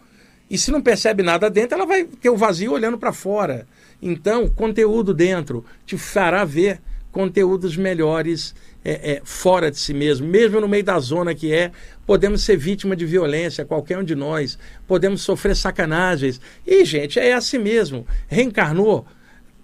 E 0.50 0.58
se 0.58 0.72
não 0.72 0.82
percebe 0.82 1.24
nada 1.24 1.50
dentro, 1.50 1.76
ela 1.76 1.86
vai 1.86 2.06
ter 2.06 2.30
o 2.30 2.38
vazio 2.38 2.72
olhando 2.72 2.98
para 2.98 3.12
fora. 3.12 3.68
Então, 4.02 4.48
conteúdo 4.48 5.14
dentro 5.14 5.66
te 5.86 5.98
fará 5.98 6.46
ver 6.46 6.80
conteúdos 7.12 7.76
melhores 7.76 8.54
é, 8.86 9.14
é, 9.14 9.22
fora 9.24 9.72
de 9.72 9.80
si 9.80 9.94
mesmo, 9.94 10.28
mesmo 10.28 10.62
no 10.62 10.68
meio 10.68 10.84
da 10.84 11.00
zona 11.00 11.34
que 11.34 11.52
é. 11.52 11.72
Podemos 12.06 12.44
ser 12.44 12.58
vítima 12.58 12.96
de 12.96 13.06
violência, 13.06 13.66
qualquer 13.66 13.98
um 13.98 14.04
de 14.04 14.16
nós. 14.16 14.58
Podemos 14.88 15.22
sofrer 15.22 15.56
sacanagens. 15.56 16.40
E, 16.66 16.86
gente, 16.86 17.20
é 17.20 17.34
assim 17.34 17.58
mesmo. 17.58 18.06
Reencarnou, 18.28 19.06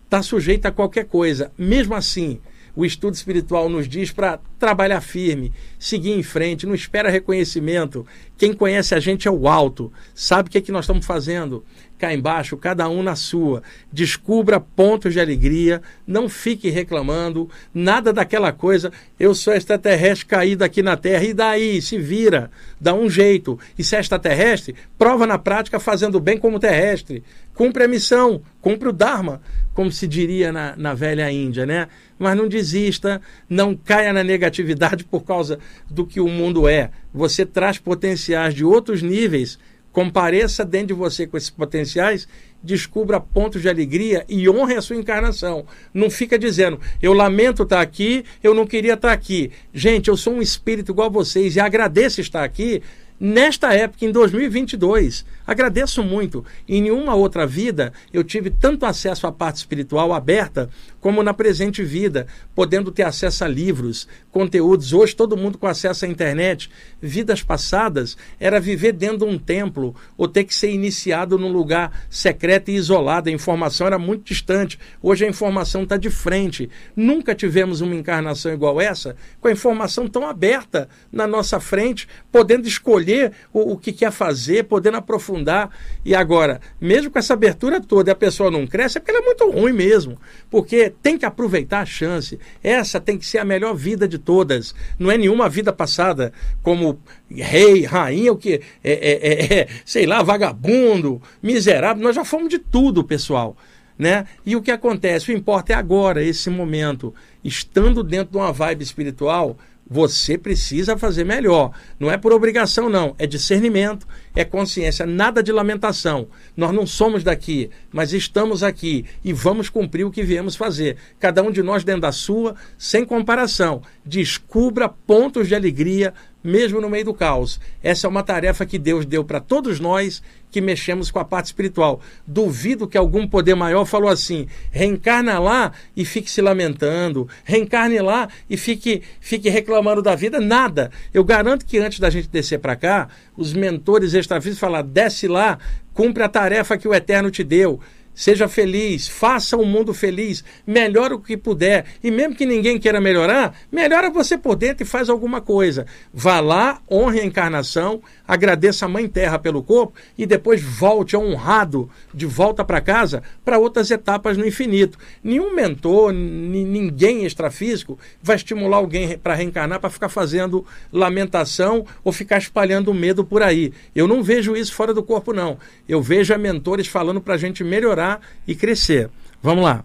está 0.03 0.23
sujeito 0.23 0.65
a 0.65 0.71
qualquer 0.71 1.05
coisa. 1.05 1.51
Mesmo 1.57 1.93
assim, 1.93 2.39
o 2.75 2.83
estudo 2.83 3.13
espiritual 3.13 3.69
nos 3.69 3.87
diz 3.87 4.11
para 4.11 4.39
trabalhar 4.57 4.99
firme, 4.99 5.53
seguir 5.77 6.11
em 6.11 6.23
frente, 6.23 6.65
não 6.65 6.73
espera 6.73 7.09
reconhecimento. 7.09 8.05
Quem 8.35 8.51
conhece 8.51 8.95
a 8.95 8.99
gente 8.99 9.27
é 9.27 9.31
o 9.31 9.47
alto, 9.47 9.93
sabe 10.15 10.49
o 10.49 10.51
que, 10.51 10.57
é 10.57 10.61
que 10.61 10.71
nós 10.71 10.85
estamos 10.85 11.05
fazendo 11.05 11.63
cá 12.03 12.13
embaixo, 12.13 12.57
cada 12.57 12.89
um 12.89 13.01
na 13.01 13.15
sua. 13.15 13.63
Descubra 13.89 14.59
pontos 14.59 15.13
de 15.13 15.21
alegria, 15.21 15.81
não 16.05 16.27
fique 16.27 16.69
reclamando, 16.69 17.49
nada 17.73 18.11
daquela 18.11 18.51
coisa, 18.51 18.91
eu 19.17 19.33
sou 19.33 19.53
extraterrestre 19.53 20.25
caído 20.25 20.65
aqui 20.65 20.83
na 20.83 20.97
Terra, 20.97 21.23
e 21.23 21.33
daí? 21.33 21.81
Se 21.81 21.97
vira, 21.97 22.51
dá 22.79 22.93
um 22.93 23.09
jeito. 23.09 23.57
E 23.79 23.85
se 23.85 23.95
é 23.95 24.01
extraterrestre, 24.01 24.75
prova 24.97 25.25
na 25.25 25.37
prática 25.37 25.79
fazendo 25.79 26.19
bem 26.19 26.37
como 26.37 26.59
terrestre. 26.59 27.23
Cumpre 27.55 27.85
a 27.85 27.87
missão, 27.87 28.41
cumpre 28.59 28.89
o 28.89 28.93
Dharma, 28.93 29.41
como 29.73 29.89
se 29.89 30.05
diria 30.05 30.51
na, 30.51 30.75
na 30.75 30.93
velha 30.93 31.31
Índia, 31.31 31.65
né? 31.65 31.87
Mas 32.19 32.35
não 32.35 32.49
desista, 32.49 33.21
não 33.47 33.77
caia 33.77 34.11
na 34.11 34.25
negatividade 34.25 35.05
por 35.05 35.23
causa 35.23 35.57
do 35.89 36.05
que 36.05 36.19
o 36.19 36.27
mundo 36.27 36.67
é. 36.67 36.89
Você 37.13 37.45
traz 37.45 37.77
potenciais 37.77 38.53
de 38.53 38.65
outros 38.65 39.01
níveis 39.01 39.57
Compareça 39.93 40.65
dentro 40.65 40.87
de 40.87 40.93
você 40.93 41.25
com 41.25 41.37
esses 41.37 41.51
potenciais, 41.51 42.27
descubra 42.63 43.19
pontos 43.19 43.61
de 43.61 43.69
alegria 43.69 44.25
e 44.27 44.49
honre 44.49 44.75
a 44.75 44.81
sua 44.81 44.95
encarnação. 44.95 45.65
Não 45.93 46.09
fica 46.09 46.37
dizendo, 46.37 46.79
eu 46.99 47.13
lamento 47.13 47.63
estar 47.63 47.79
aqui, 47.79 48.25
eu 48.41 48.55
não 48.55 48.65
queria 48.65 48.95
estar 48.95 49.11
aqui. 49.11 49.51
Gente, 49.71 50.09
eu 50.09 50.17
sou 50.17 50.33
um 50.33 50.41
espírito 50.41 50.91
igual 50.91 51.07
a 51.07 51.11
vocês 51.11 51.55
e 51.55 51.59
agradeço 51.59 52.19
estar 52.19 52.43
aqui 52.43 52.81
nesta 53.19 53.73
época, 53.73 54.05
em 54.05 54.11
2022. 54.11 55.25
Agradeço 55.45 56.03
muito. 56.03 56.43
Em 56.67 56.81
nenhuma 56.81 57.15
outra 57.15 57.45
vida 57.45 57.93
eu 58.11 58.23
tive 58.23 58.49
tanto 58.49 58.85
acesso 58.85 59.27
à 59.27 59.31
parte 59.31 59.57
espiritual 59.57 60.11
aberta 60.11 60.69
como 61.03 61.21
na 61.21 61.33
presente 61.33 61.83
vida, 61.83 62.27
podendo 62.55 62.89
ter 62.89 63.03
acesso 63.03 63.43
a 63.43 63.47
livros, 63.47 64.07
conteúdos. 64.31 64.93
Hoje 64.93 65.13
todo 65.13 65.35
mundo 65.35 65.57
com 65.57 65.67
acesso 65.67 66.05
à 66.05 66.07
internet. 66.07 66.71
Vidas 67.01 67.43
passadas 67.43 68.15
era 68.39 68.57
viver 68.57 68.93
dentro 68.93 69.17
de 69.17 69.25
um 69.25 69.37
templo 69.37 69.93
ou 70.17 70.29
ter 70.29 70.45
que 70.45 70.55
ser 70.55 70.71
iniciado 70.71 71.37
num 71.37 71.51
lugar 71.51 72.05
secreto 72.09 72.71
e 72.71 72.75
isolado. 72.75 73.27
A 73.27 73.33
informação 73.33 73.85
era 73.85 73.99
muito 73.99 74.23
distante. 74.23 74.79
Hoje 75.01 75.25
a 75.25 75.29
informação 75.29 75.83
está 75.83 75.97
de 75.97 76.09
frente. 76.09 76.69
Nunca 76.95 77.35
tivemos 77.35 77.81
uma 77.81 77.93
encarnação 77.93 78.53
igual 78.53 78.79
essa, 78.79 79.17
com 79.41 79.49
a 79.49 79.51
informação 79.51 80.07
tão 80.07 80.25
aberta 80.25 80.87
na 81.11 81.27
nossa 81.27 81.59
frente, 81.59 82.07
podendo 82.31 82.65
escolher 82.65 83.33
o, 83.51 83.73
o 83.73 83.77
que 83.77 83.91
quer 83.91 84.11
fazer, 84.13 84.63
podendo 84.63 84.95
aprofundar. 84.95 85.69
E 86.05 86.15
agora, 86.15 86.61
mesmo 86.79 87.11
com 87.11 87.19
essa 87.19 87.33
abertura 87.33 87.81
toda 87.81 88.13
a 88.13 88.15
pessoa 88.15 88.49
não 88.49 88.65
cresce, 88.65 88.97
é 88.97 89.01
porque 89.01 89.11
ela 89.11 89.21
é 89.21 89.25
muito 89.25 89.51
ruim 89.51 89.73
mesmo. 89.73 90.17
Porque 90.49 90.92
tem 91.01 91.17
que 91.17 91.25
aproveitar 91.25 91.81
a 91.81 91.85
chance. 91.85 92.39
Essa 92.63 92.99
tem 92.99 93.17
que 93.17 93.25
ser 93.25 93.39
a 93.39 93.45
melhor 93.45 93.73
vida 93.73 94.07
de 94.07 94.17
todas. 94.17 94.73
Não 94.97 95.11
é 95.11 95.17
nenhuma 95.17 95.49
vida 95.49 95.73
passada 95.73 96.31
como 96.61 96.99
rei, 97.29 97.85
rainha, 97.85 98.31
o 98.31 98.37
que? 98.37 98.61
É, 98.83 98.91
é, 98.91 99.27
é, 99.27 99.59
é, 99.59 99.67
sei 99.85 100.05
lá, 100.05 100.21
vagabundo, 100.21 101.21
miserável. 101.41 102.03
Nós 102.03 102.15
já 102.15 102.23
fomos 102.23 102.49
de 102.49 102.59
tudo, 102.59 103.03
pessoal. 103.03 103.57
Né? 103.97 104.25
E 104.45 104.55
o 104.55 104.61
que 104.61 104.71
acontece? 104.71 105.31
O 105.31 105.35
importa 105.35 105.73
é 105.73 105.75
agora, 105.75 106.23
esse 106.23 106.49
momento. 106.49 107.13
Estando 107.43 108.03
dentro 108.03 108.31
de 108.31 108.37
uma 108.37 108.51
vibe 108.51 108.83
espiritual, 108.83 109.57
Você 109.93 110.39
precisa 110.39 110.97
fazer 110.97 111.23
melhor. 111.23 111.71
Não 111.99 112.09
é 112.09 112.17
por 112.17 112.33
obrigação, 112.33 112.89
não. 112.89 113.13
É 113.19 113.27
discernimento, 113.27 114.07
é 114.35 114.43
consciência. 114.43 115.05
Nada 115.05 115.43
de 115.43 115.51
lamentação. 115.51 116.29
Nós 116.57 116.71
não 116.71 116.87
somos 116.87 117.23
daqui, 117.23 117.69
mas 117.91 118.11
estamos 118.11 118.63
aqui 118.63 119.05
e 119.23 119.31
vamos 119.31 119.69
cumprir 119.69 120.03
o 120.03 120.09
que 120.09 120.23
viemos 120.23 120.55
fazer. 120.55 120.97
Cada 121.19 121.43
um 121.43 121.51
de 121.51 121.61
nós 121.61 121.83
dentro 121.83 122.01
da 122.01 122.11
sua, 122.11 122.55
sem 122.75 123.05
comparação. 123.05 123.83
Descubra 124.03 124.89
pontos 124.89 125.47
de 125.47 125.53
alegria, 125.53 126.11
mesmo 126.43 126.81
no 126.81 126.89
meio 126.89 127.05
do 127.05 127.13
caos. 127.13 127.59
Essa 127.81 128.07
é 128.07 128.09
uma 128.09 128.23
tarefa 128.23 128.65
que 128.65 128.77
Deus 128.77 129.05
deu 129.05 129.23
para 129.23 129.39
todos 129.39 129.79
nós 129.79 130.21
que 130.51 130.61
mexemos 130.61 131.09
com 131.09 131.17
a 131.17 131.25
parte 131.25 131.47
espiritual. 131.47 131.99
Duvido 132.27 132.87
que 132.87 132.97
algum 132.97 133.27
poder 133.27 133.55
maior 133.55 133.85
falou 133.85 134.09
assim: 134.09 134.47
reencarna 134.71 135.39
lá 135.39 135.71
e 135.95 136.05
fique 136.05 136.29
se 136.29 136.41
lamentando, 136.41 137.27
reencarne 137.43 137.99
lá 137.99 138.29
e 138.49 138.55
fique, 138.55 139.01
fique 139.19 139.49
reclamando 139.49 140.01
da 140.01 140.13
vida. 140.13 140.39
Nada. 140.39 140.91
Eu 141.13 141.23
garanto 141.23 141.65
que 141.65 141.79
antes 141.79 141.99
da 141.99 142.09
gente 142.09 142.29
descer 142.29 142.59
para 142.59 142.75
cá, 142.75 143.07
os 143.35 143.53
mentores 143.53 144.13
extrafísicos 144.13 144.59
falaram: 144.59 144.87
desce 144.87 145.27
lá, 145.27 145.57
cumpre 145.93 146.23
a 146.23 146.29
tarefa 146.29 146.77
que 146.77 146.87
o 146.87 146.93
Eterno 146.93 147.31
te 147.31 147.43
deu. 147.43 147.79
Seja 148.15 148.47
feliz, 148.47 149.07
faça 149.07 149.57
o 149.57 149.65
mundo 149.65 149.93
feliz, 149.93 150.43
melhore 150.67 151.15
o 151.15 151.19
que 151.19 151.35
puder. 151.35 151.85
E 152.03 152.11
mesmo 152.11 152.35
que 152.35 152.45
ninguém 152.45 152.79
queira 152.79 153.01
melhorar, 153.01 153.55
melhora 153.71 154.09
você 154.09 154.37
por 154.37 154.55
dentro 154.55 154.83
e 154.83 154.87
faz 154.87 155.09
alguma 155.09 155.41
coisa. 155.41 155.87
Vá 156.13 156.39
lá, 156.39 156.79
honre 156.89 157.21
a 157.21 157.25
encarnação, 157.25 158.01
agradeça 158.27 158.85
a 158.85 158.89
Mãe 158.89 159.07
Terra 159.07 159.39
pelo 159.39 159.63
corpo 159.63 159.93
e 160.15 160.25
depois 160.25 160.61
volte 160.61 161.17
honrado 161.17 161.89
de 162.13 162.25
volta 162.27 162.63
para 162.63 162.81
casa 162.81 163.23
para 163.43 163.57
outras 163.57 163.89
etapas 163.89 164.37
no 164.37 164.45
infinito. 164.45 164.97
Nenhum 165.23 165.55
mentor, 165.55 166.13
ninguém 166.13 167.25
extrafísico 167.25 167.97
vai 168.21 168.35
estimular 168.35 168.77
alguém 168.77 169.17
para 169.17 169.33
reencarnar 169.33 169.79
para 169.79 169.89
ficar 169.89 170.09
fazendo 170.09 170.65
lamentação 170.91 171.85
ou 172.03 172.11
ficar 172.11 172.37
espalhando 172.37 172.93
medo 172.93 173.25
por 173.25 173.41
aí. 173.41 173.73
Eu 173.95 174.07
não 174.07 174.21
vejo 174.21 174.55
isso 174.55 174.73
fora 174.73 174.93
do 174.93 175.01
corpo, 175.01 175.33
não. 175.33 175.57
Eu 175.89 176.01
vejo 176.01 176.37
mentores 176.37 176.87
falando 176.87 177.21
para 177.21 177.35
a 177.35 177.37
gente 177.37 177.63
melhorar 177.63 178.02
melhorar 178.03 178.21
e 178.45 178.53
crescer. 178.53 179.09
Vamos 179.41 179.63
lá. 179.63 179.83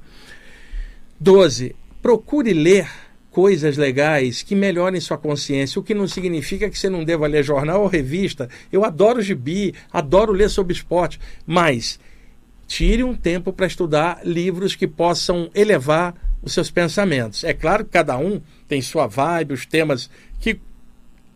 12. 1.20 1.74
Procure 2.02 2.52
ler 2.52 2.88
coisas 3.30 3.76
legais 3.76 4.42
que 4.42 4.54
melhorem 4.54 5.00
sua 5.00 5.16
consciência, 5.16 5.78
o 5.78 5.82
que 5.82 5.94
não 5.94 6.08
significa 6.08 6.68
que 6.68 6.78
você 6.78 6.88
não 6.88 7.04
deva 7.04 7.26
ler 7.26 7.44
jornal 7.44 7.82
ou 7.82 7.86
revista. 7.86 8.48
Eu 8.72 8.84
adoro 8.84 9.22
gibi, 9.22 9.74
adoro 9.92 10.32
ler 10.32 10.48
sobre 10.48 10.72
esporte, 10.72 11.20
mas 11.46 12.00
tire 12.66 13.04
um 13.04 13.14
tempo 13.14 13.52
para 13.52 13.66
estudar 13.66 14.20
livros 14.24 14.74
que 14.74 14.86
possam 14.86 15.50
elevar 15.54 16.14
os 16.42 16.52
seus 16.52 16.70
pensamentos. 16.70 17.44
É 17.44 17.52
claro 17.52 17.84
que 17.84 17.90
cada 17.90 18.16
um 18.16 18.40
tem 18.66 18.82
sua 18.82 19.06
vibe, 19.06 19.54
os 19.54 19.66
temas 19.66 20.10
que 20.40 20.60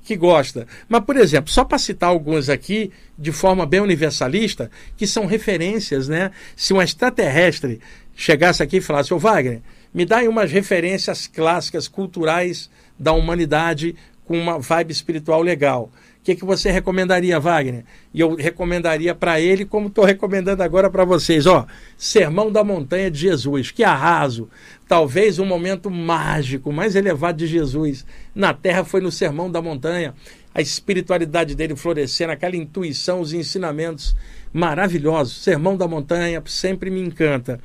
que 0.03 0.17
gosta. 0.17 0.67
Mas, 0.89 1.05
por 1.05 1.17
exemplo, 1.17 1.51
só 1.51 1.65
para 1.65 1.79
citar 1.79 2.11
alguns 2.11 2.49
aqui, 2.49 2.91
de 3.17 3.33
forma 3.33 3.65
bem 3.65 3.81
universalista, 3.81 4.71
que 4.97 5.07
são 5.07 5.27
referências, 5.27 6.09
né? 6.09 6.31
Se 6.57 6.75
um 6.75 6.83
extraterrestre 6.83 7.81
chegasse 8.15 8.63
aqui 8.63 8.79
e 8.79 8.81
falasse, 8.81 9.15
ô 9.15 9.19
Wagner, 9.19 9.63
me 9.93 10.05
dá 10.05 10.19
aí 10.19 10.29
umas 10.29 10.51
referências 10.51 11.27
clássicas, 11.27 11.89
culturais 11.89 12.71
da 12.99 13.13
humanidade 13.13 13.95
com 14.25 14.39
uma 14.39 14.59
vibe 14.59 14.93
espiritual 14.93 15.43
legal. 15.43 15.91
O 16.23 16.25
que, 16.25 16.37
que 16.37 16.45
você 16.45 16.71
recomendaria, 16.71 17.41
Wagner? 17.41 17.85
E 18.15 18.21
eu 18.21 18.37
recomendaria 18.37 19.13
para 19.13 19.41
ele, 19.41 19.65
como 19.65 19.89
estou 19.89 20.05
recomendando 20.05 20.63
agora 20.63 20.89
para 20.89 21.05
vocês, 21.05 21.47
ó, 21.47 21.67
Sermão 21.97 22.53
da 22.53 22.63
Montanha 22.63 23.11
de 23.11 23.19
Jesus, 23.19 23.73
que 23.73 23.83
arraso. 23.83 24.49
Talvez 24.87 25.41
o 25.41 25.45
momento 25.45 25.91
mágico, 25.91 26.73
mais 26.73 26.95
elevado 26.95 27.39
de 27.39 27.49
Jesus 27.49 28.07
na 28.33 28.55
Terra 28.55 28.85
foi 28.85 29.01
no 29.01 29.11
Sermão 29.11 29.51
da 29.51 29.61
Montanha. 29.61 30.15
A 30.55 30.61
espiritualidade 30.61 31.57
dele 31.57 31.75
florescendo, 31.75 32.31
aquela 32.31 32.55
intuição, 32.55 33.21
os 33.21 33.33
ensinamentos 33.33 34.15
maravilhosos. 34.53 35.43
Sermão 35.43 35.77
da 35.77 35.89
Montanha 35.89 36.41
sempre 36.47 36.89
me 36.89 37.01
encanta 37.01 37.59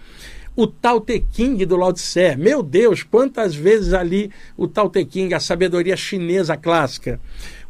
o 0.58 0.66
Tao 0.66 1.00
Te 1.00 1.20
King 1.20 1.64
do 1.68 1.78
Lao 1.78 1.94
Tse. 1.94 2.36
Meu 2.36 2.64
Deus, 2.64 3.04
quantas 3.04 3.54
vezes 3.54 3.94
ali 3.94 4.32
o 4.58 4.68
Tao 4.68 4.90
Te 4.90 5.06
King, 5.06 5.32
a 5.36 5.40
sabedoria 5.40 5.96
chinesa 5.96 6.58
clássica. 6.58 7.20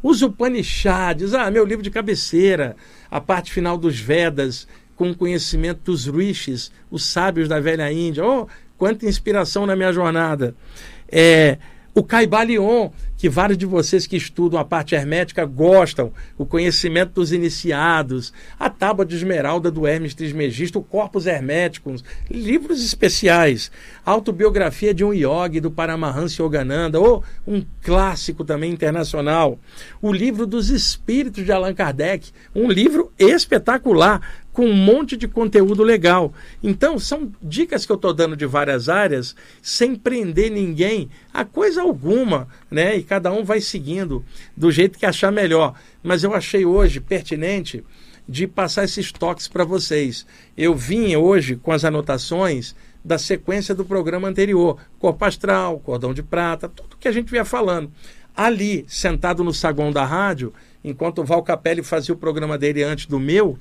Os 0.02 0.22
Upanishads, 0.22 1.34
ah, 1.34 1.50
meu 1.50 1.66
livro 1.66 1.82
de 1.82 1.90
cabeceira, 1.90 2.74
a 3.10 3.20
parte 3.20 3.52
final 3.52 3.76
dos 3.76 4.00
Vedas, 4.00 4.66
com 4.96 5.10
o 5.10 5.14
conhecimento 5.14 5.82
dos 5.84 6.06
rishis, 6.06 6.72
os 6.90 7.04
sábios 7.04 7.46
da 7.46 7.60
velha 7.60 7.92
Índia. 7.92 8.24
Oh, 8.24 8.48
quanta 8.78 9.04
inspiração 9.04 9.66
na 9.66 9.76
minha 9.76 9.92
jornada. 9.92 10.56
É, 11.12 11.58
o 11.94 12.02
Caibalion, 12.02 12.90
que 13.18 13.28
vários 13.28 13.58
de 13.58 13.66
vocês 13.66 14.06
que 14.06 14.16
estudam 14.16 14.60
a 14.60 14.64
parte 14.64 14.94
hermética 14.94 15.44
gostam, 15.44 16.12
o 16.38 16.46
conhecimento 16.46 17.14
dos 17.14 17.32
iniciados, 17.32 18.32
a 18.58 18.70
tábua 18.70 19.04
de 19.04 19.16
esmeralda 19.16 19.72
do 19.72 19.86
Hermes 19.86 20.14
Trismegisto, 20.14 20.78
o 20.78 20.84
Corpus 20.84 21.26
Herméticos, 21.26 22.04
livros 22.30 22.82
especiais, 22.82 23.72
autobiografia 24.06 24.94
de 24.94 25.04
um 25.04 25.12
yogi 25.12 25.60
do 25.60 25.70
Paramahansa 25.70 26.40
Yogananda, 26.40 27.00
ou 27.00 27.24
um 27.44 27.64
clássico 27.82 28.44
também 28.44 28.72
internacional, 28.72 29.58
o 30.00 30.12
livro 30.12 30.46
dos 30.46 30.70
Espíritos 30.70 31.44
de 31.44 31.50
Allan 31.50 31.74
Kardec, 31.74 32.30
um 32.54 32.70
livro 32.70 33.12
espetacular, 33.18 34.20
com 34.58 34.66
um 34.66 34.74
monte 34.74 35.16
de 35.16 35.28
conteúdo 35.28 35.84
legal. 35.84 36.32
Então, 36.60 36.98
são 36.98 37.30
dicas 37.40 37.86
que 37.86 37.92
eu 37.92 37.94
estou 37.94 38.12
dando 38.12 38.36
de 38.36 38.44
várias 38.44 38.88
áreas, 38.88 39.36
sem 39.62 39.94
prender 39.94 40.50
ninguém 40.50 41.08
a 41.32 41.44
coisa 41.44 41.82
alguma, 41.82 42.48
né? 42.68 42.96
E 42.96 43.04
cada 43.08 43.32
um 43.32 43.42
vai 43.42 43.60
seguindo 43.60 44.24
do 44.56 44.70
jeito 44.70 44.98
que 44.98 45.06
achar 45.06 45.32
melhor. 45.32 45.74
Mas 46.02 46.22
eu 46.22 46.34
achei 46.34 46.64
hoje 46.66 47.00
pertinente 47.00 47.82
de 48.28 48.46
passar 48.46 48.84
esses 48.84 49.10
toques 49.10 49.48
para 49.48 49.64
vocês. 49.64 50.26
Eu 50.56 50.74
vim 50.74 51.16
hoje 51.16 51.56
com 51.56 51.72
as 51.72 51.84
anotações 51.84 52.76
da 53.02 53.16
sequência 53.16 53.74
do 53.74 53.84
programa 53.84 54.28
anterior, 54.28 54.78
corpo 54.98 55.24
astral, 55.24 55.80
cordão 55.80 56.12
de 56.12 56.22
prata, 56.22 56.68
tudo 56.68 56.98
que 56.98 57.08
a 57.08 57.12
gente 57.12 57.30
vinha 57.30 57.44
falando. 57.44 57.90
Ali, 58.36 58.84
sentado 58.86 59.42
no 59.42 59.54
saguão 59.54 59.90
da 59.90 60.04
rádio, 60.04 60.52
enquanto 60.84 61.20
o 61.20 61.24
Val 61.24 61.42
Capelli 61.42 61.82
fazia 61.82 62.14
o 62.14 62.18
programa 62.18 62.58
dele 62.58 62.82
antes 62.82 63.06
do 63.06 63.18
meu, 63.18 63.58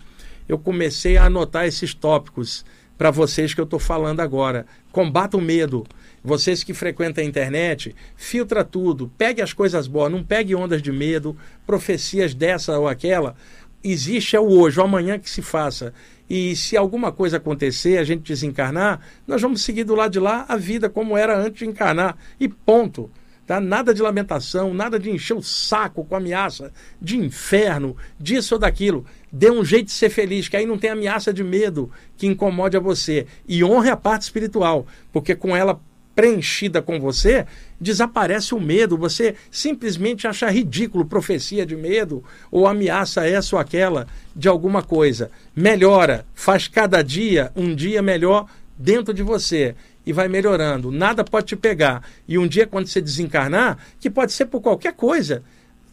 eu 0.50 0.58
comecei 0.58 1.18
a 1.18 1.26
anotar 1.26 1.66
esses 1.66 1.94
tópicos 1.94 2.66
para 2.98 3.12
vocês 3.12 3.54
que 3.54 3.62
eu 3.62 3.66
estou 3.66 3.80
falando 3.80 4.20
agora. 4.20 4.66
Combata 4.92 5.38
o 5.38 5.42
medo. 5.42 5.86
Vocês 6.24 6.64
que 6.64 6.74
frequentam 6.74 7.24
a 7.24 7.28
internet, 7.28 7.96
filtra 8.16 8.64
tudo, 8.64 9.12
pegue 9.18 9.42
as 9.42 9.54
coisas 9.54 9.88
boas, 9.88 10.12
não 10.12 10.24
pegue 10.24 10.56
ondas 10.56 10.82
de 10.82 10.92
medo, 10.92 11.38
profecias 11.66 12.34
dessa 12.34 12.78
ou 12.78 12.88
aquela. 12.88 13.36
Existe 13.84 14.36
é 14.36 14.40
o 14.40 14.48
hoje, 14.48 14.80
o 14.80 14.84
amanhã 14.84 15.18
que 15.20 15.30
se 15.30 15.42
faça. 15.42 15.94
E 16.30 16.56
se 16.56 16.76
alguma 16.76 17.12
coisa 17.12 17.38
acontecer, 17.38 17.98
a 17.98 18.04
gente 18.04 18.28
desencarnar, 18.28 19.00
nós 19.26 19.42
vamos 19.42 19.62
seguir 19.62 19.86
do 19.86 19.96
lado 19.96 20.12
de 20.12 20.20
lá 20.20 20.46
a 20.50 20.58
vida 20.58 20.90
como 20.90 21.16
era 21.16 21.38
antes 21.38 21.60
de 21.60 21.66
encarnar. 21.66 22.18
E 22.40 22.50
ponto. 22.50 23.10
Tá? 23.46 23.62
Nada 23.62 23.94
de 23.94 24.02
lamentação, 24.02 24.74
nada 24.74 25.00
de 25.00 25.10
encher 25.10 25.34
o 25.34 25.42
saco 25.42 26.04
com 26.04 26.18
ameaça 26.18 26.70
de 27.02 27.18
inferno, 27.18 27.96
disso 28.20 28.56
ou 28.56 28.60
daquilo. 28.60 29.06
Dê 29.32 29.50
um 29.50 29.64
jeito 29.64 29.86
de 29.86 29.94
ser 29.94 30.10
feliz, 30.10 30.50
que 30.50 30.58
aí 30.58 30.66
não 30.66 30.78
tem 30.78 30.90
ameaça 30.90 31.32
de 31.32 31.46
medo 31.46 31.90
que 32.18 32.28
incomode 32.28 32.76
a 32.76 32.82
você. 32.82 33.26
E 33.48 33.64
honre 33.64 33.90
a 33.90 33.96
parte 33.96 34.24
espiritual, 34.24 34.86
porque 35.14 35.34
com 35.34 35.56
ela 35.56 35.80
preenchida 36.18 36.82
com 36.82 37.00
você, 37.00 37.46
desaparece 37.80 38.56
o 38.56 38.60
medo. 38.60 38.98
Você 38.98 39.36
simplesmente 39.52 40.26
acha 40.26 40.50
ridículo 40.50 41.06
profecia 41.06 41.64
de 41.64 41.76
medo 41.76 42.24
ou 42.50 42.66
ameaça 42.66 43.28
essa 43.28 43.56
ou 43.56 43.60
aquela 43.60 44.08
de 44.36 44.48
alguma 44.48 44.82
coisa. 44.82 45.30
Melhora, 45.56 46.26
faz 46.34 46.68
cada 46.68 47.04
dia 47.04 47.52
um 47.56 47.76
dia 47.76 48.02
melhor 48.02 48.48
dentro 48.76 49.14
de 49.14 49.22
você 49.22 49.76
e 50.08 50.12
vai 50.12 50.28
melhorando. 50.28 50.92
Nada 50.92 51.24
pode 51.24 51.46
te 51.46 51.56
pegar. 51.56 52.02
E 52.28 52.36
um 52.36 52.48
dia, 52.48 52.66
quando 52.66 52.88
você 52.88 53.00
desencarnar, 53.00 53.78
que 54.00 54.10
pode 54.10 54.32
ser 54.32 54.48
por 54.48 54.60
qualquer 54.60 54.94
coisa, 54.94 55.44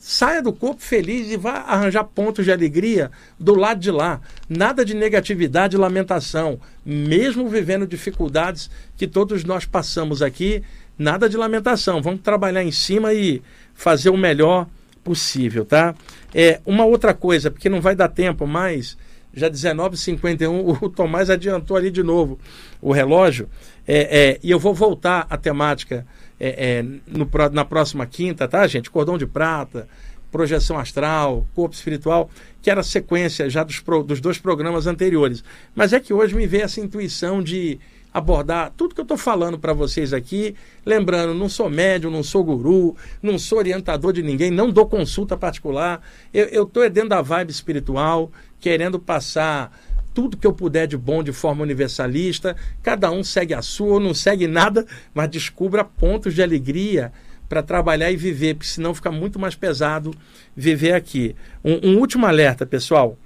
saia 0.07 0.43
do 0.43 0.53
corpo 0.53 0.83
feliz 0.83 1.31
e 1.31 1.37
vá 1.39 1.61
arranjar 1.61 2.05
pontos 2.05 2.45
de 2.45 2.53
alegria 2.53 3.11
do 3.41 3.55
lado 3.55 3.81
de 3.81 3.91
lá. 3.91 4.21
Nada 4.47 4.85
de 4.85 4.93
negatividade 4.93 5.77
e 5.77 5.79
lamentação. 5.79 6.61
Mesmo 6.85 7.49
vivendo 7.49 7.87
dificuldades 7.87 8.71
que 8.99 9.07
todos 9.07 9.45
nós 9.45 9.65
passamos 9.65 10.21
aqui, 10.21 10.63
nada 10.99 11.27
de 11.27 11.39
lamentação. 11.39 12.03
Vamos 12.03 12.21
trabalhar 12.21 12.63
em 12.63 12.71
cima 12.71 13.15
e 13.15 13.41
fazer 13.73 14.11
o 14.11 14.17
melhor 14.17 14.69
possível, 15.03 15.65
tá? 15.65 15.95
É, 16.35 16.61
uma 16.67 16.85
outra 16.85 17.15
coisa, 17.15 17.51
porque 17.51 17.71
não 17.71 17.81
vai 17.81 17.97
dar 17.97 18.09
tempo 18.09 18.47
mais 18.47 18.99
já 19.33 19.49
19h51, 19.49 20.83
o 20.83 20.89
Tomás 20.91 21.31
adiantou 21.31 21.79
ali 21.79 21.91
de 21.91 22.03
novo 22.03 22.39
o 22.79 22.93
relógio. 22.93 23.49
É, 23.89 24.33
é, 24.33 24.41
e 24.43 24.51
eu 24.51 24.59
vou 24.59 24.75
voltar 24.75 25.27
à 25.31 25.39
temática 25.39 26.07
é, 26.39 26.79
é 26.79 26.83
no, 26.83 27.29
na 27.53 27.65
próxima 27.65 28.07
quinta, 28.07 28.47
tá, 28.49 28.67
gente? 28.67 28.91
Cordão 28.91 29.17
de 29.17 29.27
prata, 29.27 29.89
projeção 30.31 30.79
astral, 30.79 31.47
corpo 31.55 31.75
espiritual, 31.75 32.29
que 32.61 32.71
era 32.71 32.83
sequência 32.83 33.49
já 33.49 33.63
dos, 33.63 33.83
dos 34.05 34.21
dois 34.21 34.39
programas 34.39 34.87
anteriores. 34.87 35.45
Mas 35.75 35.93
é 35.93 36.01
que 36.01 36.13
hoje 36.13 36.35
me 36.35 36.47
veio 36.47 36.65
essa 36.65 36.81
intuição 36.81 37.43
de 37.43 37.79
abordar 38.13 38.73
tudo 38.77 38.95
que 38.95 39.01
eu 39.01 39.05
estou 39.05 39.17
falando 39.17 39.59
para 39.59 39.73
vocês 39.73 40.13
aqui. 40.13 40.55
Lembrando, 40.87 41.35
não 41.35 41.49
sou 41.49 41.69
médium, 41.69 42.13
não 42.13 42.23
sou 42.23 42.45
guru, 42.45 42.97
não 43.21 43.37
sou 43.39 43.59
orientador 43.59 44.13
de 44.13 44.23
ninguém, 44.23 44.53
não 44.53 44.71
dou 44.71 44.87
consulta 44.87 45.37
particular. 45.37 46.01
Eu 46.33 46.65
estou 46.65 46.89
dentro 46.89 47.11
da 47.11 47.21
vibe 47.21 47.51
espiritual, 47.51 48.31
querendo 48.61 49.01
passar 49.01 49.77
tudo 50.15 50.37
que 50.37 50.47
eu 50.47 50.53
puder 50.53 50.87
de 50.87 50.97
bom 50.97 51.23
de 51.23 51.33
forma 51.33 51.63
universalista. 51.63 52.57
Cada 52.83 53.11
um 53.11 53.25
segue 53.25 53.53
a 53.53 53.61
sua 53.61 53.95
ou 53.95 54.01
não 54.01 54.15
segue 54.15 54.47
nada, 54.47 54.87
mas 55.13 55.29
descubra 55.29 55.85
pontos 55.85 56.35
de 56.35 56.43
alegria 56.43 57.13
para 57.49 57.63
trabalhar 57.63 58.11
e 58.11 58.17
viver, 58.17 58.55
porque 58.55 58.69
senão 58.69 58.95
fica 58.95 59.11
muito 59.11 59.39
mais 59.39 59.55
pesado 59.55 60.15
viver 60.57 60.93
aqui. 60.93 61.35
Um, 61.63 61.91
um 61.91 61.99
último 61.99 62.25
alerta, 62.25 62.65
pessoal. 62.65 63.19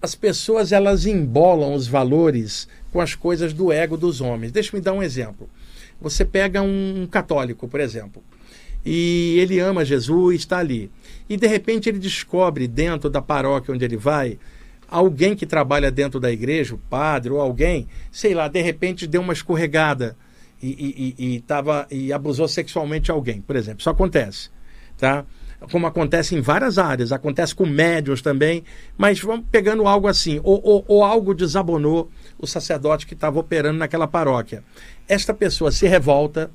As 0.00 0.14
pessoas 0.14 0.72
elas 0.72 1.06
embolam 1.06 1.74
os 1.74 1.86
valores 1.86 2.68
com 2.92 3.00
as 3.00 3.14
coisas 3.14 3.52
do 3.52 3.72
ego 3.72 3.96
dos 3.96 4.20
homens. 4.20 4.52
Deixa-me 4.52 4.82
dar 4.82 4.92
um 4.92 5.02
exemplo. 5.02 5.48
Você 6.00 6.24
pega 6.24 6.60
um 6.60 7.06
católico, 7.10 7.68
por 7.68 7.78
exemplo, 7.78 8.22
e 8.84 9.36
ele 9.38 9.60
ama 9.60 9.84
Jesus, 9.84 10.40
está 10.40 10.58
ali. 10.58 10.90
E 11.28 11.36
de 11.36 11.46
repente 11.46 11.88
ele 11.88 12.00
descobre 12.00 12.66
dentro 12.66 13.08
da 13.08 13.22
paróquia 13.22 13.72
onde 13.72 13.84
ele 13.84 13.96
vai 13.96 14.38
alguém 14.92 15.34
que 15.34 15.46
trabalha 15.46 15.90
dentro 15.90 16.20
da 16.20 16.30
igreja, 16.30 16.74
o 16.74 16.78
padre 16.78 17.32
ou 17.32 17.40
alguém, 17.40 17.88
sei 18.10 18.34
lá, 18.34 18.46
de 18.46 18.60
repente 18.60 19.06
deu 19.06 19.22
uma 19.22 19.32
escorregada 19.32 20.16
e, 20.62 21.14
e, 21.18 21.34
e, 21.34 21.40
tava, 21.40 21.86
e 21.90 22.12
abusou 22.12 22.46
sexualmente 22.46 23.10
alguém, 23.10 23.40
por 23.40 23.56
exemplo. 23.56 23.80
Isso 23.80 23.90
acontece, 23.90 24.50
tá? 24.98 25.24
Como 25.70 25.86
acontece 25.86 26.34
em 26.34 26.40
várias 26.40 26.76
áreas, 26.76 27.12
acontece 27.12 27.54
com 27.54 27.64
médios 27.64 28.20
também, 28.20 28.64
mas 28.96 29.20
vamos 29.20 29.46
pegando 29.50 29.86
algo 29.86 30.08
assim, 30.08 30.40
ou, 30.42 30.60
ou, 30.62 30.84
ou 30.86 31.04
algo 31.04 31.34
desabonou 31.34 32.10
o 32.38 32.46
sacerdote 32.46 33.06
que 33.06 33.14
estava 33.14 33.38
operando 33.38 33.78
naquela 33.78 34.06
paróquia. 34.06 34.62
Esta 35.08 35.32
pessoa 35.32 35.70
se 35.70 35.86
revolta, 35.86 36.50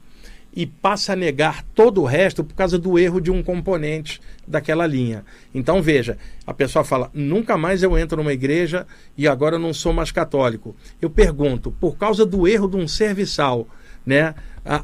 e 0.57 0.65
passa 0.65 1.13
a 1.13 1.15
negar 1.15 1.63
todo 1.75 2.01
o 2.01 2.05
resto 2.05 2.43
por 2.43 2.55
causa 2.55 2.79
do 2.79 2.97
erro 2.97 3.21
de 3.21 3.29
um 3.29 3.43
componente 3.43 4.19
daquela 4.47 4.87
linha. 4.87 5.25
Então 5.53 5.81
veja, 5.81 6.17
a 6.45 6.53
pessoa 6.53 6.85
fala: 6.85 7.11
nunca 7.13 7.57
mais 7.57 7.83
eu 7.83 7.97
entro 7.97 8.17
numa 8.17 8.33
igreja 8.33 8.87
e 9.17 9.27
agora 9.27 9.55
eu 9.55 9.59
não 9.59 9.73
sou 9.73 9.91
mais 9.91 10.11
católico. 10.11 10.75
Eu 11.01 11.09
pergunto, 11.09 11.71
por 11.71 11.97
causa 11.97 12.25
do 12.25 12.47
erro 12.47 12.67
de 12.67 12.77
um 12.77 12.87
serviçal, 12.87 13.67
né, 14.05 14.33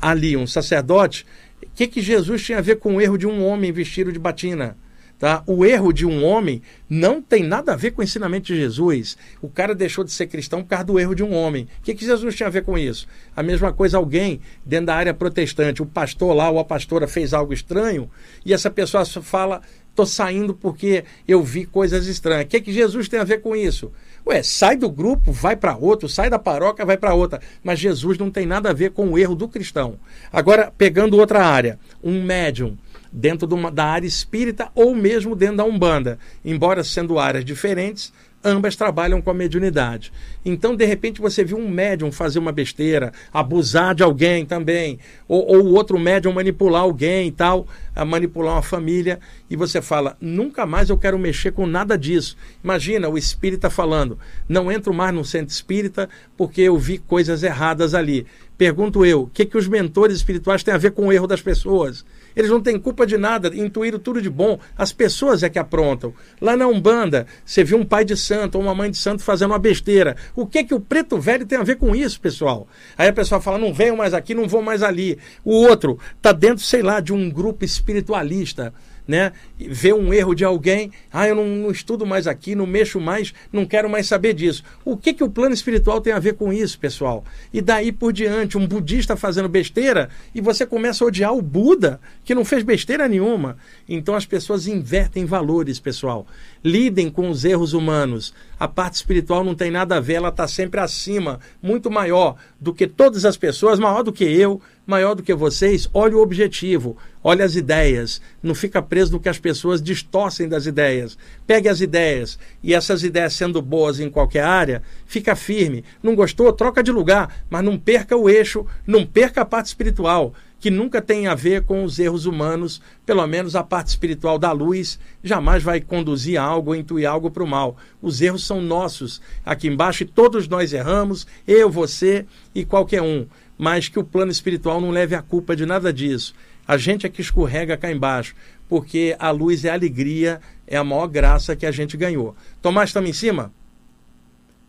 ali, 0.01 0.35
um 0.35 0.45
sacerdote, 0.45 1.25
o 1.63 1.69
que, 1.73 1.87
que 1.87 2.01
Jesus 2.01 2.43
tinha 2.43 2.57
a 2.57 2.61
ver 2.61 2.75
com 2.75 2.95
o 2.95 3.01
erro 3.01 3.17
de 3.17 3.25
um 3.25 3.45
homem 3.45 3.71
vestido 3.71 4.11
de 4.11 4.19
batina? 4.19 4.77
Tá? 5.23 5.41
O 5.47 5.65
erro 5.65 5.93
de 5.93 6.05
um 6.05 6.21
homem 6.25 6.61
não 6.89 7.21
tem 7.21 7.43
nada 7.43 7.71
a 7.71 7.75
ver 7.77 7.91
com 7.91 8.01
o 8.01 8.03
ensinamento 8.03 8.47
de 8.47 8.57
Jesus. 8.57 9.17
O 9.41 9.47
cara 9.47 9.73
deixou 9.73 10.03
de 10.03 10.11
ser 10.11 10.27
cristão 10.27 10.61
por 10.61 10.67
causa 10.67 10.83
do 10.83 10.99
erro 10.99 11.15
de 11.15 11.23
um 11.23 11.33
homem. 11.33 11.63
O 11.79 11.81
que, 11.81 11.95
que 11.95 12.03
Jesus 12.03 12.35
tinha 12.35 12.47
a 12.47 12.51
ver 12.51 12.65
com 12.65 12.77
isso? 12.77 13.07
A 13.33 13.41
mesma 13.41 13.71
coisa, 13.71 13.97
alguém 13.97 14.41
dentro 14.65 14.87
da 14.87 14.95
área 14.95 15.13
protestante, 15.13 15.81
o 15.81 15.85
pastor 15.85 16.35
lá 16.35 16.49
ou 16.49 16.59
a 16.59 16.65
pastora 16.65 17.07
fez 17.07 17.33
algo 17.33 17.53
estranho 17.53 18.11
e 18.45 18.53
essa 18.53 18.69
pessoa 18.69 19.05
fala: 19.05 19.61
estou 19.91 20.05
saindo 20.05 20.53
porque 20.53 21.05
eu 21.25 21.41
vi 21.41 21.65
coisas 21.65 22.05
estranhas. 22.05 22.43
O 22.43 22.47
que, 22.49 22.59
que 22.59 22.73
Jesus 22.73 23.07
tem 23.07 23.21
a 23.21 23.23
ver 23.23 23.39
com 23.39 23.55
isso? 23.55 23.93
Ué, 24.27 24.43
sai 24.43 24.75
do 24.75 24.89
grupo, 24.89 25.31
vai 25.31 25.55
para 25.55 25.77
outro, 25.77 26.09
sai 26.09 26.29
da 26.29 26.37
paróquia, 26.37 26.85
vai 26.85 26.97
para 26.97 27.13
outra. 27.13 27.39
Mas 27.63 27.79
Jesus 27.79 28.17
não 28.17 28.29
tem 28.29 28.45
nada 28.45 28.71
a 28.71 28.73
ver 28.73 28.91
com 28.91 29.07
o 29.07 29.17
erro 29.17 29.35
do 29.35 29.47
cristão. 29.47 29.97
Agora, 30.33 30.69
pegando 30.77 31.17
outra 31.17 31.45
área, 31.45 31.79
um 32.03 32.21
médium 32.21 32.77
dentro 33.13 33.47
uma, 33.53 33.69
da 33.69 33.85
área 33.85 34.07
espírita 34.07 34.71
ou 34.73 34.95
mesmo 34.95 35.35
dentro 35.35 35.57
da 35.57 35.63
Umbanda. 35.63 36.17
Embora 36.43 36.83
sendo 36.83 37.19
áreas 37.19 37.45
diferentes, 37.45 38.11
ambas 38.43 38.75
trabalham 38.75 39.21
com 39.21 39.29
a 39.29 39.33
mediunidade. 39.33 40.11
Então, 40.43 40.75
de 40.75 40.83
repente, 40.83 41.21
você 41.21 41.43
viu 41.43 41.57
um 41.57 41.69
médium 41.69 42.11
fazer 42.11 42.39
uma 42.39 42.51
besteira, 42.51 43.13
abusar 43.31 43.95
de 43.95 44.03
alguém 44.03 44.45
também, 44.45 44.99
ou, 45.27 45.63
o 45.63 45.73
outro 45.73 45.97
médium 45.97 46.33
manipular 46.33 46.81
alguém 46.81 47.27
e 47.27 47.31
tal, 47.31 47.65
manipular 48.05 48.55
uma 48.55 48.61
família, 48.61 49.19
e 49.49 49.55
você 49.55 49.81
fala: 49.81 50.17
nunca 50.19 50.65
mais 50.65 50.89
eu 50.89 50.97
quero 50.97 51.17
mexer 51.17 51.51
com 51.51 51.65
nada 51.65 51.97
disso. 51.97 52.35
Imagina 52.63 53.07
o 53.07 53.17
espírita 53.17 53.69
falando: 53.69 54.19
não 54.49 54.71
entro 54.71 54.93
mais 54.93 55.13
no 55.13 55.23
centro 55.23 55.53
espírita 55.53 56.09
porque 56.35 56.61
eu 56.61 56.77
vi 56.77 56.97
coisas 56.97 57.43
erradas 57.43 57.93
ali. 57.93 58.25
Pergunto 58.57 59.05
eu: 59.05 59.23
o 59.23 59.27
que, 59.27 59.45
que 59.45 59.57
os 59.57 59.67
mentores 59.67 60.17
espirituais 60.17 60.63
têm 60.63 60.73
a 60.73 60.77
ver 60.77 60.91
com 60.91 61.07
o 61.07 61.13
erro 61.13 61.27
das 61.27 61.41
pessoas? 61.41 62.03
Eles 62.35 62.49
não 62.49 62.61
têm 62.61 62.79
culpa 62.79 63.05
de 63.05 63.17
nada, 63.17 63.51
intuíram 63.55 63.99
tudo 63.99 64.21
de 64.21 64.29
bom. 64.29 64.59
As 64.77 64.91
pessoas 64.91 65.43
é 65.43 65.49
que 65.49 65.59
aprontam. 65.59 66.13
Lá 66.41 66.55
na 66.55 66.67
Umbanda, 66.67 67.27
você 67.45 67.63
viu 67.63 67.77
um 67.77 67.85
pai 67.85 68.05
de 68.05 68.15
santo 68.15 68.55
ou 68.55 68.61
uma 68.63 68.75
mãe 68.75 68.89
de 68.89 68.97
santo 68.97 69.23
fazendo 69.23 69.51
uma 69.51 69.59
besteira. 69.59 70.15
O 70.35 70.45
que 70.45 70.63
que 70.63 70.73
o 70.73 70.79
preto 70.79 71.19
velho 71.19 71.45
tem 71.45 71.57
a 71.57 71.63
ver 71.63 71.77
com 71.77 71.95
isso, 71.95 72.19
pessoal? 72.19 72.67
Aí 72.97 73.07
a 73.07 73.13
pessoa 73.13 73.41
fala: 73.41 73.57
não 73.57 73.73
venho 73.73 73.97
mais 73.97 74.13
aqui, 74.13 74.33
não 74.33 74.47
vou 74.47 74.61
mais 74.61 74.83
ali. 74.83 75.17
O 75.43 75.53
outro 75.53 75.99
está 76.15 76.31
dentro, 76.31 76.63
sei 76.63 76.81
lá, 76.81 76.99
de 76.99 77.13
um 77.13 77.29
grupo 77.29 77.65
espiritualista 77.65 78.73
né? 79.07 79.31
Ver 79.57 79.93
um 79.93 80.13
erro 80.13 80.33
de 80.33 80.45
alguém, 80.45 80.91
ah, 81.11 81.27
eu 81.27 81.35
não, 81.35 81.45
não, 81.45 81.71
estudo 81.71 82.05
mais 82.05 82.27
aqui, 82.27 82.55
não 82.55 82.65
mexo 82.65 82.99
mais, 82.99 83.33
não 83.51 83.65
quero 83.65 83.89
mais 83.89 84.07
saber 84.07 84.33
disso. 84.33 84.63
O 84.83 84.97
que, 84.97 85.13
que 85.13 85.23
o 85.23 85.29
plano 85.29 85.53
espiritual 85.53 86.01
tem 86.01 86.13
a 86.13 86.19
ver 86.19 86.35
com 86.35 86.51
isso, 86.51 86.79
pessoal? 86.79 87.23
E 87.53 87.61
daí 87.61 87.91
por 87.91 88.13
diante, 88.13 88.57
um 88.57 88.67
budista 88.67 89.15
fazendo 89.15 89.49
besteira 89.49 90.09
e 90.33 90.41
você 90.41 90.65
começa 90.65 91.03
a 91.03 91.07
odiar 91.07 91.33
o 91.33 91.41
Buda, 91.41 91.99
que 92.23 92.35
não 92.35 92.45
fez 92.45 92.63
besteira 92.63 93.07
nenhuma. 93.07 93.57
Então 93.87 94.15
as 94.15 94.25
pessoas 94.25 94.67
invertem 94.67 95.25
valores, 95.25 95.79
pessoal. 95.79 96.25
Lidem 96.63 97.09
com 97.09 97.29
os 97.29 97.43
erros 97.45 97.73
humanos. 97.73 98.33
A 98.59 98.67
parte 98.67 98.95
espiritual 98.95 99.43
não 99.43 99.55
tem 99.55 99.69
nada 99.69 99.97
a 99.97 99.99
ver, 99.99 100.13
ela 100.13 100.29
está 100.29 100.47
sempre 100.47 100.79
acima, 100.79 101.39
muito 101.61 101.91
maior 101.91 102.37
do 102.59 102.73
que 102.73 102.87
todas 102.87 103.25
as 103.25 103.35
pessoas, 103.35 103.79
maior 103.79 104.03
do 104.03 104.13
que 104.13 104.23
eu, 104.23 104.61
maior 104.85 105.15
do 105.15 105.23
que 105.23 105.33
vocês, 105.33 105.89
olhe 105.93 106.13
o 106.13 106.21
objetivo, 106.21 106.97
olhe 107.23 107.41
as 107.41 107.55
ideias, 107.55 108.21
não 108.41 108.53
fica 108.53 108.81
preso 108.81 109.13
no 109.13 109.19
que 109.19 109.29
as 109.29 109.39
pessoas 109.39 109.81
distorcem 109.81 110.47
das 110.47 110.65
ideias. 110.65 111.17
Pegue 111.47 111.69
as 111.69 111.81
ideias 111.81 112.37
e 112.61 112.73
essas 112.73 113.03
ideias 113.03 113.33
sendo 113.33 113.61
boas 113.61 113.99
em 113.99 114.09
qualquer 114.09 114.43
área, 114.43 114.83
fica 115.05 115.35
firme. 115.35 115.83
Não 116.01 116.15
gostou, 116.15 116.51
troca 116.51 116.83
de 116.83 116.91
lugar, 116.91 117.43
mas 117.49 117.63
não 117.63 117.77
perca 117.77 118.17
o 118.17 118.29
eixo, 118.29 118.65
não 118.85 119.05
perca 119.05 119.41
a 119.41 119.45
parte 119.45 119.67
espiritual, 119.67 120.33
que 120.63 120.71
nunca 120.71 121.01
tem 121.01 121.27
a 121.27 121.35
ver 121.35 121.63
com 121.63 121.83
os 121.83 121.99
erros 121.99 122.25
humanos, 122.25 122.81
pelo 123.05 123.27
menos 123.27 123.53
a 123.53 123.61
parte 123.61 123.89
espiritual 123.89 124.39
da 124.39 124.53
luz 124.53 124.97
jamais 125.21 125.61
vai 125.61 125.81
conduzir 125.81 126.39
algo, 126.39 126.73
intuir 126.73 127.05
algo 127.05 127.29
para 127.29 127.43
o 127.43 127.47
mal. 127.47 127.75
Os 128.01 128.21
erros 128.21 128.47
são 128.47 128.61
nossos 128.61 129.21
aqui 129.45 129.67
embaixo 129.67 130.03
e 130.03 130.05
todos 130.05 130.47
nós 130.47 130.71
erramos, 130.71 131.27
eu, 131.45 131.69
você 131.69 132.25
e 132.55 132.63
qualquer 132.63 133.01
um 133.01 133.27
mas 133.57 133.87
que 133.87 133.99
o 133.99 134.03
plano 134.03 134.31
espiritual 134.31 134.81
não 134.81 134.91
leve 134.91 135.15
a 135.15 135.21
culpa 135.21 135.55
de 135.55 135.65
nada 135.65 135.91
disso. 135.91 136.33
A 136.67 136.77
gente 136.77 137.05
é 137.05 137.09
que 137.09 137.21
escorrega 137.21 137.77
cá 137.77 137.91
embaixo, 137.91 138.35
porque 138.69 139.15
a 139.19 139.29
luz 139.31 139.65
é 139.65 139.69
a 139.69 139.73
alegria, 139.73 140.39
é 140.65 140.77
a 140.77 140.83
maior 140.83 141.07
graça 141.07 141.55
que 141.55 141.65
a 141.65 141.71
gente 141.71 141.97
ganhou. 141.97 142.35
Tomás, 142.61 142.89
estamos 142.89 143.09
em 143.09 143.13
cima? 143.13 143.53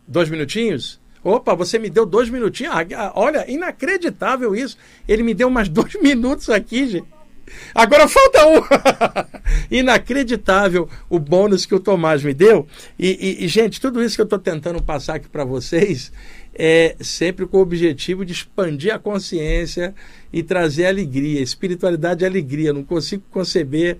Dois 0.07 0.29
minutinhos? 0.29 0.99
Opa, 1.23 1.55
você 1.55 1.79
me 1.79 1.89
deu 1.89 2.05
dois 2.05 2.29
minutinhos. 2.29 2.73
Ah, 2.75 2.85
ah, 2.95 3.11
olha, 3.15 3.49
inacreditável 3.49 4.55
isso. 4.55 4.77
Ele 5.07 5.23
me 5.23 5.33
deu 5.33 5.49
mais 5.49 5.67
dois 5.69 5.95
minutos 6.01 6.49
aqui, 6.49 6.87
gente. 6.87 7.15
Agora 7.73 8.07
falta 8.07 8.45
um. 8.47 8.61
Inacreditável 9.75 10.89
o 11.09 11.19
bônus 11.19 11.65
que 11.65 11.75
o 11.75 11.79
Tomás 11.79 12.23
me 12.23 12.33
deu. 12.33 12.67
E, 12.97 13.39
e, 13.39 13.45
e 13.45 13.47
gente, 13.47 13.79
tudo 13.79 14.03
isso 14.03 14.15
que 14.15 14.21
eu 14.21 14.25
estou 14.25 14.39
tentando 14.39 14.81
passar 14.81 15.15
aqui 15.15 15.27
para 15.27 15.43
vocês 15.43 16.11
é 16.57 16.95
sempre 17.01 17.45
com 17.45 17.57
o 17.57 17.61
objetivo 17.61 18.23
de 18.23 18.31
expandir 18.31 18.93
a 18.93 18.97
consciência 18.97 19.93
e 20.31 20.41
trazer 20.41 20.85
alegria. 20.85 21.41
Espiritualidade 21.41 22.23
é 22.23 22.27
alegria. 22.27 22.71
Não 22.71 22.83
consigo 22.83 23.23
conceber 23.29 23.97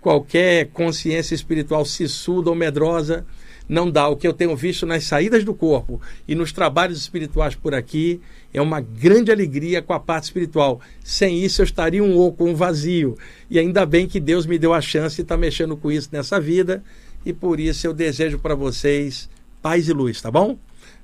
qualquer 0.00 0.66
consciência 0.66 1.34
espiritual 1.34 1.86
sissuda 1.86 2.50
ou 2.50 2.56
medrosa. 2.56 3.24
Não 3.66 3.90
dá. 3.90 4.08
O 4.08 4.16
que 4.16 4.28
eu 4.28 4.34
tenho 4.34 4.54
visto 4.54 4.84
nas 4.84 5.04
saídas 5.04 5.42
do 5.42 5.54
corpo 5.54 6.00
e 6.28 6.34
nos 6.34 6.52
trabalhos 6.52 6.98
espirituais 6.98 7.54
por 7.54 7.74
aqui 7.74 8.20
é 8.52 8.60
uma 8.60 8.80
grande 8.80 9.32
alegria 9.32 9.80
com 9.80 9.94
a 9.94 9.98
parte 9.98 10.24
espiritual. 10.24 10.80
Sem 11.02 11.42
isso 11.42 11.62
eu 11.62 11.64
estaria 11.64 12.04
um 12.04 12.18
oco, 12.18 12.44
um 12.44 12.54
vazio. 12.54 13.16
E 13.50 13.58
ainda 13.58 13.86
bem 13.86 14.06
que 14.06 14.20
Deus 14.20 14.44
me 14.44 14.58
deu 14.58 14.74
a 14.74 14.82
chance 14.82 15.16
de 15.16 15.22
estar 15.22 15.38
mexendo 15.38 15.76
com 15.76 15.90
isso 15.90 16.10
nessa 16.12 16.38
vida. 16.38 16.84
E 17.24 17.32
por 17.32 17.58
isso 17.58 17.86
eu 17.86 17.94
desejo 17.94 18.38
para 18.38 18.54
vocês 18.54 19.28
paz 19.62 19.88
e 19.88 19.92
luz, 19.92 20.20
tá 20.20 20.30
bom? 20.30 20.58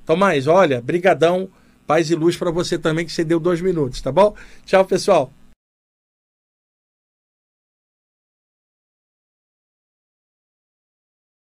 Tomás, 0.04 0.46
olha, 0.46 0.80
brigadão, 0.80 1.48
paz 1.86 2.10
e 2.10 2.14
luz 2.14 2.36
para 2.36 2.50
você 2.50 2.78
também, 2.78 3.06
que 3.06 3.12
você 3.12 3.24
deu 3.24 3.38
dois 3.38 3.60
minutos, 3.60 4.00
tá 4.00 4.10
bom? 4.10 4.34
Tchau, 4.64 4.84
pessoal. 4.84 5.32